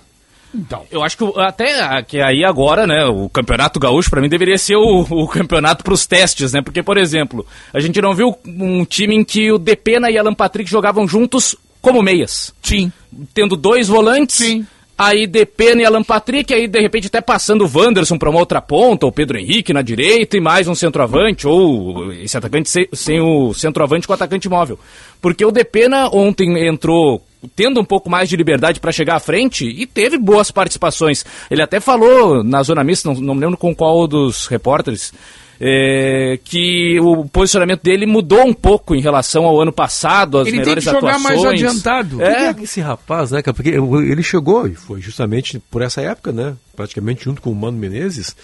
[0.55, 4.57] Então, Eu acho que até que aí agora, né, o Campeonato Gaúcho pra mim deveria
[4.57, 6.61] ser o, o campeonato pros testes, né?
[6.61, 10.33] Porque, por exemplo, a gente não viu um time em que o Depena e Alan
[10.33, 12.53] Patrick jogavam juntos como meias.
[12.63, 12.91] sim.
[13.33, 14.37] Tendo dois volantes.
[14.37, 14.65] Sim.
[14.97, 18.59] Aí Depena e Alan Patrick, aí de repente até passando o Wanderson pra uma outra
[18.59, 23.53] ponta, ou Pedro Henrique na direita e mais um centroavante, ou esse atacante sem, o
[23.53, 24.79] centroavante com o atacante móvel.
[25.21, 27.21] Porque o Depena ontem entrou
[27.55, 31.23] tendo um pouco mais de liberdade pra chegar à frente e teve boas participações.
[31.51, 35.13] Ele até falou na zona mista, não, não me lembro com qual dos repórteres,
[35.59, 40.57] é, que o posicionamento dele mudou um pouco em relação ao ano passado, as Ele
[40.57, 41.63] tem melhores que jogar mais atuações.
[41.63, 42.17] adiantado.
[42.17, 43.53] Por que é que esse rapaz, né, cara?
[43.55, 46.53] Porque ele chegou, e foi justamente por essa época, né?
[46.75, 48.35] Praticamente junto com o Mano Menezes.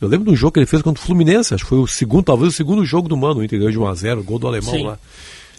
[0.00, 1.86] Eu lembro de um jogo que ele fez contra o Fluminense, acho que foi o
[1.86, 4.86] segundo, talvez o segundo jogo do Mano, ganhou de 1x0, gol do alemão Sim.
[4.86, 4.98] lá.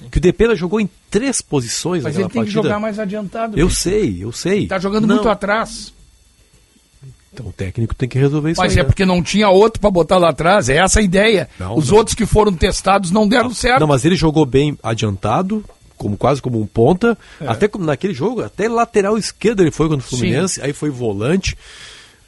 [0.10, 2.64] Que o Depena jogou em três posições Mas ele tem que partida.
[2.64, 3.52] jogar mais adiantado.
[3.60, 3.72] Eu Vitor.
[3.84, 4.66] sei, eu sei.
[4.66, 5.94] Tá jogando Não, muito atrás.
[7.34, 8.88] Então o técnico tem que resolver isso Mas aí, é né?
[8.88, 10.68] porque não tinha outro pra botar lá atrás.
[10.68, 11.48] É essa a ideia.
[11.58, 11.98] Não, Os não.
[11.98, 13.80] outros que foram testados não deram certo.
[13.80, 15.64] Não, mas ele jogou bem adiantado,
[15.98, 17.18] como quase como um ponta.
[17.40, 17.48] É.
[17.48, 21.58] Até como naquele jogo, até lateral esquerdo ele foi contra o Fluminense, aí foi volante.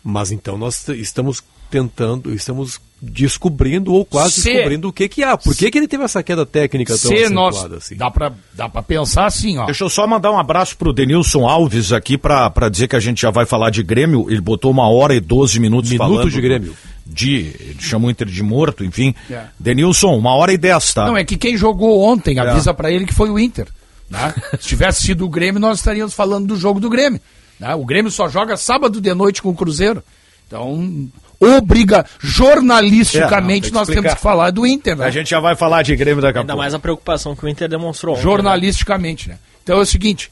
[0.02, 1.44] Mas então nós estamos
[1.74, 5.36] tentando, estamos descobrindo ou quase Se- descobrindo o que que há.
[5.36, 7.96] Por que, que ele teve essa queda técnica tão Se nós, assim?
[7.96, 9.66] dá, pra, dá pra pensar assim, ó.
[9.66, 13.00] Deixa eu só mandar um abraço pro Denilson Alves aqui pra, pra dizer que a
[13.00, 14.30] gente já vai falar de Grêmio.
[14.30, 16.30] Ele botou uma hora e 12 minutos Minuto falando.
[16.30, 16.78] de Grêmio.
[17.06, 19.16] De, ele chamou o Inter de morto, enfim.
[19.32, 19.46] É.
[19.60, 21.06] Denilson, uma hora e dez, tá?
[21.08, 22.42] Não, é que quem jogou ontem, É.
[22.42, 23.68] avisa pra ele que foi o Inter.
[24.10, 24.34] né?
[24.62, 27.20] Se tivesse sido o Grêmio, nós estaríamos falando do jogo do Grêmio.
[27.60, 27.74] né?
[27.74, 30.02] O Grêmio só joga sábado de noite com o Cruzeiro.
[30.48, 34.16] Então, obriga, jornalisticamente, É, não, nós temos explicar.
[34.16, 34.96] que falar do Inter.
[34.98, 35.06] Né?
[35.06, 36.62] A gente já vai falar de Grêmio daqui a Ainda pouco.
[36.62, 38.14] mais a preocupação que o Inter demonstrou.
[38.16, 39.38] ontem, jornalisticamente, né?
[39.64, 40.32] Então é o seguinte,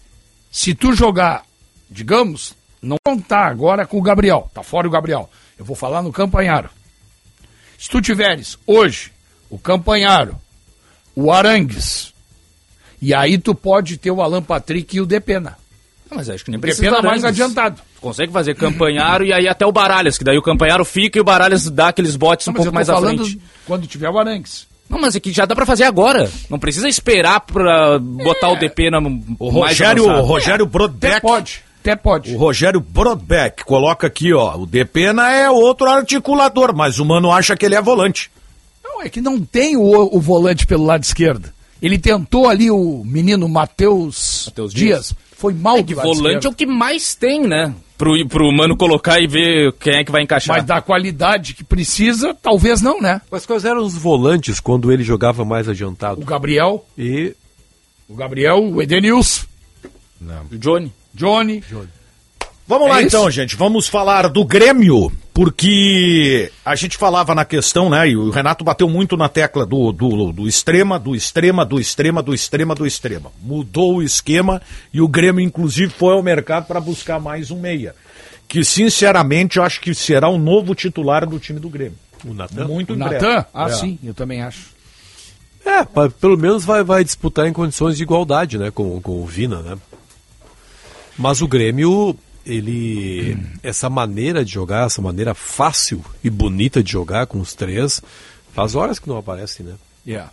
[0.52, 1.44] se tu jogar,
[1.90, 5.30] digamos, não tá agora com o Gabriel, tá fora o Gabriel.
[5.58, 6.70] Eu vou falar no Campanharo.
[7.78, 9.12] Se tu tiveres hoje
[9.50, 10.36] o Campanharo,
[11.16, 12.14] o Arangues,
[13.02, 15.58] e aí tu pode ter o Alan Patrick e o Depena.
[16.12, 17.78] Ah, Mas acho que nem O precisa mais adiantado.
[17.96, 21.22] Tu consegue fazer campanharo e aí até o Baralhas, que daí o campanharo fica e
[21.22, 23.40] o Baralhas dá aqueles botes um Não, pouco mais à frente.
[23.66, 24.68] quando tiver o Arangues.
[24.90, 26.30] Não, mas é que já dá pra fazer agora.
[26.50, 29.00] Não precisa esperar pra botar o DP na
[29.40, 31.14] O Rogério, o Rogério Brodbeck.
[31.16, 32.36] Até pode, até pode.
[32.36, 34.58] O Rogério Brodbeck coloca aqui, ó.
[34.58, 38.30] O Depena é outro articulador, mas o mano acha que ele é volante.
[38.84, 39.84] Não, é que não tem o,
[40.14, 41.50] o volante pelo lado esquerdo.
[41.82, 45.06] Ele tentou ali o menino Matheus Matheus Dias.
[45.08, 45.16] Dias.
[45.42, 47.74] Foi mal É do que lado volante é o que mais tem, né?
[47.98, 50.56] Pro, pro mano colocar e ver quem é que vai encaixar.
[50.58, 53.22] Mas da qualidade que precisa, talvez não, né?
[53.32, 56.22] Mas quais eram os volantes quando ele jogava mais adiantado?
[56.22, 57.36] O Gabriel, E
[58.08, 59.46] o Gabriel, o Edenilson,
[60.52, 60.92] O Johnny.
[61.12, 61.64] Johnny.
[62.68, 63.32] Vamos lá É então, isso?
[63.32, 63.56] gente.
[63.56, 65.12] Vamos falar do Grêmio,
[65.46, 68.10] porque a gente falava na questão, né?
[68.10, 72.22] E o Renato bateu muito na tecla do, do, do extrema, do extrema, do extrema,
[72.22, 73.32] do extrema, do extrema.
[73.42, 74.62] Mudou o esquema
[74.94, 77.96] e o Grêmio, inclusive, foi ao mercado para buscar mais um meia.
[78.48, 81.98] Que, sinceramente, eu acho que será o novo titular do time do Grêmio.
[82.24, 82.68] o Natan?
[82.68, 82.96] Muito O.
[82.96, 83.44] Natan?
[83.52, 83.70] Ah, É.
[83.74, 84.68] sim, eu também acho.
[85.66, 89.26] É, pa- pelo menos vai, vai disputar em condições de igualdade, né, com, com o
[89.26, 89.76] Vina, né?
[91.18, 92.16] Mas o Grêmio,
[92.46, 98.02] ele essa maneira de jogar, essa maneira fácil e bonita de jogar com os três,
[98.54, 99.74] faz horas que não aparece, né?
[100.06, 100.32] Yeah.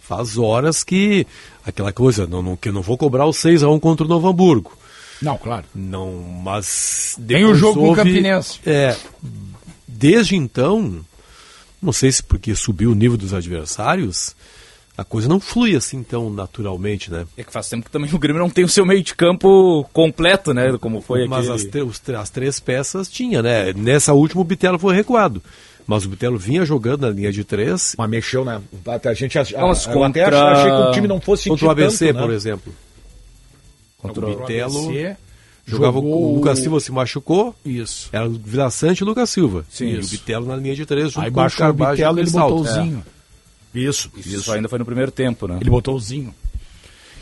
[0.00, 1.26] Faz horas que
[1.64, 4.08] aquela coisa, não, não, que eu não vou cobrar o 6 a 1 contra o
[4.08, 4.76] Novo Hamburgo.
[5.22, 5.64] Não, claro.
[5.74, 6.12] Não,
[6.42, 8.58] mas Tem o jogo com o houve- Campinense.
[8.66, 8.94] É,
[9.88, 11.02] desde então,
[11.80, 14.34] não sei se porque subiu o nível dos adversários,
[14.96, 17.26] a coisa não flui assim tão naturalmente, né?
[17.36, 19.84] É que faz tempo que também o Grêmio não tem o seu meio de campo
[19.92, 20.76] completo, né?
[20.80, 21.82] Como foi Mas aquele...
[21.90, 23.72] as, as três peças tinha, né?
[23.72, 25.42] Nessa última o Bitelo foi recuado.
[25.86, 27.94] Mas o Bitelo vinha jogando na linha de três.
[27.98, 28.62] Mas mexeu, né?
[28.86, 32.06] A gente a- eu até contra- achei que o time não fosse Contra o ABC,
[32.06, 32.22] tanto, né?
[32.22, 32.74] por exemplo.
[33.98, 35.16] Contra o Bitelo ABC,
[35.66, 37.54] jogava jogou o Lucas Silva se machucou.
[37.64, 38.08] Isso.
[38.12, 39.64] Era o Vila Sante e o Lucas Silva.
[39.68, 40.08] Sim, e isso.
[40.08, 42.64] o Bitelo na linha de três junto Aí baixou o Bitelo e ele botou o
[42.66, 43.04] Zinho.
[43.74, 45.58] Isso, Isso ainda foi no primeiro tempo, né?
[45.60, 46.34] Ele botou o Zinho.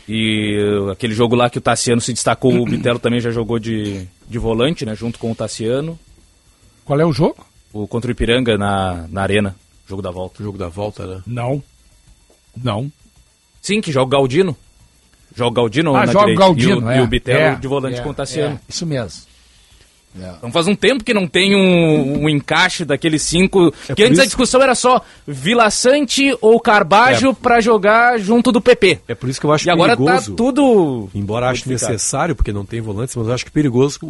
[0.07, 3.57] E uh, aquele jogo lá que o Tassiano se destacou, o Bitelo também já jogou
[3.57, 4.95] de, de volante, né?
[4.95, 5.97] Junto com o Tassiano.
[6.83, 7.45] Qual é o jogo?
[7.71, 9.55] O, contra o Ipiranga na, na Arena.
[9.87, 10.41] Jogo da volta.
[10.41, 11.21] O jogo da volta, né?
[11.25, 11.63] Não.
[12.61, 12.91] Não.
[13.61, 14.55] Sim, que joga o Galdino.
[15.35, 16.41] Joga o Galdino Ah, na joga o direita.
[16.41, 16.97] Galdino, e o, é.
[16.97, 18.55] e o Bitelo É, de volante é, com o Tassiano.
[18.55, 19.21] é, isso mesmo.
[20.15, 23.73] Então faz um tempo que não tem um, um encaixe daqueles cinco.
[23.89, 27.33] É que antes a isso- discussão era só Vila Sante ou Carbajo É.
[27.33, 28.99] pra jogar junto do PP.
[29.07, 30.31] É por isso que eu acho E agora perigoso.
[30.31, 31.09] tá tudo.
[31.15, 34.05] Embora acho necessário, porque não tem volantes, mas eu acho que perigoso o,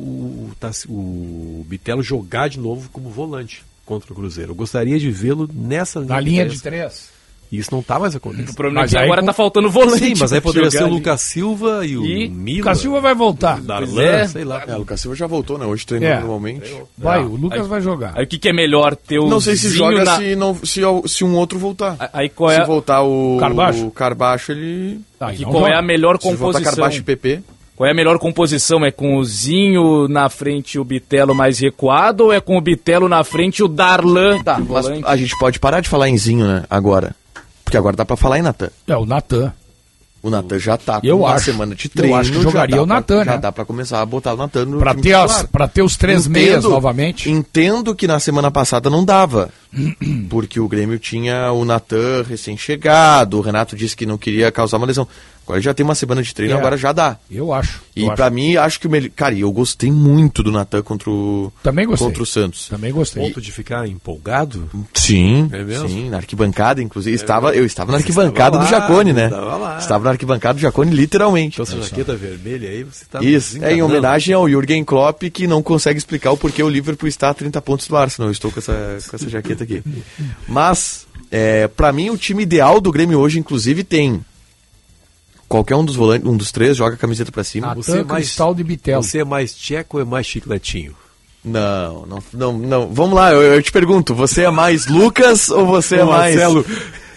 [0.52, 4.52] o, Tassi- o Bitelo jogar de novo como volante contra o Cruzeiro.
[4.52, 7.13] Eu gostaria de vê-lo nessa Na linha de três.
[7.54, 8.50] E isso não tá mais acontecendo.
[8.50, 10.00] O problema Mas é que aí agora com- tá faltando volante.
[10.00, 10.88] Sim, mas aí poderia ser o.
[10.88, 12.62] Lucas Silva e o E Mila.
[12.62, 13.62] O Casilva vai voltar.
[13.62, 14.28] Darlan, É.
[14.28, 14.64] sei lá.
[14.66, 15.66] É, o Lucas Silva já voltou, né?
[15.68, 16.20] Hoje treinou É.
[16.20, 16.74] normalmente.
[16.98, 18.14] Vai, Ah, o Lucas aí- vai jogar.
[18.16, 20.36] Aí o que, que é melhor ter o Não sei se Zinho joga na- se,
[20.36, 21.96] não, se, se um outro voltar.
[22.12, 23.86] Aí qual é, Se voltar o Carbacho?
[23.86, 25.00] o Carbacho, ele.
[25.20, 26.74] Tá, que então qual é a melhor Se voltar composição?
[26.76, 27.44] Carbacho e PP.
[27.76, 28.86] Qual é a melhor composição?
[28.86, 32.62] É com o Zinho na frente e o Bitelo mais recuado ou é com o
[32.62, 34.60] Bitelo na frente e o Darlan Tá,
[35.06, 36.64] a gente pode parar de falar em Zinho, né?
[36.70, 37.16] Agora.
[37.64, 38.70] Porque agora dá pra falar em Natan.
[38.88, 39.54] É, o Natan.
[40.22, 41.46] O Natan já tá com Eu uma acho.
[41.46, 42.16] semana de Eu treino.
[42.16, 43.38] acho que já jogaria o Natan, Já né?
[43.40, 46.22] dá pra começar a botar o Natan no Pra ter, as, pra ter os três
[46.28, 47.30] Entendo- meias novamente.
[47.30, 49.50] Entendo que na semana passada não dava.
[50.30, 54.86] Porque o Grêmio tinha o Natan recém-chegado, o Renato disse que não queria causar uma
[54.88, 55.06] lesão.
[55.46, 56.58] Agora já tem uma semana de treino, É.
[56.58, 57.18] agora já dá.
[57.30, 57.82] Eu acho.
[57.96, 58.32] E acho.
[58.32, 59.10] mim, acho que o melhor.
[59.16, 61.52] Cara, e eu gostei muito do Natan contra o.
[61.62, 62.08] Também gostei.
[62.08, 62.70] Contra o Santos.
[62.70, 63.22] Também gostei.
[63.24, 64.70] Ponto de ficar empolgado?
[64.94, 65.90] Sim, É mesmo?
[65.90, 67.16] sim, na arquibancada, inclusive.
[67.16, 67.62] estava, mesmo?
[67.62, 69.26] eu estava na arquibancada estava do lá, Jacone, né?
[69.26, 69.78] estava lá.
[69.78, 71.62] Estava na arquibancada do Jacone, literalmente.
[71.62, 73.22] Então, essa jaqueta vermelha aí, você tá.
[73.22, 77.08] Isso, é em homenagem ao Jürgen Klopp, que não consegue explicar o porquê o Liverpool
[77.10, 78.30] está a 30 pontos do Arsenal.
[78.30, 79.84] Eu estou com essa, com essa jaqueta aqui.
[80.48, 84.24] Mas, é, para mim, o time ideal do Grêmio hoje, inclusive, tem
[85.54, 87.68] qualquer um dos volantes, um dos três joga a camiseta pra cima.
[87.68, 89.04] Natan, Você é mais- Cristaldo e Bitelo.
[89.04, 90.96] Você é mais tcheco ou é mais chicletinho?
[91.46, 92.88] Não, não, não, não.
[92.92, 96.66] Vamos lá, eu, eu te pergunto, você é mais Lucas ou você é mais Marcelo.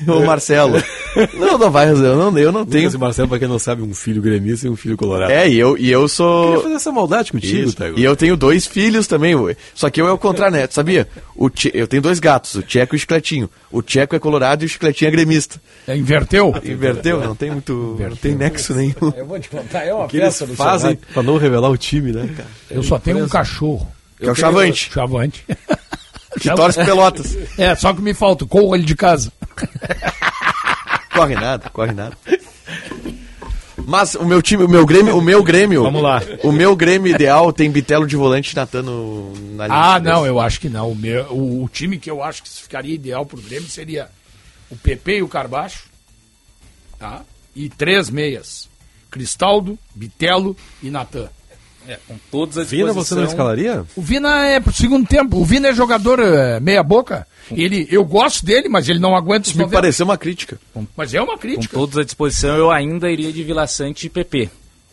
[0.06, 0.82] o Marcelo?
[1.38, 2.84] não, não vai, eu não, eu não tenho.
[2.84, 5.30] Lucas e Marcelo, pra quem não sabe, um filho gremista e um filho colorado.
[5.32, 6.46] É, e eu, e eu sou.
[6.48, 7.76] Queria fazer essa maldade contigo, Isso.
[7.76, 7.98] Tego.
[7.98, 9.56] E eu tenho dois filhos também, ué.
[9.74, 10.66] só que eu é o contrário, né?
[10.70, 11.08] Sabia?
[11.34, 13.48] O Tche- Eu tenho dois gatos, o Tcheco e o Chicletinho.
[13.70, 15.60] O Tcheco é colorado e o Chicletinho é gremista.
[15.86, 16.54] É, inverteu?
[16.64, 17.20] Inverteu?
[17.20, 17.96] Não tem muito.
[17.98, 19.12] Não tem nexo nenhum.
[19.16, 21.06] Eu vou te contar, é uma O que eles festa do fazem Ceará.
[21.14, 22.48] pra não revelar o time, né, cara?
[22.70, 23.86] Eu só tenho um cachorro.
[24.18, 24.90] Que é o Chavante.
[24.92, 25.44] Chavante.
[26.40, 27.36] Que torce pelotas.
[27.58, 29.32] É, só que me falta, corro ele de casa.
[31.12, 32.16] Corre nada, corre nada.
[33.86, 35.82] Mas o meu time, o meu Grêmio, o meu Grêmio.
[35.82, 36.20] Vamos lá.
[36.42, 40.26] O meu Grêmio ideal tem Bitelo de volante e Natan no, na linha Ah, não,
[40.26, 40.90] eu acho que não.
[40.90, 44.08] O, meu, o, o time que eu acho que ficaria ideal pro Grêmio seria
[44.68, 45.84] o PP e o Carbacho,
[46.98, 47.22] tá?
[47.54, 48.68] E três meias.
[49.10, 51.28] Cristaldo, Bitelo e Natan.
[51.88, 53.84] É, com todas as Vina, você não escalaria?
[53.94, 55.38] O Vina é pro segundo tempo.
[55.38, 57.26] O Vina é jogador é, meia boca.
[57.52, 59.76] Ele, eu gosto dele, mas ele não aguenta os Me 90.
[59.80, 60.58] pareceu uma crítica.
[60.96, 61.76] Mas é uma Com crítica.
[61.76, 64.48] todos à disposição, eu ainda iria de Vila Sante e PP,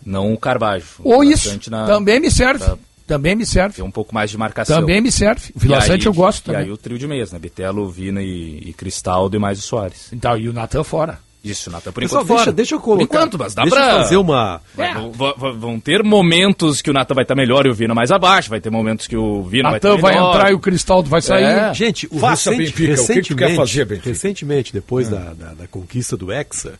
[0.05, 0.85] não o Carbajo.
[1.03, 1.69] Ou Vila isso.
[1.71, 2.63] Na- Também me serve.
[2.63, 2.77] pra
[3.07, 3.75] Também me serve.
[3.75, 4.79] ter um pouco mais de marcação.
[4.79, 5.51] Também me serve.
[5.55, 6.61] O Vila E aí- Sante eu gosto E também.
[6.61, 7.39] aí o trio de meias, né?
[7.39, 10.07] Bitelo, Vina e, e Cristaldo e mais o Soares.
[10.13, 11.19] Então, e o Natan fora.
[11.43, 12.55] Isso, Natan, por Pessoal, enquanto deixa, fora.
[12.55, 13.05] deixa eu colocar.
[13.05, 13.89] Por enquanto, mas dá deixa pra...
[13.91, 14.61] eu fazer uma.
[14.73, 17.93] Vai- vão- vão- vão ter momentos que o Natan vai estar melhor e o Vina
[17.93, 20.35] mais abaixo, vai ter momentos que o Vina vai estar Natan vai melhor.
[20.35, 21.43] entrar e o Cristaldo vai sair.
[21.43, 21.73] É.
[21.73, 24.09] Gente, o Faça, recente- Benfica, o que que tu quer recentemente, fazer, Benfica?
[24.09, 26.75] recentemente, depois da, da, da conquista do Hexa,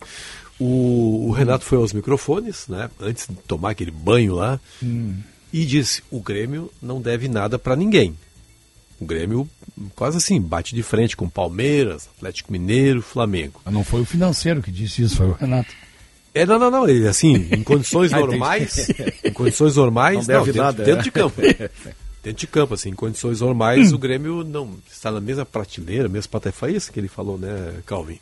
[0.58, 2.90] o, o Renato foi aos microfones, né?
[3.02, 4.60] Antes de tomar aquele banho lá,
[5.52, 8.16] e disse: o Grêmio não deve nada pra ninguém.
[9.04, 9.50] O Grêmio,
[9.96, 13.62] quase assim, bate de frente com Palmeiras, Atlético Mineiro, Flamengo.
[13.66, 15.74] Mas não foi o financeiro que disse isso, foi o Renato.
[16.34, 16.88] É, não, não, não.
[16.88, 18.90] Ele, assim, em condições normais.
[19.24, 21.04] em condições normais, Não deve dentro, nada, dentro é.
[21.04, 21.42] de campo.
[22.24, 26.32] Dentro de campo, assim, em condições normais, o Grêmio não está na mesma prateleira, mesmo
[26.32, 28.18] patefa, isso que ele falou, né, Calvin?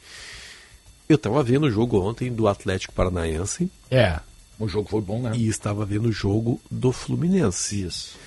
[1.08, 4.20] Eu estava vendo o jogo ontem do Atlético Paranaense É.
[4.58, 5.34] O jogo foi bom, né?
[5.36, 7.84] e estava vendo o jogo do Fluminense.
[7.84, 8.18] Isso.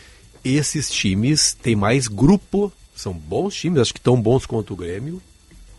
[0.45, 5.23] Esses times têm mais grupo, são bons times, acho que tão bons quanto o Grêmio,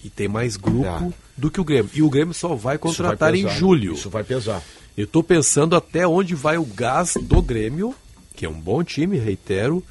[0.03, 1.09] e tem mais grupo Ah.
[1.37, 1.91] do que o Grêmio.
[1.93, 3.93] E o Grêmio só vai Isso vai contratar pesar, em julho.
[3.93, 4.61] Isso vai pesar.
[4.97, 7.93] Eu tô pensando até onde vai o gás do Grêmio,
[8.35, 9.83] que é um bom time, reitero.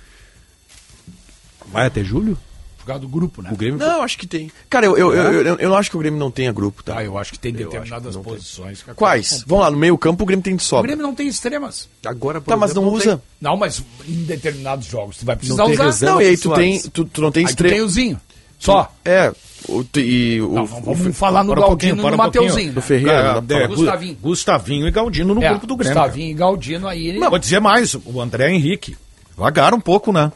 [1.70, 2.36] Vai até julho?
[2.84, 3.48] Por causa do grupo, né?
[3.50, 3.78] O Grêmio.
[3.78, 4.50] Não, acho que tem.
[4.68, 6.98] Cara, eu, eu, eu, eu, eu não acho que o Grêmio não tenha grupo, tá?
[6.98, 8.82] Ah, eu acho que tem determinadas posições.
[8.82, 9.42] que a Quais?
[9.46, 10.86] Vamos lá, no meio campo o Grêmio tem de O sobra.
[10.88, 11.88] Grêmio não tem extremas.
[12.04, 13.22] Agora, por Tá, mas não usa.
[13.40, 16.06] Não, mas em determinados jogos tu vai precisar usar.
[16.06, 17.86] Não, e aí tu tem, tu, tu não tem tu tem extremo.
[17.86, 18.20] o Zinho.
[18.58, 18.92] Só.
[19.04, 19.32] É,
[19.68, 22.18] o, e o, Não, o, vamos falar no um Galdino e para no um.
[22.18, 22.72] Mateuzinho.
[22.72, 22.82] do né?
[22.82, 23.22] Ferreira.
[23.22, 24.18] Cara, pra- é, Gustavinho.
[24.22, 25.94] Gustavinho e Galdino no É, grupo do Grêmio.
[25.94, 27.08] Gustavinho e Galdino aí.
[27.08, 28.94] ele- Não, vou dizer mais, o André Henrique.
[29.36, 30.30] Vagaram um pouco, né?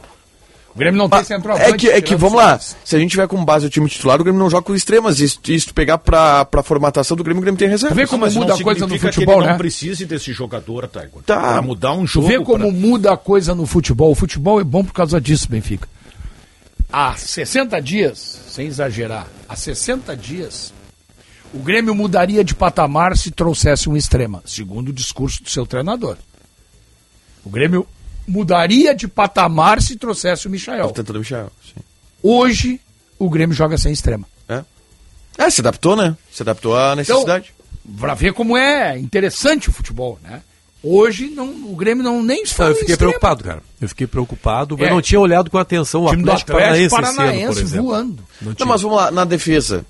[0.75, 1.69] O Grêmio não tem Ah, centroavante.
[1.73, 4.19] É que, é que vamos lá, se a gente tiver como base o time titular,
[4.19, 5.19] o Grêmio não joga com extremas.
[5.19, 7.95] E se, se tu pegar pra, pra formatação do Grêmio, o Grêmio tem reserva.
[7.95, 9.51] Vê como muda a coisa no futebol, que ele né?
[9.53, 11.23] não precise desse jogador, Taigor.
[11.23, 11.39] Tá.
[11.53, 12.27] Pra mudar um jogo.
[12.27, 14.11] vê como pra- muda a coisa no futebol.
[14.11, 15.87] O futebol é bom por causa disso, Benfica.
[16.91, 20.73] Há 60 dias, sem exagerar, há 60 dias,
[21.53, 26.17] o Grêmio mudaria de patamar se trouxesse um extrema, segundo o discurso do seu treinador.
[27.43, 27.85] O Grêmio
[28.29, 30.89] mudaria de patamar se trouxesse o Michael.
[30.91, 31.51] Tentando o Michel.
[31.65, 31.81] sim.
[32.21, 32.79] Hoje,
[33.17, 34.25] o Grêmio joga sem extrema.
[34.47, 34.63] É.
[35.37, 36.15] é, se adaptou, né?
[36.31, 37.53] Se adaptou à necessidade.
[37.99, 40.41] Pra ver como é interessante o futebol, né?
[40.83, 43.11] Hoje, não, o Grêmio não nem fala eu fiquei extrema.
[43.11, 43.61] preocupado, cara.
[43.81, 44.75] Eu fiquei preocupado.
[44.79, 44.89] Eu É.
[44.89, 47.85] não tinha olhado com atenção o O time do Atlético, Atlético Paranaense, ano, Paranaense exemplo.
[47.87, 48.23] voando.
[48.41, 48.65] Não Não, tinha.
[48.65, 49.85] mas vamos lá, na defesa.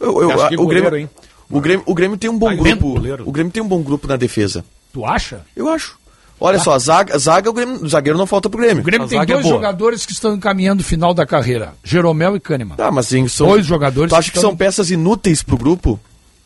[0.00, 1.10] Eu, eu- Acho que o, goleiro, Grêmio, hein?
[1.50, 2.94] o, Grêmio, o Grêmio tem um bom grupo.
[2.94, 3.28] goleiro.
[3.28, 4.64] O Grêmio tem um bom grupo na defesa.
[4.92, 5.42] Tu acha?
[5.54, 5.96] Eu acho.
[6.40, 8.82] Olha só, zaga, zaga o, Grêmio, o zagueiro não falta pro Grêmio.
[8.82, 9.54] O Grêmio A tem é dois boa.
[9.54, 12.76] jogadores que estão encaminhando o final da carreira: Jeromel e Kahneman.
[12.76, 13.46] Tá, mas assim, são.
[13.48, 15.98] Dois jogadores Tu acha que que estão- são peças inúteis pro grupo?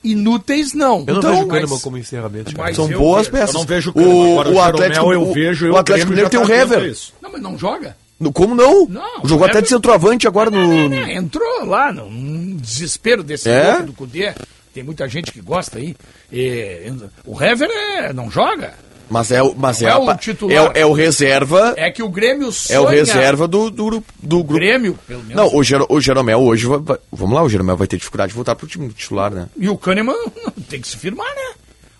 [0.05, 1.05] Inúteis, não.
[1.06, 2.52] Eu não Então, vejo o mas- Kahneman como encerramento.
[2.52, 2.69] cara.
[2.69, 3.32] mas São boas vejo.
[3.39, 3.55] peças.
[3.55, 6.09] Eu não vejo o o, o o Atlético, Jeromel eu o- vejo o o Atlético
[6.10, 6.97] Mineiro tem um tá Hever.
[7.20, 7.97] Não, mas não joga.
[8.20, 8.86] No- Como não?
[8.86, 10.94] Não, Jogou o até de centroavante agora no.
[10.94, 13.81] É, entrou lá num- desespero desse É?
[13.82, 14.32] do Cudê.
[14.74, 15.97] Tem muita gente que gosta aí.
[16.32, 16.93] E,
[17.24, 18.74] o Hever é, não joga.
[19.10, 20.56] Mas é, o- mas é, é o titular.
[20.56, 21.74] é, o- é o reserva.
[21.76, 22.80] É que o Grêmio É sonha...
[22.82, 24.55] o reserva do, do, do grupo.
[24.55, 25.36] Grêmio, pelo menos.
[25.36, 26.66] Não, o, Jero, o Jeromel hoje.
[26.66, 29.48] vai- vai- vamos lá, o Jeromel vai ter dificuldade de voltar pro time titular, né?
[29.59, 30.14] E o Kahneman
[30.68, 31.52] tem que se firmar, né?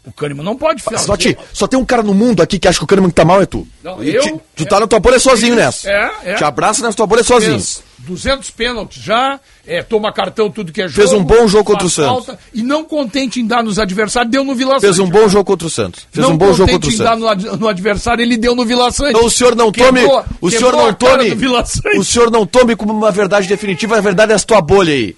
[0.07, 0.97] O Kahneman não pode ficar...
[0.99, 3.25] Só, te- só tem um cara no mundo aqui que acha que o Kahneman tá
[3.25, 3.67] mal é tu.
[3.83, 5.91] Não, eu- te- tu tá na tua bolha sozinho nessa.
[5.91, 6.35] É, é.
[6.35, 7.61] Te abraça nessa tua bolha sozinho.
[8.01, 10.95] 200 pênaltis já, é, toma cartão tudo que é jogo.
[11.09, 12.27] Fez um bom jogo contra o Santos.
[12.27, 15.45] falta, E não contente em dar nos adversários, deu no Vila Fez um bom jogo
[15.45, 16.07] contra o Santos.
[16.11, 17.45] Fez não um bom jogo contente contra o em dar Santos.
[17.45, 19.11] no, ad- no adversário, ele deu no Vila Sante.
[19.11, 20.01] Então o senhor não tome.
[20.01, 21.31] Quebrou- o senhor não a tome.
[21.99, 25.15] O senhor não tome como uma verdade definitiva, a verdade é essa tua bolha aí.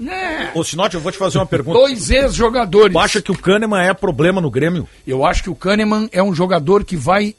[0.55, 1.78] Ô, Sinote, eu vou te fazer uma pergunta.
[1.78, 2.93] Dois ex-jogadores.
[2.93, 4.89] Tu acha que o Kahneman é problema no Grêmio?
[5.07, 7.35] Eu acho que o Kahneman é um jogador que vai.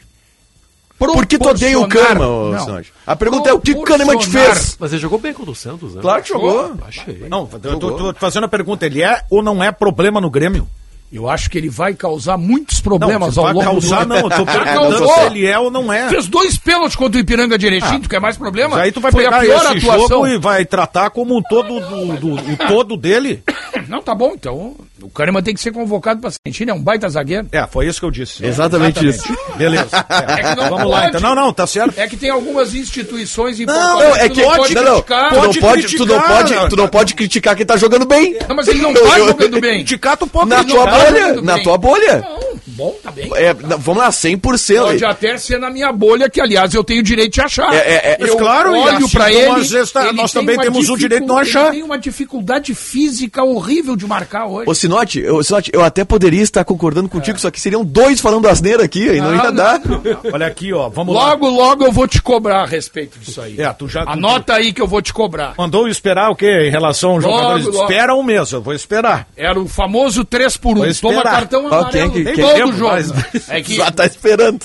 [1.07, 2.59] Por que tu odeia o Kahneman, ô, Não.
[2.59, 2.93] Sinote?
[3.07, 4.77] A pergunta é o que o Kahneman te fez?
[4.79, 6.01] Mas ele jogou bem contra o Santos, né?
[6.01, 6.73] Claro que jogou.
[6.87, 7.25] Achei.
[7.29, 8.85] Não, eu tô, tô fazendo a pergunta.
[8.85, 10.67] Ele é ou não é problema no Grêmio?
[11.11, 14.15] Eu acho que ele vai causar muitos problemas não, ao vai longo causar, do não.
[14.17, 15.13] Eu tô perguntando causou.
[15.15, 16.07] se ele é ou não é.
[16.07, 18.77] Fez dois pênaltis contra o Ipiranga de Erechim, tu quer mais problema?
[18.79, 20.07] Aí tu vai Foi pegar a pior esse atuação.
[20.07, 23.43] jogo e vai tratar como um todo do, do- o todo dele.
[23.89, 24.73] Não, tá bom, então.
[25.01, 27.47] O Kahneman tem que ser convocado pra Argentina, é um baita zagueiro.
[27.51, 28.45] É, foi isso que eu disse.
[28.45, 29.23] Exatamente isso.
[29.57, 30.05] Beleza.
[30.09, 30.33] É.
[30.33, 31.07] É que não Vamos lá, pode.
[31.17, 31.21] então.
[31.21, 31.93] Não, não, tá certo.
[31.97, 34.83] É que tem algumas instituições em Não, Porto não, Alegre é que não pode não,
[34.83, 35.29] não, criticar.
[35.29, 36.27] tu não Pode tu não criticar.
[36.37, 38.37] pode, tu não pode criticar quem tá jogando bem.
[38.47, 39.75] Não, mas ele não tá jogando bem.
[39.83, 41.63] Criticar tu pode Na não tua tá bolha, na bem.
[41.63, 42.21] tua bolha.
[42.21, 43.29] Não, bom, tá bem.
[43.35, 44.81] É, não, vamos lá, 100%.
[44.81, 47.73] Pode até ser na minha bolha, que aliás eu tenho o direito de achar.
[47.73, 49.85] É, é, é, Mas eu claro, olho assim pra como ele.
[49.87, 51.63] tá- ele nós tem também temos o direito de não achar.
[51.67, 54.69] Ele tem uma dificuldade física horrível de marcar hoje.
[54.69, 58.47] Ô, Sinote, eu, Sinote, eu até poderia estar concordando contigo, só que seriam dois falando
[58.47, 59.81] asneira aqui, aí não, Não, ia não, dar.
[60.33, 60.89] Olha aqui, ó.
[60.89, 61.29] Vamos lá.
[61.29, 63.59] Logo, logo eu vou te cobrar a respeito disso aí.
[63.59, 64.03] É, tu já.
[64.05, 65.53] Anota aí que eu vou te cobrar.
[65.57, 67.65] Mandou esperar o quê em relação aos Logo, jogadores?
[67.67, 67.81] logo.
[67.83, 69.27] Espera um mês, eu vou esperar.
[69.37, 71.21] Era o famoso 3 por 1 Vou esperar.
[71.21, 72.91] Toma cartão Ó, amarelo quem é que- todo quem- jogo.
[72.91, 74.59] mas- É que Já tá esperando.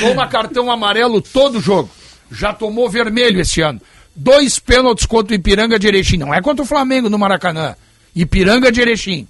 [0.00, 1.88] toma cartão amarelo todo jogo.
[2.30, 3.80] Já tomou vermelho esse ano.
[4.14, 6.16] Dois pênaltis contra o Ipiranga de Erechim.
[6.18, 7.74] Não é contra o Flamengo no Maracanã.
[8.14, 9.26] Ipiranga de Erechim.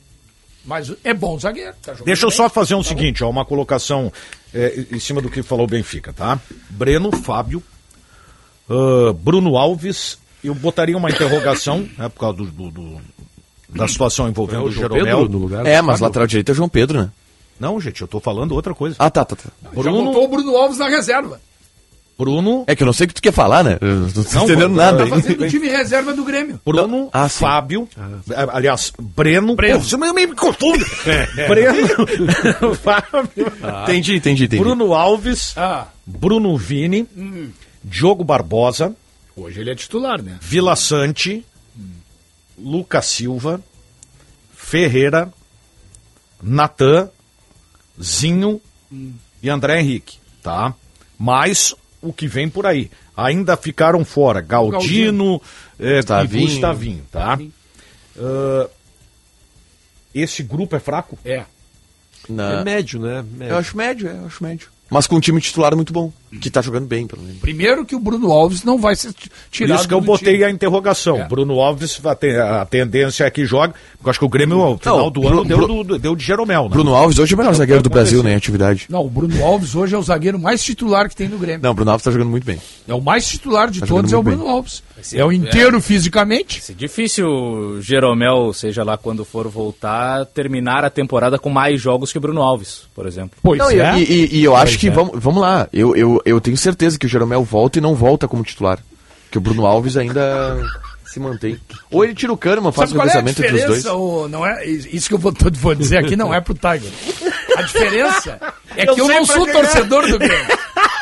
[0.65, 1.73] Mas é bom zagueiro.
[1.82, 2.36] tá Deixa eu bem.
[2.36, 4.12] só fazer um seguinte, ó, uma colocação
[4.55, 6.39] é, em cima do que falou o Benfica, tá?
[6.69, 7.62] Breno, Fábio,
[8.69, 13.01] ah, Bruno Alves, eu botaria uma interrogação, né, por causa do, do- do-
[13.70, 15.16] da situação envolvendo É o, João Jeromel.
[15.19, 17.11] Pedro no lugar É, mas lateral direito é João Pedro, né?
[17.59, 18.97] Não, gente, eu tô falando outra coisa.
[18.98, 19.48] Ah, tá, tá, tá.
[19.62, 21.40] Já Bruno, botou o Bruno Alves na reserva.
[22.20, 23.78] Bruno, É que eu não sei o que tu quer falar, né?
[23.80, 24.98] Eu não tô Não, entendendo nada.
[24.98, 26.60] Tá fazendo o time reserva do Grêmio.
[26.62, 27.30] Bruno, Ah.
[27.30, 29.78] Fábio, eh, aliás, Breno, Breno.
[29.78, 30.84] Pô, você me, me confunde.
[31.48, 33.30] Breno, Fábio,
[33.84, 34.62] Entendi, entendi, entendi.
[34.62, 37.09] Bruno Alves, Ah, Bruno Vini,
[37.82, 38.94] Diogo Barbosa,
[39.34, 40.36] hoje ele é titular, né?
[40.42, 41.42] Vila Sante,
[42.59, 43.60] Lucas Silva,
[44.55, 45.32] Ferreira,
[46.42, 47.09] Natan,
[48.02, 48.60] Zinho
[49.42, 50.74] e André Henrique, tá?
[51.18, 52.90] Mais o que vem por aí.
[53.16, 55.40] Ainda ficaram fora Galdino,
[55.78, 56.43] eh, Gustavinho.
[56.43, 57.39] e Gustavinho, tá?
[58.18, 58.68] Ah,
[60.14, 61.18] esse grupo é fraco?
[61.24, 61.44] É.
[62.28, 63.22] Na- É médio, né?
[63.32, 63.52] Médio.
[63.55, 64.68] Eu acho médio, é, eu acho médio.
[64.90, 67.39] Mas com um time titular muito bom, que tá jogando bem, pelo menos.
[67.40, 70.07] Primeiro que o Bruno Alves não vai ser t- Por tirado isso que eu do
[70.07, 70.44] botei time.
[70.44, 71.19] a interrogação.
[71.20, 71.27] É.
[71.28, 75.11] Bruno Alves, a tendência é que jogue, porque eu acho que o Grêmio, ao final
[75.11, 76.69] do Bru- ano, deu, Bru- do- deu de Jeromel, né?
[76.70, 78.86] Bruno Alves hoje é o melhor zagueiro do Brasil, né, em atividade.
[78.89, 81.61] Não, o Bruno Alves hoje é o zagueiro mais titular que tem no Grêmio.
[81.62, 82.59] Não, o Bruno Alves tá jogando muito bem.
[82.86, 84.82] É o mais titular de Tá todos, é o Bruno Alves.
[85.15, 86.62] É o inteiro fisicamente.
[86.70, 92.12] É difícil o Jeromel, seja lá quando for voltar, terminar a temporada com mais jogos
[92.12, 93.31] que o Bruno Alves, por exemplo.
[93.43, 93.98] Pois Não, é.
[93.98, 94.90] e, e- e eu acho Pois que, é.
[94.90, 98.26] vamos, vamos lá, eu, eu, eu tenho certeza que o Jeromel volta e não volta
[98.28, 98.78] como titular.
[99.30, 100.59] Que o Bruno Alves ainda
[101.06, 101.59] se mantém.
[101.90, 103.86] Ou ele tira o Kahneman, faz o é revezamento entre os dois.
[103.86, 106.90] ô, não é, isso que eu vou, vou dizer aqui não é pro Tiger.
[107.56, 108.38] A diferença
[108.76, 109.52] é Eu que eu não sou é.
[109.52, 110.59] torcedor do Grêmio.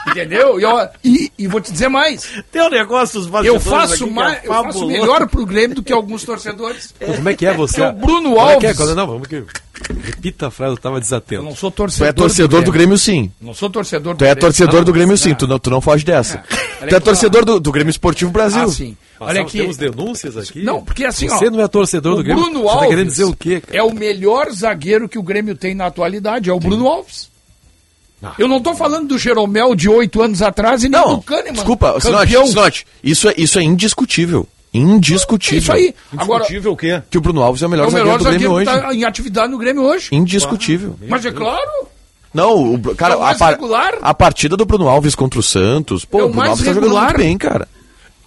[0.08, 0.58] Entendeu?
[0.58, 2.26] E, eu- e, e vou te dizer mais.
[2.50, 6.24] Tem um negócio dos Eu faço, mais, eu faço melhor pro Grêmio do que alguns
[6.24, 6.94] torcedores.
[6.98, 7.82] Como é que é você?
[7.82, 8.70] Porque o Bruno Como é que é?
[8.70, 9.44] Alves- não, vamos que...
[10.04, 11.42] Repita a frase, eu tava Eu desatento.
[11.42, 12.08] não sou Tu torcedor.
[12.08, 13.30] é torcedor do Grêmio, sim.
[13.40, 14.40] Não sou torcedor do Tu é Grêmio.
[14.40, 15.34] torcedor do Não, Grêmio, sim.
[15.34, 16.42] Tu não, tu não foge dessa.
[16.80, 18.62] Olha Tu é torcedor do, do Grêmio Esportivo Brasil.
[18.62, 18.96] Ah, sim.
[19.20, 19.58] Olha Nós aqui.
[19.58, 20.62] Temos denúncias aqui.
[20.62, 22.42] Não, porque assim, Você ó, não é torcedor do Grêmio.
[22.44, 23.60] Bruno você Alves tá querendo dizer o quê?
[23.60, 23.76] cara?
[23.78, 27.28] é o melhor zagueiro que o Grêmio tem na atualidade, é o Bruno Alves.
[28.22, 28.32] Ah.
[28.38, 31.52] Eu não tô falando do Jeromel de oito anos atrás e nem Não, do Kahneman.
[31.52, 32.32] desculpa, Sinote.
[32.48, 34.46] Sinote, isso é, isso é indiscutível.
[34.72, 35.58] É Indiscutível.
[35.60, 35.94] isso aí.
[36.16, 37.02] Agora, Indiscutível o quê?
[37.10, 38.82] Que o Bruno Alves é o melhor, é o melhor zagueiro do Grêmio zagueiro hoje.
[38.82, 40.08] tá em atividade no Grêmio hoje.
[40.12, 40.96] Indiscutível.
[41.08, 41.88] Mas é claro.
[42.34, 43.94] Não, o, cara, É o a, par- regular.
[44.02, 46.64] a partida do Bruno Alves contra o Santos, pô, É o o Bruno mais Alves
[46.66, 47.04] tá jogando regular.
[47.06, 47.66] muito bem, cara.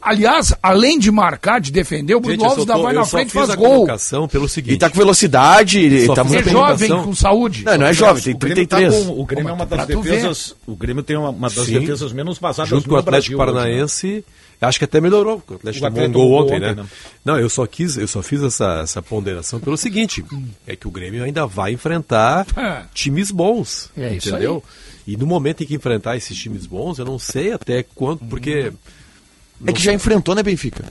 [0.03, 3.33] Aliás, além de marcar, de defender, o Bruno Gente, Alves tô- vai na frente e
[3.33, 3.85] faz a gol.
[4.31, 4.73] pelo seguinte.
[4.73, 7.63] E tá com velocidade, ele tá muito É jovem, com saúde.
[7.63, 9.05] Não, não é jovem, tem O Grêmio, tá 33.
[9.05, 10.55] com- o Grêmio é uma das defesas.
[10.65, 11.79] O Grêmio tem uma, uma das Sim.
[11.79, 14.23] defesas menos vazadas junto com o Atlético Brasil hoje, né?
[14.61, 16.75] Acho que até melhorou, porque o Atlético O tomou um Atlético gol tomou ontem, ontem,
[16.75, 16.83] né?
[16.83, 16.89] né?
[17.25, 20.23] Não, eu só quis, eu só fiz essa, essa ponderação pelo seguinte,
[20.67, 22.83] é que o Grêmio ainda vai enfrentar É.
[22.93, 24.63] times bons, É isso entendeu?
[25.07, 28.71] E no momento em que enfrentar esses times bons, eu não sei até quanto, porque
[29.65, 30.85] É que já enfrentou, né, Benfica?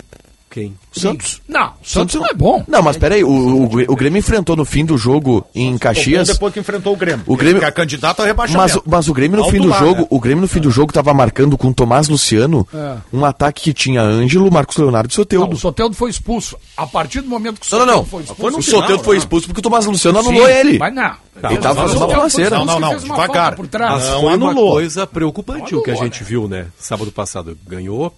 [0.51, 0.75] Quem?
[0.95, 1.41] O Santos.
[1.49, 2.65] Não, o Santos não é bom.
[2.67, 6.29] Não, mas peraí, o, o, o Grêmio enfrentou no fim do jogo em Caxias.
[6.29, 7.25] Depois que enfrentou o Grêmio.
[7.27, 8.83] O Grêmio- Que é candidato a Mas, rebaixamento.
[8.87, 10.07] mas o Grêmio no Alto fim do lá, jogo, né?
[10.11, 12.97] o Grêmio no fim do jogo tava marcando com Tomás Luciano É.
[13.13, 15.55] um ataque que tinha Ângelo, Marcos Leonardo e Não, Soteldo.
[15.55, 16.57] o Soteldo foi expulso.
[16.77, 18.05] A partir do momento que o Não, não, Soteldo não.
[18.11, 18.41] foi expulso...
[18.41, 20.79] Foi O final, Soteldo foi expulso porque o Tomás Luciano anulou Sim, ele.
[20.79, 21.31] Mas não.
[21.43, 22.51] Ele tava fazendo uma balanceira.
[22.59, 23.27] Não, não, não, uma devagar.
[23.29, 23.93] falta Por trás.
[23.95, 24.73] Mas Não, foi uma anulou.
[24.73, 26.29] coisa preocupante o que a Anulou, gente né?
[26.29, 26.67] viu, né?
[26.79, 28.13] Sábado passado ganhou,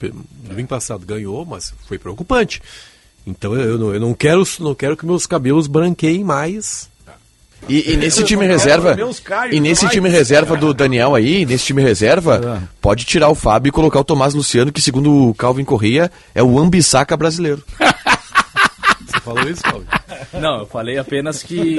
[0.49, 2.22] domingo passado ganhou, mas foi preocupante.
[3.27, 6.91] Então eu, eu não, eu não quero não quero que meus cabelos branqueiem mais.
[7.69, 8.97] E, e nesse time reserva,
[9.53, 13.73] e nesse time reserva do Daniel aí, nesse time reserva, pode tirar o Fábio e
[13.73, 17.63] colocar o Tomás Luciano, que segundo o Calvin Corrêa, é o Ambissaca brasileiro.
[19.25, 19.85] Falou isso, Paulo?
[20.41, 21.77] Não, eu falei apenas que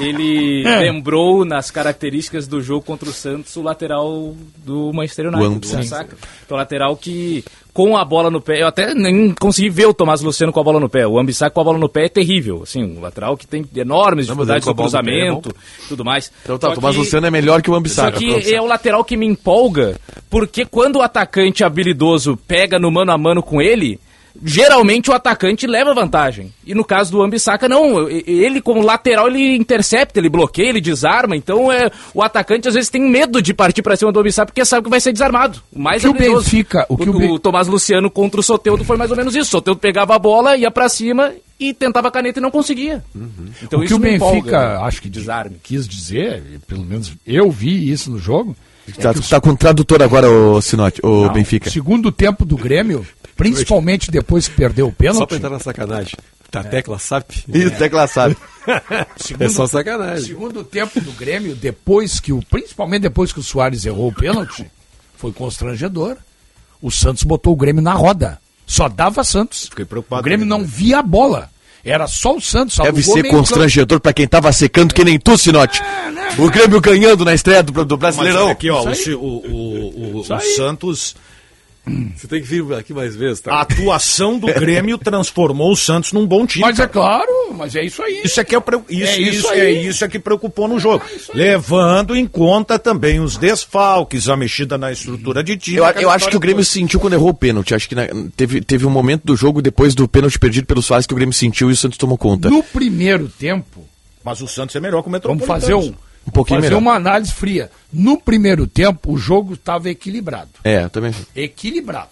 [0.00, 5.58] ele lembrou nas características do jogo contra o Santos o lateral do Manchester United, O
[5.60, 9.86] do é um lateral que, com a bola no pé, eu até nem consegui ver
[9.86, 11.06] o Tomás Luciano com a bola no pé.
[11.06, 12.62] O Ambissac com a bola no pé é terrível.
[12.62, 15.54] Assim, um lateral que tem enormes dificuldades no é cruzamento,
[15.88, 16.32] tudo mais.
[16.42, 18.18] Então tá, Só o Tomás que- Luciano é melhor que o só Ambissaca.
[18.18, 20.00] que é o lateral que me empolga,
[20.30, 24.00] porque quando o atacante habilidoso pega no mano a mano com ele,
[24.44, 26.52] geralmente o atacante leva vantagem.
[26.66, 28.08] E no caso do Ambissaca, não.
[28.08, 31.36] Ele, como lateral, ele intercepta, ele bloqueia, ele desarma.
[31.36, 34.64] Então é, o atacante às vezes tem medo de partir pra cima do Ambissaca porque
[34.64, 35.60] sabe que vai ser desarmado.
[35.72, 36.34] O mais O que o.
[36.36, 39.48] Benfica- o que o Ben- Tomás Luciano contra o Soteudo foi mais ou menos isso.
[39.48, 43.02] O Soteudo pegava a bola, ia pra cima e tentava a caneta e não conseguia.
[43.62, 44.78] Então o que isso o Benfica, empolga, né?
[44.82, 45.56] acho que desarme.
[45.62, 48.54] quis dizer, pelo menos eu vi isso no jogo.
[48.88, 51.70] é Tá, o tá com o tradutor agora, o Sinote, o Não, Benfica.
[51.70, 53.06] Segundo tempo do Grêmio,
[53.36, 55.34] principalmente depois que perdeu o Só pra pênalti.
[55.34, 56.14] entrar na sacanagem.
[56.50, 57.30] Tá tecla SAP?
[57.48, 58.36] Isso, tecla sabe.
[59.38, 60.26] É só sacanagem.
[60.26, 64.68] Segundo tempo do Grêmio, depois que o, principalmente depois que o Soares errou o pênalti,
[65.16, 66.16] foi constrangedor.
[66.82, 68.40] O Santos botou o Grêmio na roda.
[68.66, 69.68] Só dava Santos.
[69.68, 71.48] Fiquei preocupado O Grêmio também, não via a bola.
[71.84, 72.76] Era só o Santos.
[72.78, 75.80] Deve ser constrangedor pra quem tava secando que nem tu, Sinote.
[76.36, 78.44] O Grêmio ganhando na estreia do, do Mas Brasileirão.
[78.46, 80.24] olha aqui, ó, o, o, o, o-.
[80.56, 81.14] Santos,
[82.16, 83.60] Você tem que vir aqui mais vezes, a tá?
[83.60, 86.62] atuação do Grêmio transformou o Santos num bom time.
[86.64, 86.88] Mas é cara.
[86.88, 88.22] claro, mas é isso aí.
[88.24, 91.04] Isso é que é, isso, É isso, isso é isso é que preocupou no jogo.
[91.32, 95.76] Levando em conta também os desfalques, a mexida na estrutura de time.
[95.76, 96.72] Eu, eu acho que o Grêmio toda.
[96.72, 97.74] sentiu quando errou o pênalti.
[97.74, 101.06] Acho que na- teve, teve um momento do jogo depois do pênalti perdido pelo Soares
[101.06, 102.50] que o Grêmio sentiu e o Santos tomou conta.
[102.50, 103.84] No primeiro tempo,
[104.24, 105.60] Mas o Santos é melhor que o vamos Metropolitano.
[105.60, 105.94] fazer um,
[106.26, 106.80] Um pouquinho fazer melhor.
[106.80, 107.70] uma análise fria.
[107.92, 110.50] No primeiro tempo, o jogo estava equilibrado.
[110.64, 111.14] É, eu também.
[111.34, 112.10] equilibrado.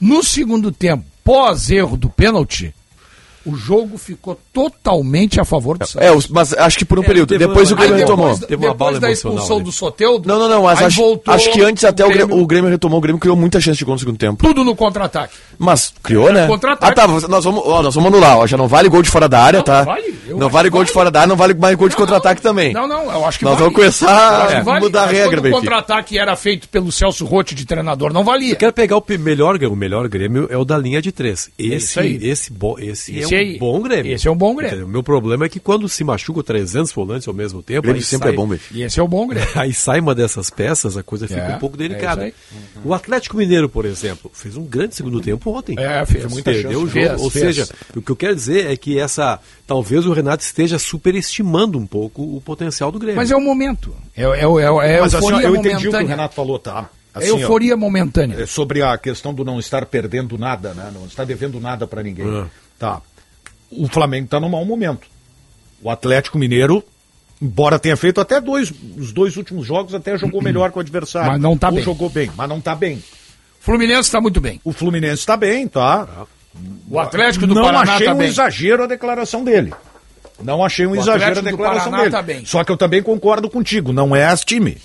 [0.00, 2.74] No segundo tempo, pós erro do pênalti,
[3.44, 6.06] o jogo ficou totalmente a favor do Santos.
[6.06, 7.28] É, mas acho que por um período.
[7.28, 8.26] teve Depois uma- o Grêmio Aí retomou.
[8.28, 9.64] depois, Teve uma depois da expulsão ali.
[9.64, 12.46] do Soteudo, Não, não, não, mas acho, voltou acho que antes até o Grêmio- o
[12.46, 12.98] Grêmio retomou.
[12.98, 14.42] O Grêmio criou muita chance de gol no segundo tempo.
[14.44, 15.34] tudo no contra-ataque.
[15.58, 16.46] Mas criou, né?
[16.46, 16.92] contra-ataque.
[16.92, 17.28] Ah, tá.
[17.28, 18.38] Nós vamos, ó, nós vamos anular.
[18.38, 19.82] Ó, já não vale gol de fora da área, Não, tá?
[19.84, 20.94] vale, eu não vale gol de vale.
[20.94, 22.72] fora da área, não vale mais gol de contra-ataque também.
[22.72, 23.64] Não, não, eu acho que Nós vale.
[23.64, 27.54] vamos começar a vale, mudar a regra, quando o contra-ataque era feito pelo Celso Rotti
[27.54, 28.52] de treinador, não valia.
[28.52, 31.50] Eu quero pegar o melhor, o melhor Grêmio é o da linha de três.
[31.58, 32.18] Esse, aí.
[32.22, 33.58] esse, bo, esse, Esse é um aí.
[33.58, 34.12] bom Grêmio.
[34.12, 34.84] Esse é um bom Grêmio.
[34.84, 38.04] O meu problema é que quando se machuca 300 volantes ao mesmo tempo, Grêmio aí
[38.04, 38.78] sempre sai- é bom, Benfica.
[38.78, 39.48] E esse é o bom Grêmio.
[39.54, 42.26] Aí sai uma dessas peças, a coisa fica É, um pouco é delicada.
[42.28, 42.36] isso
[42.84, 45.76] o Atlético Mineiro, por exemplo, fez um grande segundo tempo ontem.
[45.78, 46.84] É, fez muita Perdeu chance.
[46.84, 46.90] o jogo.
[47.08, 47.44] Fez, Ou fez.
[47.56, 49.38] seja, o que eu quero dizer é que essa.
[49.66, 53.16] Talvez o Renato esteja superestimando um pouco o potencial do Grêmio.
[53.16, 53.94] Mas é o momento.
[54.16, 56.08] É, é, é, é Mas assim, ó, eu entendi o que o momentânea.
[56.08, 56.88] Renato falou, tá?
[57.14, 58.42] É Assim, ó, euforia momentânea.
[58.42, 60.90] é sobre a questão do não estar perdendo nada, né?
[60.94, 62.26] Não estar devendo nada pra ninguém.
[62.26, 62.44] É.
[62.78, 63.00] Tá.
[63.76, 65.06] O Flamengo tá num mau momento.
[65.82, 66.84] O Atlético Mineiro,
[67.40, 71.32] embora tenha feito até dois, os dois últimos jogos, até jogou melhor que o adversário.
[71.32, 71.84] Mas não tá Ou bem.
[71.84, 73.02] jogou bem, mas não tá bem.
[73.60, 74.60] Fluminense está muito bem.
[74.64, 76.26] O Fluminense tá bem, tá?
[76.90, 78.28] O Atlético do não Paraná achei está um bem.
[78.28, 79.72] exagero a declaração dele.
[80.42, 82.10] Não achei um O exagero a Atlético do declaração dele.
[82.10, 82.44] tá bem.
[82.44, 84.76] Só que eu também concordo contigo, não é as time.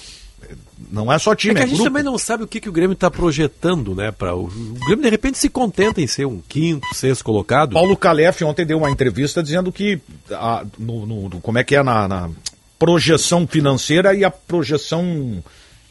[0.90, 1.90] Não é só É time, que é, a gente grupo.
[1.90, 4.12] também não sabe o que, que o Grêmio está projetando, né?
[4.12, 4.48] Pra, o,
[4.86, 7.74] Grêmio de repente se contenta em ser um quinto, sexto colocado.
[7.74, 10.00] Paulo Calef ontem deu uma entrevista dizendo que
[10.32, 12.30] a- no, no- no- como é que é na, na-
[12.80, 15.44] projeção financeira e a projeção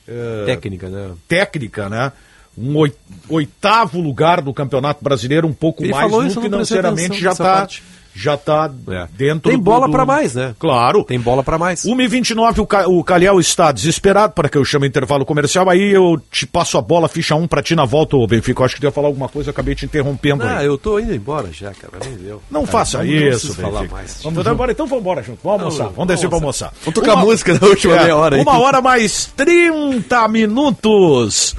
[0.09, 1.11] eh, Técnica, né?
[1.27, 2.13] técnica, né?
[2.57, 2.95] Um oi-
[3.29, 7.83] oitavo lugar do Campeonato Brasileiro, um pouco Ele mais no financeiramente já está parte.
[8.17, 9.07] Já tá É.
[9.17, 10.55] dentro Tem bola do- pra mais, né?
[10.59, 11.05] Claro.
[11.05, 11.85] Tem bola pra mais.
[11.85, 15.69] 1h29, o, Ca- o Calhau está desesperado para que eu chame intervalo comercial.
[15.69, 18.61] Aí eu te passo a bola, ficha 1 pra ti na volta, ô Benfica.
[18.63, 20.99] Eu acho que tu ia falar alguma coisa, eu acabei te interrompendo Ah, eu tô
[20.99, 21.99] indo embora já, cara.
[22.05, 22.43] Nem deu.
[22.51, 24.21] Não Cara, faça vamos- não isso, falar mais.
[24.23, 25.39] Vamos embora, então vamos embora junto.
[25.45, 25.85] Vamos almoçar.
[25.85, 26.73] Não, Vamos descer vamos almoçar.
[26.85, 28.43] Vamos tocar música na última meia hora aí.
[28.43, 31.55] Uma hora mais 30 minutos.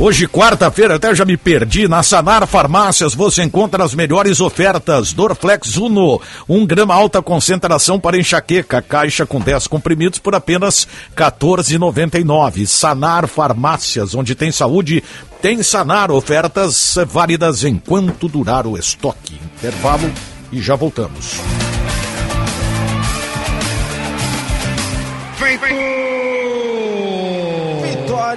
[0.00, 1.86] Hoje, quarta-feira, até já me perdi.
[1.86, 5.12] Na Sanar Farmácias você encontra as melhores ofertas.
[5.12, 6.18] Dorflex Uno,
[6.48, 8.80] 1 grama alta concentração para enxaqueca.
[8.80, 12.64] Caixa com 10 comprimidos por apenas R$ 14,99.
[12.64, 15.04] Sanar Farmácias, onde tem saúde,
[15.42, 16.10] tem Sanar.
[16.10, 19.38] Ofertas válidas enquanto durar o estoque.
[19.58, 20.10] Intervalo
[20.50, 21.38] e já voltamos.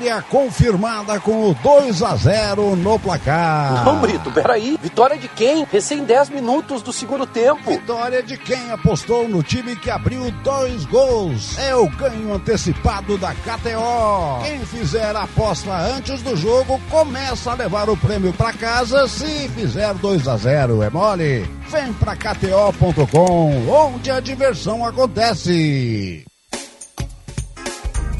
[0.03, 3.85] Vitória confirmada com o 2 a 0 no placar.
[3.85, 4.77] Não, Brito, peraí.
[4.81, 5.65] Vitória de quem?
[5.71, 7.71] Recém 10 minutos do segundo tempo.
[7.71, 11.57] Vitória de quem apostou no time que abriu dois gols.
[11.57, 14.43] É o ganho antecipado da KTO.
[14.43, 19.47] Quem fizer a aposta antes do jogo começa a levar o prêmio para casa se
[19.55, 21.49] fizer 2 a 0 É mole?
[21.69, 26.25] Vem pra KTO.com, onde a diversão acontece.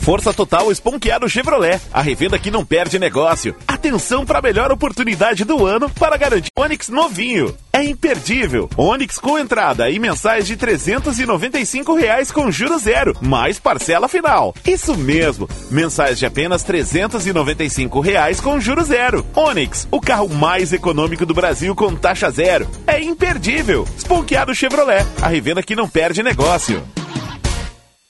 [0.04, 3.56] Força Total Esponqueado Chevrolet, a revenda que não perde negócio.
[3.66, 7.56] Atenção para a melhor oportunidade do ano para garantir Onix novinho.
[7.72, 8.70] É imperdível.
[8.76, 14.54] Onix com entrada e mensais de 395 reais com juros zero, mais parcela final.
[14.68, 19.26] Isso mesmo, mensais de apenas 395 reais com juros zero.
[19.34, 22.68] Onix, o carro mais econômico do Brasil com taxa zero.
[22.86, 23.88] É imperdível.
[23.98, 26.84] Esponqueado Chevrolet, a revenda que não perde negócio.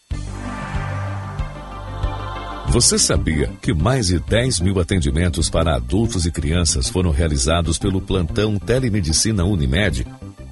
[2.75, 8.01] Você sabia que mais de 10 mil atendimentos para adultos e crianças foram realizados pelo
[8.01, 10.05] plantão Telemedicina Unimed?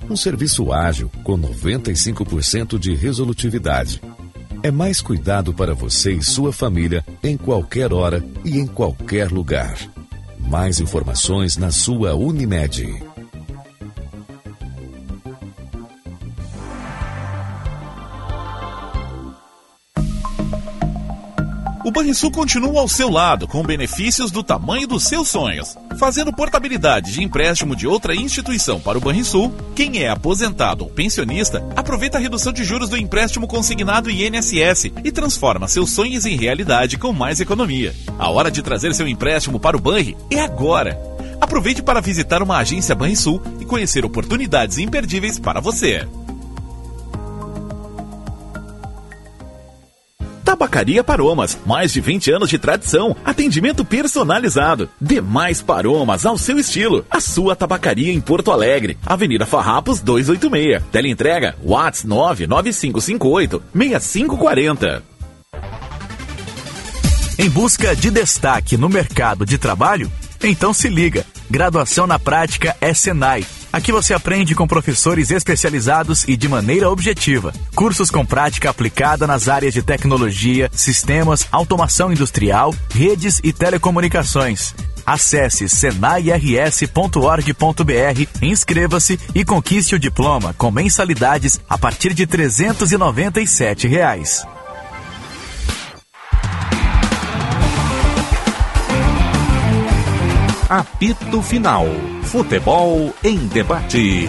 [0.10, 4.02] Um serviço ágil com 95% de resolutividade.
[4.62, 9.76] É mais cuidado para você e sua família em qualquer hora e em qualquer lugar.
[10.40, 13.13] Mais informações na sua Unimed.
[21.86, 25.76] O Banrisul continua ao seu lado com benefícios do tamanho dos seus sonhos.
[26.00, 31.62] Fazendo portabilidade de empréstimo de outra instituição para o Banrisul, quem é aposentado ou pensionista
[31.76, 36.98] aproveita a redução de juros do empréstimo consignado INSS e transforma seus sonhos em realidade
[36.98, 37.94] com mais economia.
[38.18, 40.98] A hora de trazer seu empréstimo para o Banri é agora.
[41.42, 46.08] Aproveite para visitar uma agência Banrisul e conhecer oportunidades imperdíveis para você.
[50.54, 54.88] Tabacaria Paromas, mais de 20 anos de tradição, atendimento personalizado.
[55.02, 57.04] Demais Paromas ao seu estilo.
[57.10, 60.84] A sua tabacaria em Porto Alegre, Avenida Farrapos 286.
[60.92, 65.04] Teleentrega Whats 99558 6540.
[67.40, 70.12] Em busca de destaque no mercado de trabalho?
[70.44, 71.26] Então se liga.
[71.50, 73.44] Graduação na prática é Senai.
[73.74, 77.52] Aqui você aprende com professores especializados e de maneira objetiva.
[77.74, 84.76] Cursos com prática aplicada nas áreas de tecnologia, sistemas, automação industrial, redes e telecomunicações.
[85.04, 94.46] Acesse senairs.org.br, inscreva-se e conquiste o diploma com mensalidades a partir de 397 reais.
[100.74, 101.86] Apito Final.
[102.24, 104.28] Futebol em debate.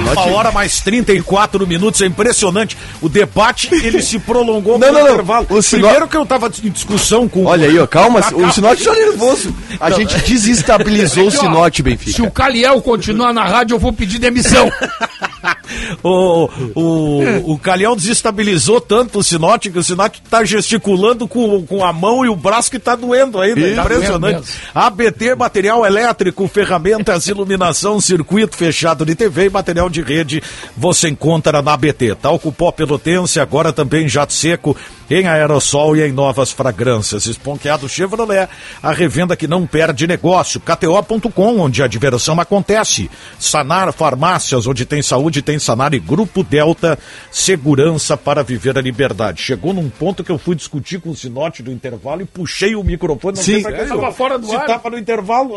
[0.00, 2.76] Uma hora mais 34 minutos, é impressionante.
[3.00, 5.10] O debate, ele se prolongou Não, não, não.
[5.12, 5.46] intervalo.
[5.48, 7.44] O Sino- Primeiro que eu tava em discussão com...
[7.44, 9.54] Olha aí, ó, calma, Tá, o Sinote já nervoso.
[9.78, 9.96] A Não.
[9.98, 12.16] gente desestabilizou o Aqui, ó, Sinote, Benfica.
[12.16, 14.68] Se o Caliel continuar na rádio, eu vou pedir demissão.
[16.02, 21.84] o, o, o Calhão desestabilizou tanto o Sinote que o Sinote tá gesticulando com, com
[21.84, 23.60] a mão e o braço que tá doendo ainda.
[23.60, 23.76] Isso.
[23.76, 24.36] Tá Impressionante.
[24.36, 24.46] mesmo.
[24.74, 30.42] ABT, material elétrico, ferramentas, iluminação, circuito fechado de TV e material de rede
[30.76, 32.14] você encontra na ABT.
[32.16, 34.76] Talco pó pelotense, agora também jato seco,
[35.12, 37.26] em aerossol e em novas fragrâncias.
[37.26, 38.48] Esponqueado Chevrolet,
[38.82, 40.60] a revenda que não perde negócio.
[40.60, 43.10] KTO.com, onde a diversão acontece.
[43.38, 46.98] Sanar Farmácias, onde tem saúde, tem Sanar e Grupo Delta,
[47.30, 49.42] segurança para viver a liberdade.
[49.42, 52.82] Chegou num ponto que eu fui discutir com o Sinote do intervalo e puxei o
[52.82, 53.36] microfone.
[53.36, 53.96] Não Sim, sei pra que sério?
[54.00, 54.66] tava fora do Se ar.
[54.66, 55.52] tava no intervalo.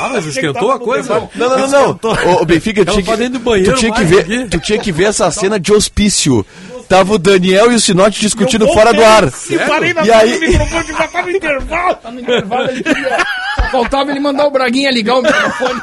[0.00, 1.28] Ah, mas esquentou a coisa?
[1.34, 2.40] Não, não, não, não.
[2.40, 4.48] Ô, Benfica, tu tinha, que, dentro do banheiro tu tinha que ver, aqui.
[4.48, 6.44] tu tinha que ver essa cena de hospício.
[6.88, 9.24] Tava o Daniel e o Sinote discutindo fora do ar.
[9.50, 11.94] E parei na E frente aí- do microfone, já tá no intervalo.
[11.96, 13.18] Tá no intervalo, ele queria.
[13.56, 15.80] Só faltava ele mandar o Braguinha ligar o microfone.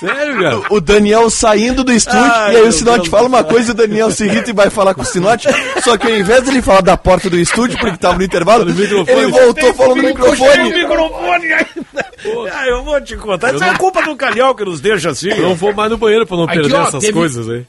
[0.00, 0.60] Sério, cara?
[0.70, 3.72] O Daniel saindo do estúdio, Ai, e aí o Sinote Deus fala uma coisa e
[3.72, 5.48] o Daniel se irrita e vai falar com o Sinote.
[5.82, 9.26] Só que ao invés dele falar da porta do estúdio, porque tava no intervalo, ele
[9.26, 10.72] voltou falando no microfone.
[10.72, 12.06] microfone ainda.
[12.52, 13.54] Ah, eu vou te contar.
[13.54, 15.28] Isso é culpa do Calhau que nos deixa assim.
[15.30, 17.64] Eu não vou mais no banheiro pra não Aqui, perder ó, essas teve- coisas aí.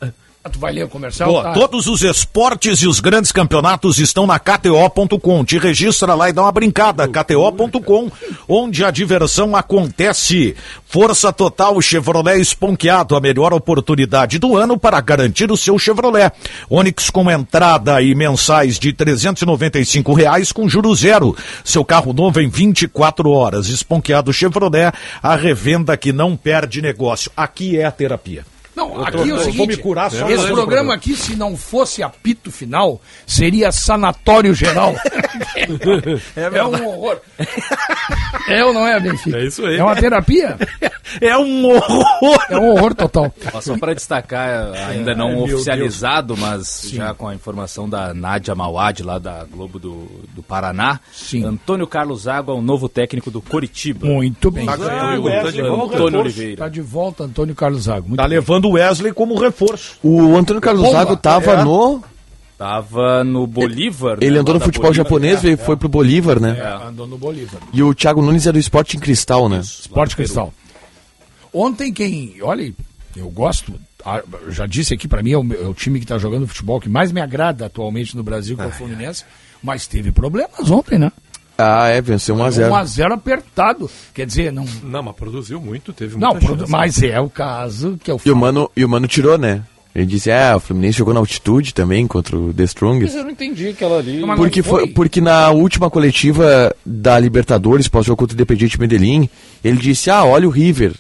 [0.48, 1.30] Ah, tu vai ler o comercial?
[1.30, 1.54] Boa, Tá.
[1.54, 5.44] todos os esportes e os grandes campeonatos estão na KTO.com.
[5.44, 7.06] Te registra lá e dá uma brincada.
[7.06, 8.10] KTO.com,
[8.48, 10.56] onde a diversão acontece.
[10.86, 16.32] Força Total Chevrolet Esponqueado, a melhor oportunidade do ano para garantir o seu Chevrolet.
[16.70, 21.36] Onix com entrada e mensais de 395 reais com juros zero.
[21.64, 23.68] Seu carro novo em 24 horas.
[23.68, 27.30] Esponqueado Chevrolet, a revenda que não perde negócio.
[27.36, 28.46] Aqui é a terapia.
[28.78, 30.94] Não, Eu aqui tô- é o eu vou seguinte, me curar só esse programa programa.
[30.94, 34.94] aqui, se não fosse apito final, seria sanatório geral.
[36.36, 37.20] é, um horror.
[38.48, 39.38] É ou não é, Benfica?
[39.38, 39.78] É isso aí.
[39.78, 40.58] É uma terapia?
[41.20, 42.38] É um horror.
[42.50, 43.34] É um horror total.
[43.54, 48.54] Ó, Só para destacar, ainda não Ai, oficializado, mas já com a informação da Nádia
[48.54, 51.44] Mauad, lá da Globo do, do Paraná, Sim.
[51.46, 54.06] Antônio Carlos Água é o novo técnico do Coritiba.
[54.06, 54.66] Muito bem.
[54.66, 56.20] Tá Antônio.
[56.22, 56.58] Oliveira.
[56.58, 58.08] Tá de volta Antônio Carlos Zago.
[58.08, 58.38] Muito Tá bem.
[58.38, 59.98] levando o Wesley como reforço.
[60.04, 60.98] O Antônio Carlos Bomba.
[60.98, 61.64] Zago tava É.
[61.64, 62.04] no.
[62.58, 64.18] Tava no Bolívar.
[64.20, 65.06] Ele né, andou no futebol Bolívar.
[65.06, 66.58] japonês, veio, foi pro Bolívar, né?
[66.60, 66.88] É.
[66.88, 67.62] Andou no Bolívar.
[67.72, 69.60] E o Thiago Nunes é do esporte em cristal, né?
[69.60, 70.52] Esporte Cristal.
[71.54, 72.74] Ontem quem, olha,
[73.16, 73.74] eu gosto,
[74.06, 76.48] ah, já disse aqui pra mim, é o, meu- é o time que tá jogando
[76.48, 79.24] futebol que mais me agrada atualmente no Brasil, que é o Fluminense,
[79.62, 81.12] mas teve problemas ontem, né?
[81.58, 82.70] Ah, é, venceu 1x0.
[82.70, 83.90] 1x0 apertado.
[84.14, 84.66] Quer dizer, não.
[84.84, 88.20] Não, mas produziu muito, teve muita Não, produ- mas é o caso que é o
[88.24, 89.64] E o Mano, e o Mano tirou, né?
[89.96, 93.06] Ele disse, ah, o Fluminense jogou na altitude também contra o The Strongest.
[93.14, 94.20] Mas eu não entendi aquela ali.
[94.20, 94.90] Não Porque, foi, foi.
[94.92, 99.28] porque na última coletiva da Libertadores, pós-jogo contra o Independiente Medellín,
[99.64, 100.94] ele disse, ah, olha o River,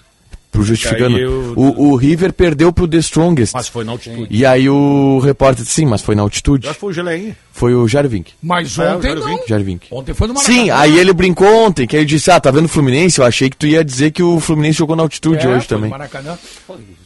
[0.57, 1.53] pro justificando.
[1.55, 3.53] o- O, River perdeu pro The Strongest.
[3.53, 4.27] Mas foi na altitude.
[4.29, 6.67] E aí o repórter disse, sim, mas foi na altitude.
[6.67, 7.37] Já foi o Geleinha.
[7.51, 8.33] Foi o Jarvink.
[8.41, 9.39] Mas É, ontem quero não.
[9.47, 9.87] Jarvink.
[9.91, 10.59] Ontem foi no Maracanã.
[10.63, 13.19] Sim, aí ele brincou ontem, que ele disse, ah, tá vendo o Fluminense?
[13.19, 15.89] Eu achei que tu ia dizer que o Fluminense jogou na altitude É, hoje também.
[15.89, 16.37] Maracanã.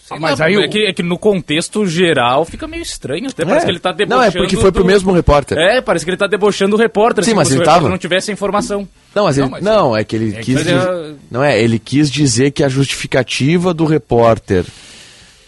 [0.09, 3.27] Ah, mas aí é, que, é que no contexto geral fica meio estranho.
[3.29, 3.65] Até parece É.
[3.67, 4.25] que ele tá Não, debochando.
[4.27, 5.57] é porque foi pro do- mesmo repórter.
[5.57, 7.23] É, parece que ele tá debochando o repórter.
[7.23, 7.87] Sim, assim, mas ele tava.
[7.87, 8.85] não tivesse a informação.
[9.13, 11.43] Não, mas Não, ele, mas- não, é que ele é que quis dizer, é- não
[11.43, 14.63] é, ele quis dizer que a justificativa do repórter.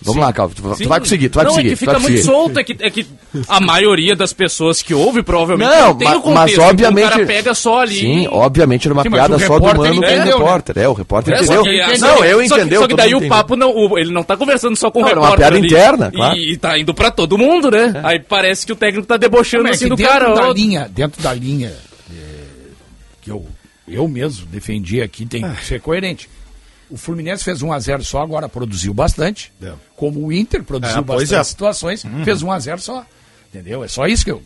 [0.06, 0.85] Vamos lá, Calvin, tu, tu Sim.
[0.85, 1.69] vai conseguir, tu vai não, conseguir.
[1.69, 2.23] é que fica muito conseguir.
[2.23, 2.60] solto.
[2.60, 3.07] É que, é que
[3.48, 6.34] a maioria das pessoas que ouve provavelmente Não, não tem ma- o contexto.
[6.41, 7.06] mas então obviamente.
[7.06, 7.95] O cara pega só ali.
[8.02, 10.23] Sim, obviamente era uma Sim, piada o só do repórter mano com o né?
[10.26, 10.77] repórter.
[10.77, 11.64] É, o repórter É, entendeu.
[11.64, 12.81] que- não, só que- eu só que- entendeu.
[12.81, 13.72] Só que daí o papo não.
[13.73, 15.48] o- ele não tá conversando só com o Não, era uma repórter.
[15.48, 15.68] piada ali.
[15.68, 16.38] interna, claro.
[16.38, 17.94] E, e tá indo pra todo mundo, né?
[18.03, 20.34] Aí parece que o técnico tá debochando Não, é assim que do dentro cara.
[20.35, 20.52] Da ó.
[20.52, 21.93] linha, dentro da linha é,
[23.24, 23.45] que eu,
[23.88, 26.30] eu mesmo defendi aqui, tem que ser coerente.
[26.90, 29.52] O Fluminense fez 1x0 só, agora produziu bastante.
[29.62, 29.74] É.
[29.95, 31.44] Como o Inter produziu É, pois bastante é.
[31.44, 33.06] situações, fez 1x0 só.
[33.50, 33.84] Entendeu?
[33.84, 34.41] É só isso que eu.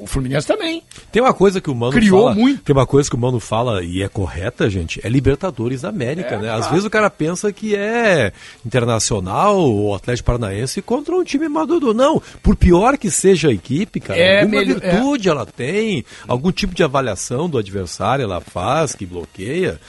[0.00, 0.82] O Fluminense também.
[1.10, 2.62] Tem uma coisa que o Mano Criou fala, muito.
[2.62, 6.38] Tem uma coisa que o Mano fala e é correta, gente, é Libertadores da América,
[6.38, 6.50] né?
[6.50, 8.32] Às vezes o cara pensa que é
[8.64, 11.92] internacional ou Atlético Paranaense contra um time maduro.
[11.94, 16.50] Não, por pior que seja a equipe, cara, É alguma melhor- virtude ela tem, algum
[16.52, 19.80] tipo de avaliação do adversário ela faz, que bloqueia.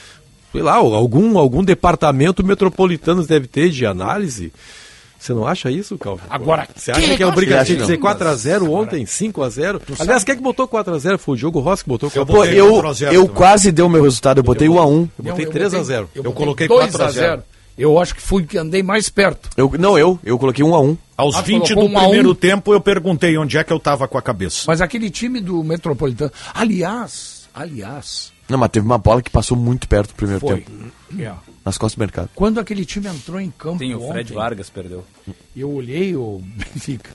[0.52, 4.54] Sei lá, algum, algum departamento metropolitano deve ter de análise.
[5.24, 6.24] Você não acha isso, Calvin?
[6.30, 8.10] Agora, Você acha que que é acha dizer não?
[8.14, 9.80] 4x0 ontem, 5x0?
[9.98, 11.18] Aliás, quem é que botou 4x0?
[11.18, 12.18] Foi o Diogo Rossi que botou 4x0.
[12.18, 13.36] Eu Pô, botei eu, 4 a 0 eu também.
[13.38, 15.10] quase dei o meu resultado, eu botei o 1x1.
[15.18, 16.08] Eu botei Não, 3x0.
[16.14, 17.44] Eu coloquei 2 4 a 0.
[17.78, 19.50] Eu acho que fui que andei mais perto.
[19.56, 20.98] Eu, não, eu, eu coloquei 1x1.
[21.16, 22.04] Aos Ah, 20 do um a um.
[22.04, 24.66] primeiro tempo eu perguntei onde é que eu tava com a cabeça.
[24.68, 26.32] Mas aquele time do Metropolitano.
[26.54, 30.58] Aliás, aliás, Não, mas teve uma bola que passou muito perto do primeiro foi.
[30.62, 30.72] tempo.
[31.20, 31.32] É.
[31.64, 32.30] Nas costas do mercado.
[32.36, 35.06] Quando aquele time entrou em campo Tem o Fred ontem, Vargas, perdeu.
[35.56, 36.42] eu olhei o
[36.74, 37.12] Benfica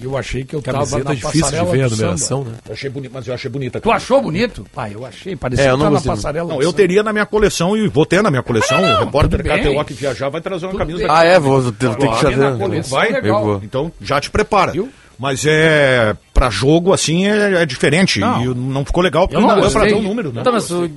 [0.00, 2.52] Eu achei que eu Camiseta tava na difícil de passarela ver a numeração, né?
[2.66, 3.80] Eu achei bonito, mas eu achei bonita.
[3.80, 4.66] Tu achou bonito?
[4.76, 5.36] Ah, eu achei.
[5.36, 6.22] Parecia É, eu que não tá na gostei muito.
[6.22, 6.76] passarela Não, eu samba.
[6.76, 8.80] teria na minha coleção e vou ter na minha coleção.
[8.80, 9.74] o repórter tudo bem.
[9.74, 10.98] KTO que viajar vai trazer uma camisa.
[11.00, 11.10] daqui.
[11.12, 11.38] Ah, é?
[11.38, 12.56] Vou ter, que Vai, chavear.
[12.88, 13.28] Vai?
[13.28, 13.60] Eu vou.
[13.62, 14.72] Então já te prepara.
[15.18, 16.16] Mas é.
[16.34, 18.18] Pra jogo, assim, é, é diferente.
[18.18, 18.42] Não.
[18.42, 20.42] E não ficou legal porque Eu não não deu pra ver o número, né?
[20.42, 20.90] Tá, mas tu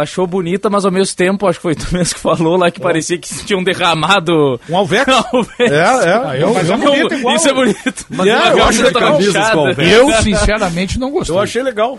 [0.00, 2.78] achou bonita, mas ao mesmo tempo, acho que foi tu mesmo que falou lá que
[2.80, 4.58] parecia que tinham derramado.
[4.70, 5.04] Um Alvex?
[5.32, 5.58] Alvex.
[5.58, 6.22] É, é.
[6.24, 7.34] Ah, eu- Mas é eu- bonito igual.
[7.36, 8.06] Isso é bonito.
[8.08, 9.12] Mas É, é, eu eu acho acho legal.
[9.12, 9.34] camisas.
[9.78, 11.34] Eu, sinceramente, não gostei.
[11.34, 11.98] Eu achei legal.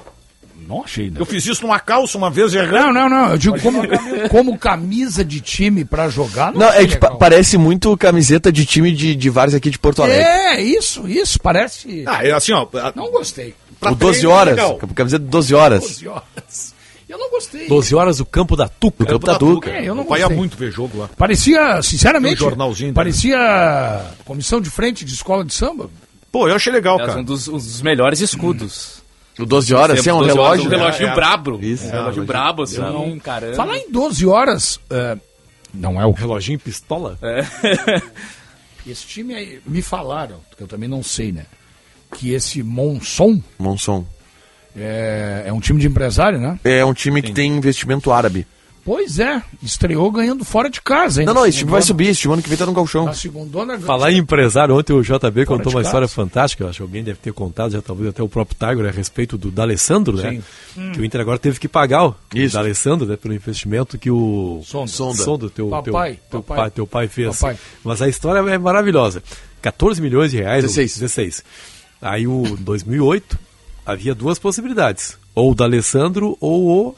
[0.67, 1.19] Não achei, não.
[1.19, 2.93] Eu fiz isso numa calça uma vez errando.
[2.93, 3.31] Não, não, não.
[3.31, 3.81] Eu digo como,
[4.29, 6.51] como camisa de time pra jogar.
[6.51, 7.17] Não, Não, é que legal.
[7.17, 10.23] parece muito camiseta de time de, de vários aqui de Porto Alegre.
[10.23, 11.39] É, isso, isso.
[11.39, 12.03] Parece.
[12.07, 12.65] Ah, é assim, ó.
[12.95, 13.53] Não gostei.
[13.79, 14.55] pra o 12 treino é horas.
[14.55, 14.77] legal.
[14.95, 15.81] Camiseta de 12 horas.
[15.81, 16.75] 12 horas.
[17.07, 17.67] Eu não gostei.
[17.67, 19.03] 12 horas o campo da Tuca.
[19.03, 19.69] O campo da Tuca.
[19.69, 20.35] É, eu não gostei.
[20.35, 21.09] muito ver jogo lá.
[21.15, 25.89] Parecia, sinceramente, Tem um jornalzinho parecia comissão de frente de escola de samba.
[26.31, 27.19] Pô, eu achei legal, É cara.
[27.19, 29.03] um dos, um dos melhores escudos.
[29.37, 30.65] O 12 horas, assim, é um 12 horas, relógio.
[30.65, 31.15] Um relógio É, é.
[31.15, 31.59] brabo.
[31.61, 31.85] Isso.
[31.87, 33.55] Um relógio É, brabo, assim, não- caramba.
[33.55, 35.17] Falar em 12 horas, é,
[35.73, 37.17] não é o Reloginho pistola?
[37.21, 38.01] É.
[38.87, 41.45] Esse time aí, me falaram, que eu também não sei, né?
[42.15, 44.05] Que esse Monson Monson.
[44.77, 46.59] é, é um time de empresário, né?
[46.63, 48.45] É um time que tem investimento árabe.
[48.85, 51.25] Pois é, estreou ganhando fora de casa, hein?
[51.25, 52.09] Não, não, esse time vai subir.
[52.09, 53.05] Esse time ano que vem tá no galchão.
[53.05, 53.79] Na segundona...
[53.79, 55.87] Falar em empresário, ontem o JB contou de uma casa.
[55.87, 58.87] história fantástica, eu acho que alguém deve ter contado, já talvez até o próprio Tiger,
[58.87, 60.39] a respeito do D'Alessandro, né?
[60.77, 60.91] Hum.
[60.91, 62.15] Que o Inter agora teve que pagar o.
[62.53, 64.87] D'Alessandro, né, pelo investimento que o Sonda.
[64.87, 66.57] Sonda, teu, Papai, teu, teu papai.
[66.57, 67.39] pai, teu pai fez.
[67.39, 67.57] Papai.
[67.83, 69.23] Mas a história é maravilhosa.
[69.63, 70.99] 14 milhões de reais, 16.
[70.99, 71.43] 16.
[71.99, 73.39] Aí o 2008
[73.83, 76.95] havia duas possibilidades, ou o D'Alessandro ou o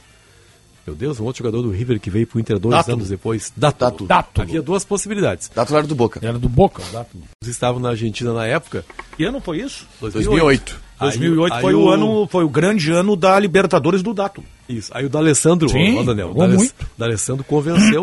[0.88, 2.96] meu Deus, um outro jogador do River que veio pro Inter dois Dátulo.
[2.96, 3.52] anos depois.
[3.54, 4.06] Dátulo.
[4.08, 4.42] Dátulo.
[4.48, 5.50] Havia duas possibilidades.
[5.54, 6.18] Dá do do Boca.
[6.22, 7.24] Era do Boca, o Dátulo.
[7.42, 8.84] Eles estavam na Argentina na época.
[9.16, 9.86] Que ano foi isso?
[10.00, 10.80] 2008.
[10.98, 14.42] 2008 Aí foi o- o ano, foi o grande ano da Libertadores do Dato.
[14.66, 14.90] Isso.
[14.94, 16.74] Aí o D'Alessandro, Sim, ó, Daniel, o D'Aless-.
[16.96, 18.02] D'Alessandro convenceu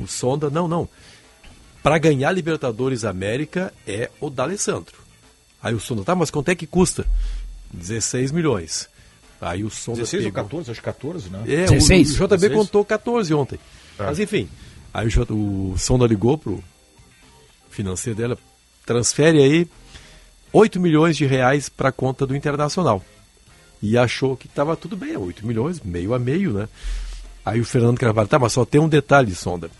[0.00, 0.88] o Sonda, não, não.
[1.82, 4.96] Para ganhar Libertadores América é o D'Alessandro.
[5.62, 7.06] Aí o Sonda, tá, mas quanto é que custa?
[7.72, 8.88] 16 milhões.
[9.40, 10.70] Aí o Sonda 16 ou pegou- 14?
[10.70, 11.42] Acho que 14, né?
[11.46, 12.08] É, 16.
[12.10, 12.52] o, o JB 16.
[12.54, 13.58] contou 14 ontem.
[13.98, 14.02] É.
[14.04, 14.48] Mas enfim,
[14.94, 16.62] aí o, J- o Sonda ligou pro
[17.70, 18.38] financeiro dela,
[18.84, 19.68] transfere aí
[20.52, 23.04] 8 milhões de reais para conta do Internacional.
[23.82, 26.68] E achou que estava tudo bem, 8 milhões, meio a meio, né?
[27.44, 29.70] Aí o Fernando Carvalho, tá, mas só tem um detalhe, Sonda.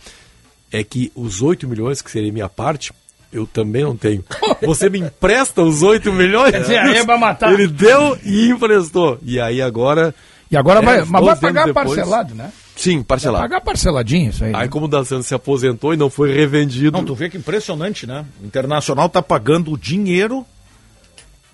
[0.71, 2.93] É que os 8 milhões, que seria minha parte,
[3.31, 4.23] eu também não tenho.
[4.63, 6.51] Você me empresta os 8 milhões?
[6.51, 7.53] Quer dizer, aí é pra matar.
[7.53, 9.19] Ele deu e emprestou.
[9.21, 10.13] E aí agora
[10.49, 12.51] E agora É, vai, mas vai 12 anos pagar depois- parcelado, né?
[12.75, 13.43] Sim, Vai parcelado.
[13.43, 14.51] pagar parceladinho isso aí.
[14.51, 14.59] né?
[14.59, 16.91] Aí como o D'Alessandro se aposentou e não foi revendido.
[16.97, 18.23] Não, tu vê que impressionante, né?
[18.41, 20.45] O Internacional tá pagando o dinheiro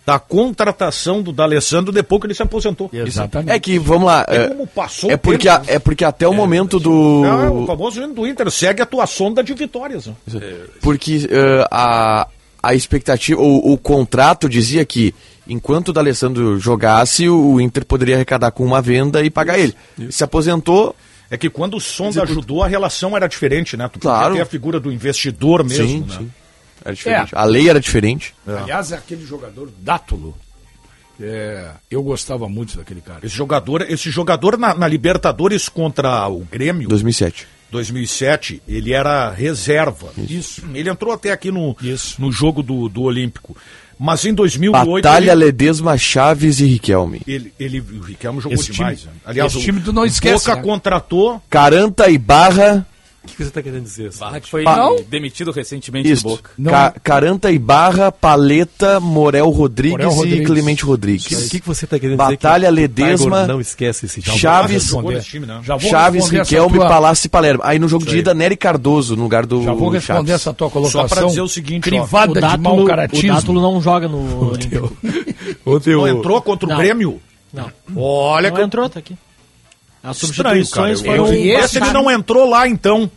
[0.05, 2.89] da contratação do D'Alessandro depois que ele se aposentou.
[2.91, 3.51] Exatamente.
[3.51, 4.25] É que, vamos lá.
[4.27, 7.23] É É, como passou é o porque, tempo, a- é porque até o momento do.
[7.25, 10.07] É, o famoso hino do Inter segue a tua sonda de vitórias.
[10.07, 10.13] né?
[10.81, 12.27] Porque eh, a,
[12.61, 15.13] a expectativa, o, o contrato dizia que
[15.47, 19.73] enquanto o D'Alessandro jogasse, o Inter poderia arrecadar com uma venda e pagar ele.
[20.09, 20.95] Se aposentou,
[21.31, 23.89] É que quando o Sonda ajudou, a relação era diferente, né?
[23.91, 24.39] Tu Claro.
[24.41, 26.15] a figura do investidor mesmo, sim, né?
[26.19, 26.31] sim.
[26.83, 27.31] Era diferente.
[27.33, 28.33] A lei era diferente.
[28.45, 30.35] Aliás, é aquele jogador Dátulo.
[31.21, 33.19] É, eu gostava muito daquele cara.
[33.23, 37.47] Esse jogador, esse jogador na, na Libertadores contra o Grêmio, 2007.
[37.71, 40.11] 2007, ele era reserva.
[40.17, 40.61] Isso.
[40.73, 42.19] Ele entrou até aqui no, Isso.
[42.21, 43.55] no jogo do, do Olímpico.
[43.97, 45.01] Mas em 2008...
[45.03, 47.21] Batalha ele, Ledesma, Chaves e Riquelme.
[47.27, 49.01] ele, ele, o Riquelme jogou Esse demais.
[49.01, 49.19] time- né?
[49.25, 50.61] Aliás, esse o- time tu não o esquece, Boca né?
[50.63, 51.41] contratou...
[51.49, 52.85] Caranta e Barra.
[53.23, 54.11] O que você está querendo dizer?
[54.19, 54.97] Barra que foi Não.
[55.09, 56.23] demitido recentemente Isso.
[56.23, 56.51] do Boca.
[56.65, 60.39] Ca- Caranta e Barra, Paleta, Morel Rodrigues, Morel Rodrigues.
[60.41, 61.47] e Clemente O Rodrigues.
[61.47, 62.71] o que que você está querendo Batalha dizer?
[62.71, 64.37] o Ledesma, não esquece esse time.
[64.37, 64.87] Chaves,
[65.23, 65.47] time,
[65.89, 67.61] Chaves, Riquelme, tua- Palácio e Palermo.
[67.63, 70.31] Aí no jogo de ida, Nery Cardoso no lugar do Já vou responder Chaves.
[70.33, 71.07] essa tua colocação.
[71.07, 73.33] Só pra dizer o seguinte, ó, crivada O de Dátulo, o caratismo.
[73.33, 74.95] Dátulo não joga no Olímpico.
[75.65, 76.77] Não o- entrou contra o Não.
[76.77, 77.21] Grêmio?
[77.53, 77.71] Não.
[77.95, 79.15] Olha não que entrou, tá aqui.
[80.03, 81.33] As estranho, substituições Eu, foram...
[81.33, 83.09] eu, esse ele não entrou lá, então.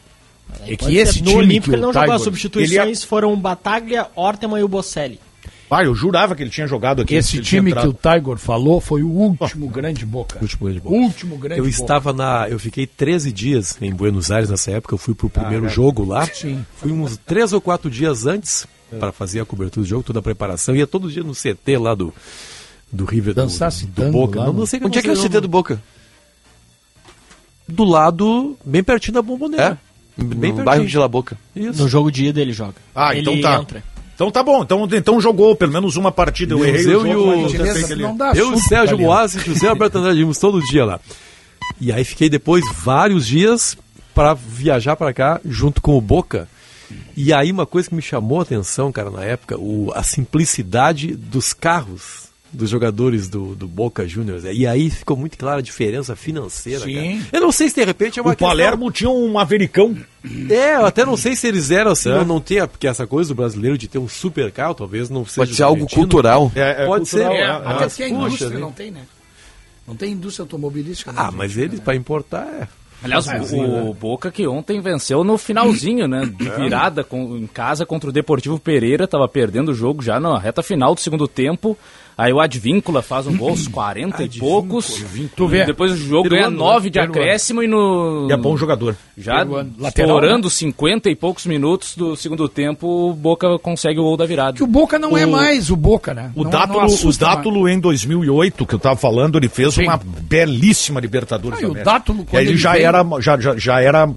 [0.62, 1.18] É que Pode esse ser.
[1.18, 2.12] time no Olímpico que ele não jogou.
[2.12, 5.20] As substituições foram o Bataglia, Orteman e o Bocelli.
[5.68, 7.16] Ah, eu jurava que ele tinha jogado aqui.
[7.16, 10.38] Esse time que o Tiger falou foi o último grande boca.
[10.40, 10.94] Último grande Boca.
[10.94, 11.76] Último grande Eu boca.
[11.76, 12.48] estava na.
[12.48, 14.94] Eu fiquei 13 dias em Buenos Aires nessa época.
[14.94, 15.68] Eu fui pro primeiro é.
[15.68, 16.24] jogo lá.
[16.26, 16.64] Sim.
[16.76, 18.64] Fui uns três ou quatro dias antes
[19.00, 20.76] para fazer a cobertura do jogo, toda a preparação.
[20.76, 22.14] Ia todo dia no CT lá do,
[22.92, 24.38] do River do, Dançasse do tango Boca.
[24.38, 25.82] lá Não, no- não sei Onde é que é o CT do Boca?
[27.68, 29.22] Do lado, bem pertinho da É?
[29.22, 29.78] bomboneira.
[30.16, 30.64] Bem no pertinho.
[30.64, 31.36] bairro de La Boca.
[31.54, 31.82] Isso.
[31.82, 32.74] No jogo de ida ele joga.
[32.94, 33.60] Ah, ele então tá.
[33.60, 33.84] entra.
[34.14, 36.54] Então tá bom, então, então jogou pelo menos uma partida.
[36.54, 38.98] Eu errei eu o e jogo, o mas você fez aquele- eu e o Sérgio
[38.98, 41.00] Moaz e José Alberto Andrade íamos todo dia lá.
[41.78, 43.76] E aí fiquei depois vários dias
[44.14, 46.48] para viajar para cá junto com o Boca.
[47.14, 51.14] E aí uma coisa que me chamou a atenção, cara, na época, o, a simplicidade
[51.14, 52.25] dos carros
[52.56, 54.44] dos jogadores do, do Boca Juniors.
[54.44, 56.94] E aí ficou muito clara a diferença financeira, Sim.
[57.20, 57.28] cara.
[57.32, 59.96] Eu não sei se de repente é uma O Palermo tinha um Americão.
[60.50, 63.28] É, eu até não sei se eles eram assim, não, não tem, porque essa coisa
[63.28, 65.42] do brasileiro de ter um super carro, talvez não seja.
[65.42, 66.50] Pode ser algo cultural.
[66.54, 67.38] É, é Pode cultural, ser.
[67.38, 67.50] é, É, é.
[67.50, 68.58] até porque a indústria né?
[68.58, 69.00] não tem, né?
[69.86, 71.12] Não tem indústria automobilística.
[71.12, 72.66] né, Ah, mas eles, para importar, é.
[73.04, 76.24] Aliás, o, o Boca que ontem venceu no finalzinho, né?
[76.34, 80.38] De virada com- em casa contra o Deportivo Pereira, tava perdendo o jogo já na
[80.38, 81.78] reta final do segundo tempo.
[82.18, 85.04] Aí o Advíncula faz um gol aos 40 e poucos.
[85.36, 85.66] Tu vê.
[85.66, 87.04] Depois o jogo ganha Peruano, 9 de né?
[87.06, 87.22] Peruano.
[87.22, 88.26] acréscimo e no.
[88.30, 88.96] E é bom jogador.
[89.18, 89.46] Já
[89.86, 94.54] estourando 50 e poucos minutos do segundo tempo, o Boca consegue o gol da virada.
[94.56, 96.32] Que o Boca não é mais o Boca, né?
[96.34, 99.84] O Não- Dátulo, não o Dátulo em 2008, que eu tava falando, ele fez Sim.
[99.84, 101.90] uma belíssima Libertadores Ah, e o da América.
[101.92, 104.08] Dátulo, E aí ele ele já, era, já, já, já era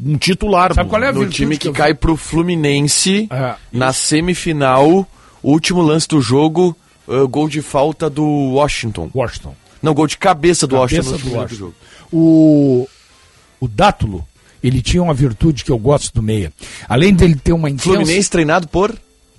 [0.00, 0.72] um titular.
[0.74, 5.06] Sabe do- qual é a No virtude time que cai pro Fluminense É, na semifinal,
[5.42, 6.76] último lance do jogo,
[7.08, 9.10] uh, gol de falta do Washington.
[9.14, 9.54] Washington.
[9.82, 11.24] Não, gol de cabeça do Cabeça Washington.
[11.24, 11.58] no do Washington.
[11.58, 11.74] jogo.
[12.12, 12.88] O,
[13.60, 14.26] o Dátulo,
[14.62, 16.52] ele tinha uma virtude que eu gosto do meia.
[16.88, 17.84] Além dele ter uma intensa...
[17.90, 18.90] Fluminense treinado por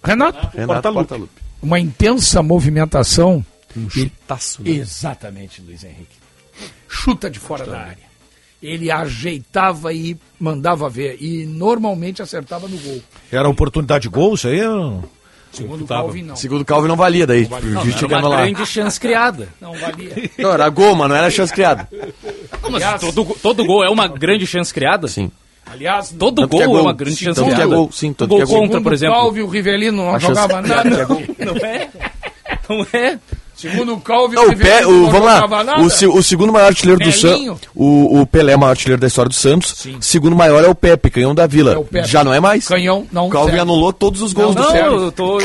[0.04, 1.08] Renato, Renato Portaluppi.
[1.08, 1.42] Portaluppi.
[1.62, 3.44] uma intensa movimentação.
[3.76, 4.72] Um Ele- chutaço, né?
[4.72, 6.18] Exatamente, Luiz Henrique.
[6.88, 8.10] Chuta de fora da área.
[8.62, 11.18] Ele ajeitava e mandava ver.
[11.22, 13.02] E normalmente acertava no gol.
[13.32, 14.60] Era oportunidade de gol, isso aí?
[14.60, 15.04] eu-
[15.52, 16.36] Segundo o Calvin, não.
[16.36, 17.48] Segundo o Calvin não valia daí.
[17.50, 18.42] Não, o juiz era chegava uma lá.
[18.44, 19.50] grande chance criada.
[19.60, 20.30] Não valia.
[20.38, 21.88] Não, era gol, mas não era chance criada.
[22.64, 25.08] Não, mas todo, todo gol é uma grande chance criada?
[25.08, 25.32] Sim.
[25.72, 26.82] Aliás, Todo Tanto gol é é, gol.
[26.82, 27.76] uma grande Sim, chance tanto que é criada.
[27.76, 28.62] gol, sim, o tanto gol que é gol.
[28.62, 29.16] contra, por exemplo.
[29.16, 30.90] o Calvin, o Rivelino não A jogava nada.
[31.40, 31.90] Não é?
[32.68, 33.20] Não é?
[33.60, 35.80] Segundo o Calvin, Não, o, Pé, o, vamos lá.
[35.80, 37.54] O, se- o segundo maior artilheiro do Pelinho.
[37.56, 37.70] Santos.
[37.76, 39.86] O, o Pelé é o maior artilheiro da história do Santos.
[40.00, 41.74] Segundo maior é o Pepe, canhão da Vila.
[41.74, 42.08] É o Pepe.
[42.08, 42.68] Já não é mais.
[42.68, 43.28] Canhão, não.
[43.28, 43.62] O Calvin serve.
[43.62, 45.02] anulou todos os gols Não, do Não, Santos.
[45.04, 45.38] eu tô.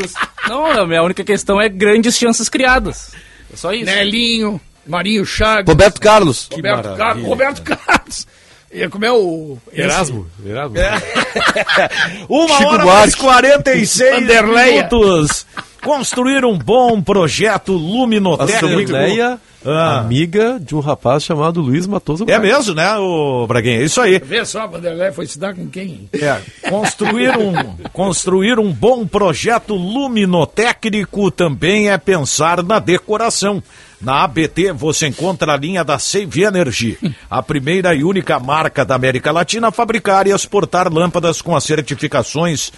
[0.48, 3.10] Não, a minha única questão é grandes chances criadas.
[3.52, 3.84] É só isso.
[3.86, 5.66] Nelinho, Marinho Chagas.
[5.68, 6.48] Roberto Carlos.
[6.52, 7.24] Roberto Carlos.
[7.26, 8.26] Roberto Carlos.
[8.74, 9.56] E como é o...
[9.72, 10.26] Erasmo.
[10.44, 10.74] Erasmo.
[12.28, 14.88] Uma Chico hora mais 46 Vanderleia.
[14.90, 15.46] minutos.
[15.82, 18.90] Construir um bom projeto luminotécnico.
[18.92, 19.98] Leia, Ah.
[20.00, 23.78] amiga de um rapaz chamado Luiz Matoso É mesmo, né, o Braguinha?
[23.80, 24.18] É isso aí.
[24.18, 26.08] Vê só, Vanderlei foi se dar com quem?
[26.12, 26.38] É,
[26.68, 27.52] construir um,
[27.92, 33.62] construir um bom projeto luminotécnico também é pensar na decoração.
[34.04, 36.98] Na ABT você encontra a linha da Save Energy,
[37.30, 41.64] a primeira e única marca da América Latina a fabricar e exportar lâmpadas com as
[41.64, 42.70] certificações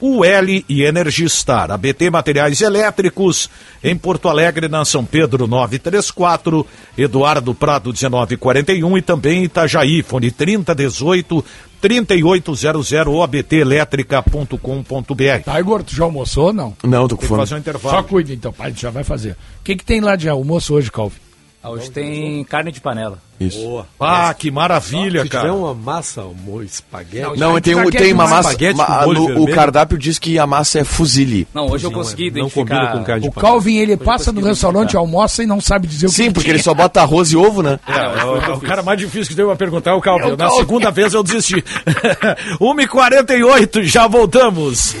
[0.00, 1.70] UL e Energy Star.
[1.70, 3.50] ABT Materiais Elétricos,
[3.84, 6.66] em Porto Alegre, na São Pedro 934,
[6.96, 11.44] Eduardo Prado 1941 e também Itajaí, fone 3018
[11.82, 15.42] 3800 ou abtelétrica.com.br.
[15.44, 16.76] Tá, Igor, tu já almoçou ou não?
[16.84, 17.40] Não, tô com Tem que fome.
[17.40, 17.96] fazer um intervalo.
[17.96, 19.32] Só cuida então, pai, já vai fazer.
[19.32, 21.16] O que, que tem lá de almoço hoje, Calvin?
[21.64, 23.18] Hoje tem carne de panela.
[23.38, 23.58] Isso.
[23.60, 23.86] Boa.
[24.00, 25.54] Ah, que maravilha, Se tiver cara.
[25.54, 27.38] uma massa, um espaguete.
[27.38, 28.48] Não, tem, um, Espaguete tem uma massa.
[28.50, 31.46] espaguete ma- com molho no- o cardápio diz que a massa é fuzile.
[31.54, 32.76] Não, hoje eu Não, consegui não identificar.
[32.76, 33.32] combina com carne de O.
[33.32, 36.44] Calvin, ele passa no restaurante, almoça e não sabe dizer o que Sim, que porque
[36.48, 36.56] tinha.
[36.56, 37.78] ele só bota arroz e ovo, né?
[37.86, 40.24] É, o, o cara mais difícil que deu a perguntar é o Calvin.
[40.24, 40.58] É o Na Calvin.
[40.58, 41.64] segunda vez eu desisti.
[42.60, 44.94] 1h48, já voltamos.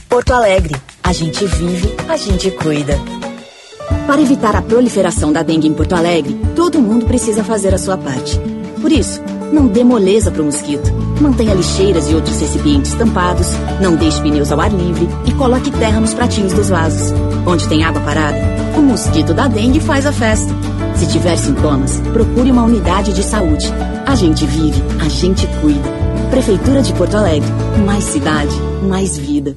[0.08, 0.76] Porto Alegre.
[1.04, 2.98] A gente vive, a gente cuida.
[4.08, 7.98] Para evitar a proliferação da dengue em Porto Alegre, todo mundo precisa fazer a sua
[7.98, 8.40] parte.
[8.82, 9.22] Por isso,
[9.52, 10.92] não dê moleza pro mosquito.
[11.22, 13.48] Mantenha lixeiras e outros recipientes tampados,
[13.82, 17.12] não deixe pneus ao ar livre e coloque terra nos pratinhos dos vasos.
[17.46, 18.38] Onde tem água parada,
[18.78, 20.54] o mosquito da dengue faz a festa.
[21.04, 23.68] Se tiver sintomas, procure uma unidade de saúde.
[24.08, 25.90] A gente vive, a gente cuida.
[26.30, 27.50] Prefeitura de Porto Alegre.
[27.86, 28.56] Mais cidade,
[28.88, 29.54] mais vida.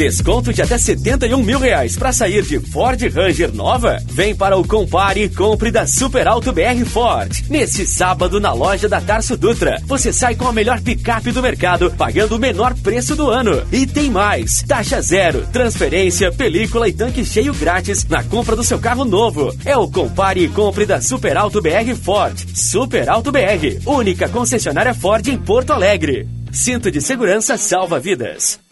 [0.00, 3.98] Desconto de até 71 mil reais para sair de Ford Ranger nova?
[4.06, 7.30] Vem para o Compare e Compre da Super Alto BR Ford.
[7.50, 11.90] Neste sábado, na loja da Tarso Dutra, você sai com a melhor picape do mercado,
[11.98, 13.62] pagando o menor preço do ano.
[13.70, 18.78] E tem mais: taxa zero, transferência, película e tanque cheio grátis na compra do seu
[18.78, 19.54] carro novo.
[19.66, 22.42] É o Compare e Compre da Super Alto BR Ford.
[22.54, 26.26] Super Alto BR, única concessionária Ford em Porto Alegre.
[26.50, 28.69] Cinto de segurança salva vidas.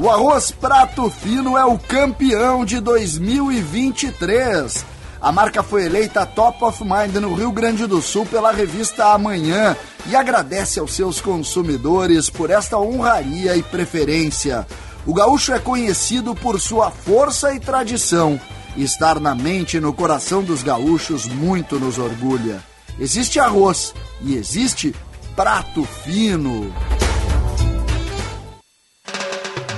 [0.00, 4.82] O arroz Prato Fino é o campeão de 2023.
[5.20, 9.76] A marca foi eleita Top of Mind no Rio Grande do Sul pela revista Amanhã
[10.06, 14.66] e agradece aos seus consumidores por esta honraria e preferência.
[15.04, 18.40] O gaúcho é conhecido por sua força e tradição.
[18.78, 22.62] Estar na mente e no coração dos gaúchos muito nos orgulha.
[22.98, 24.94] Existe arroz e existe
[25.36, 26.72] prato fino.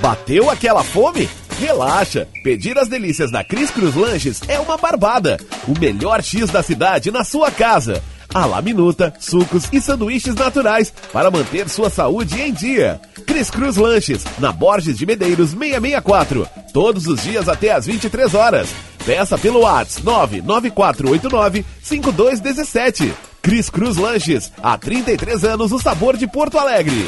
[0.03, 1.29] Bateu aquela fome?
[1.57, 2.27] Relaxa!
[2.43, 5.39] Pedir as delícias da Cris Cruz Lanches é uma barbada.
[5.65, 8.03] O melhor X da cidade na sua casa.
[8.33, 12.99] A la minuta, sucos e sanduíches naturais para manter sua saúde em dia.
[13.25, 16.49] Cris Cruz Lanches, na Borges de Medeiros 664.
[16.73, 18.75] Todos os dias até às 23 horas.
[19.05, 23.13] Peça pelo WhatsApp 99489 5217.
[23.41, 27.07] Cris Cruz Lanches, há 33 anos o sabor de Porto Alegre.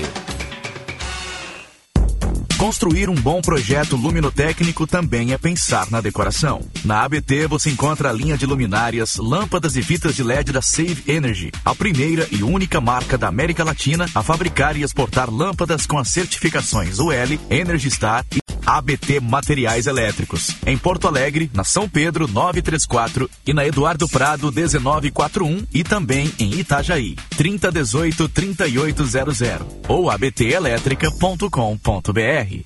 [2.65, 6.61] Construir um bom projeto luminotécnico também é pensar na decoração.
[6.83, 11.03] Na ABT você encontra a linha de luminárias, lâmpadas e fitas de LED da Save
[11.07, 15.99] Energy, a primeira e única marca da América Latina a fabricar e exportar lâmpadas com
[15.99, 20.51] as certificações UL, Energy Star e ABT Materiais Elétricos.
[20.65, 26.59] Em Porto Alegre, na São Pedro 934 e na Eduardo Prado 1941 e também em
[26.59, 29.39] Itajaí 3018 3800
[29.87, 32.65] ou abtelétrica.com.br.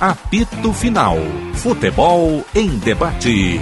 [0.00, 1.18] Apito Final.
[1.54, 3.60] Futebol em debate.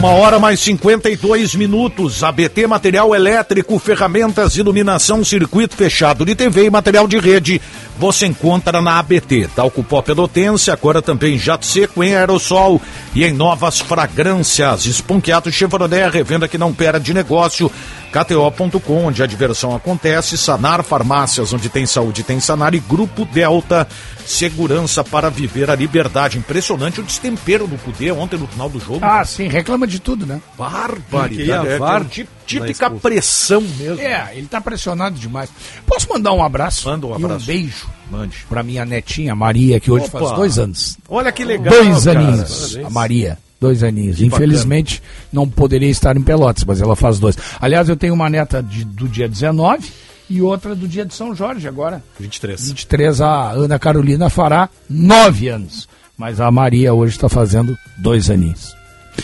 [0.00, 2.24] Uma hora mais 52 minutos.
[2.24, 7.60] ABT Material Elétrico, ferramentas, iluminação, circuito fechado de TV e material de rede.
[7.98, 9.50] Você encontra na ABT.
[9.54, 12.80] Talco pó pelotense, agora também jato seco em aerossol
[13.14, 14.86] e em novas fragrâncias.
[14.86, 17.70] Esponquiato Chevrolet, revenda que não perde negócio.
[18.12, 20.36] KTO.com, onde a diversão acontece.
[20.36, 22.74] Sanar Farmácias, onde tem saúde, tem Sanar.
[22.74, 23.86] E Grupo Delta,
[24.26, 26.36] segurança para viver a liberdade.
[26.38, 28.98] Impressionante o destempero do Cudê ontem no final do jogo.
[29.02, 30.40] Ah, sim, reclama de tudo, né?
[30.58, 31.68] Barbaridade.
[31.68, 34.00] É, É, VAR tí- típica pressão mesmo.
[34.00, 35.48] É, ele tá pressionado demais.
[35.86, 36.88] Posso mandar um abraço?
[36.88, 37.42] Manda um E abraço.
[37.44, 38.36] um beijo Mande.
[38.48, 40.18] pra minha netinha Maria, que hoje Opa.
[40.18, 40.98] faz dois anos.
[41.08, 41.72] Olha que legal.
[41.72, 42.18] dois cara.
[42.20, 42.60] aninhos.
[42.72, 42.86] Parabéns.
[42.86, 43.38] A Maria.
[43.60, 44.16] Dois aninhos.
[44.16, 47.36] Que Infelizmente, não poderia estar em Pelotas, mas ela faz dois.
[47.60, 49.90] Aliás, eu tenho uma neta de- do dia 19
[50.30, 52.02] e outra do dia de São Jorge agora.
[52.18, 52.68] 23.
[52.68, 55.86] 23, a Ana Carolina fará nove anos.
[56.16, 58.74] Mas a Maria hoje está fazendo dois aninhos.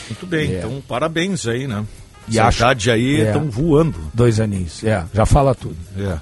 [0.09, 0.59] Muito bem, É.
[0.59, 1.85] então parabéns aí, né?
[2.29, 3.27] E acho- idade aí é.
[3.29, 3.97] estão voando.
[4.13, 5.77] Dois aninhos, é, já fala tudo.
[5.99, 6.19] É.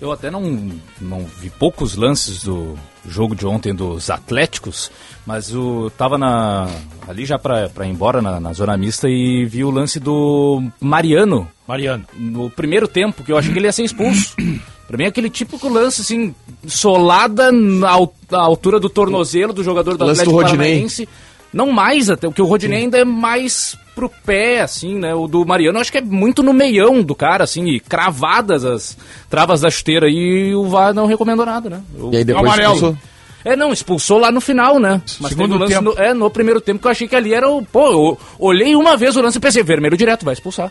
[0.00, 0.70] Eu até não,
[1.00, 2.76] não vi poucos lances do
[3.08, 4.90] jogo de ontem dos Atléticos,
[5.26, 6.68] mas eu tava na,
[7.08, 10.62] ali já pra, pra ir embora na, na zona mista e vi o lance do
[10.80, 11.48] Mariano.
[11.66, 12.04] Mariano.
[12.14, 14.34] No primeiro tempo, que eu achei que ele ia ser expulso.
[14.86, 16.32] Pra mim é aquele típico lance, assim,
[16.64, 20.68] solada na al- na altura do tornozelo do jogador do Lance do Atlético Rodinei.
[20.74, 21.08] Paranaense.
[21.56, 25.14] Não mais até, porque o Rodinei ainda é mais pro pé, assim, né?
[25.14, 28.96] O do Mariano acho que é muito no meião do cara, assim, e cravadas as
[29.30, 31.80] travas da chuteira e o VAR não recomendou nada, né?
[31.98, 32.74] O- E aí depois Amarelo.
[32.74, 32.98] expulsou.
[33.42, 35.00] É, não, expulsou lá no final, né?
[35.20, 37.32] Mas Segundo teve um lance no, é, no primeiro tempo que eu achei que ali
[37.32, 37.64] era o.
[37.64, 40.70] Pô, eu olhei uma vez o lance e pensei, vermelho direto, vai expulsar.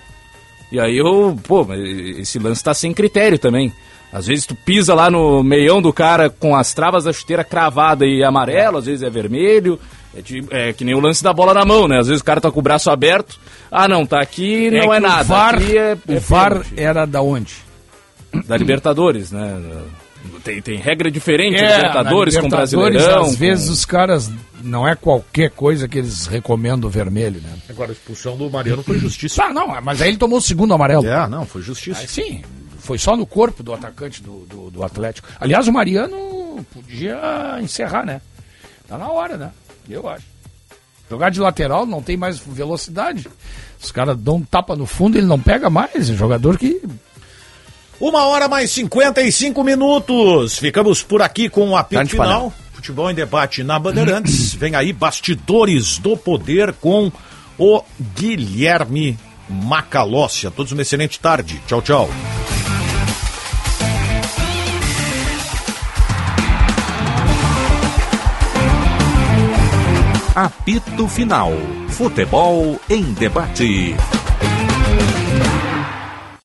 [0.72, 1.66] E aí eu, pô,
[2.20, 3.74] esse lance tá sem critério também.
[4.14, 8.06] Às vezes tu pisa lá no meião do cara com as travas da chuteira cravada
[8.06, 9.80] e amarelo, às vezes é vermelho.
[10.18, 12.00] É, de- é que nem o lance da bola na mão, né?
[12.00, 13.38] Às vezes o cara tá com o braço aberto.
[13.72, 15.22] Ah, não, tá aqui, não é, que nada.
[15.22, 17.54] O VAR, Aqui é, o é VAR era da onde?
[18.48, 19.62] da Libertadores, né?
[20.44, 23.22] Tem, tem regra diferente, É, Libertadores, na com Libertadores, Brasileirão.
[23.26, 24.32] Às com- vezes os caras,
[24.64, 27.50] não é qualquer coisa que eles recomendam o vermelho, né?
[27.70, 29.44] Agora a expulsão do Mariano foi justiça.
[29.44, 31.06] Ah, não, mas aí ele tomou o segundo amarelo.
[31.08, 32.02] É, não, foi justiça.
[32.02, 32.42] Aí sim,
[32.80, 35.28] foi só no corpo do atacante do, do, do Atlético.
[35.40, 38.20] Aliás, o Mariano podia encerrar, né?
[38.88, 39.52] Tá na hora, né?
[39.90, 40.26] Eu acho.
[41.10, 43.28] Jogar de lateral não tem mais velocidade.
[43.82, 46.10] Os caras dão um tapa no fundo e ele não pega mais.
[46.10, 46.82] É um jogador que.
[48.00, 50.58] Uma hora mais 55 minutos.
[50.58, 52.54] Ficamos por aqui com o apito Grande final.
[52.74, 54.54] Futebol em debate na Bandeirantes.
[54.56, 57.12] Vem aí Bastidores do Poder com
[57.58, 57.82] o
[58.16, 59.18] Guilherme
[59.48, 60.48] Macalossi.
[60.48, 61.62] A todos uma excelente tarde.
[61.68, 62.10] Tchau, tchau.
[70.36, 71.54] Apito Final.
[71.88, 73.96] Futebol em debate.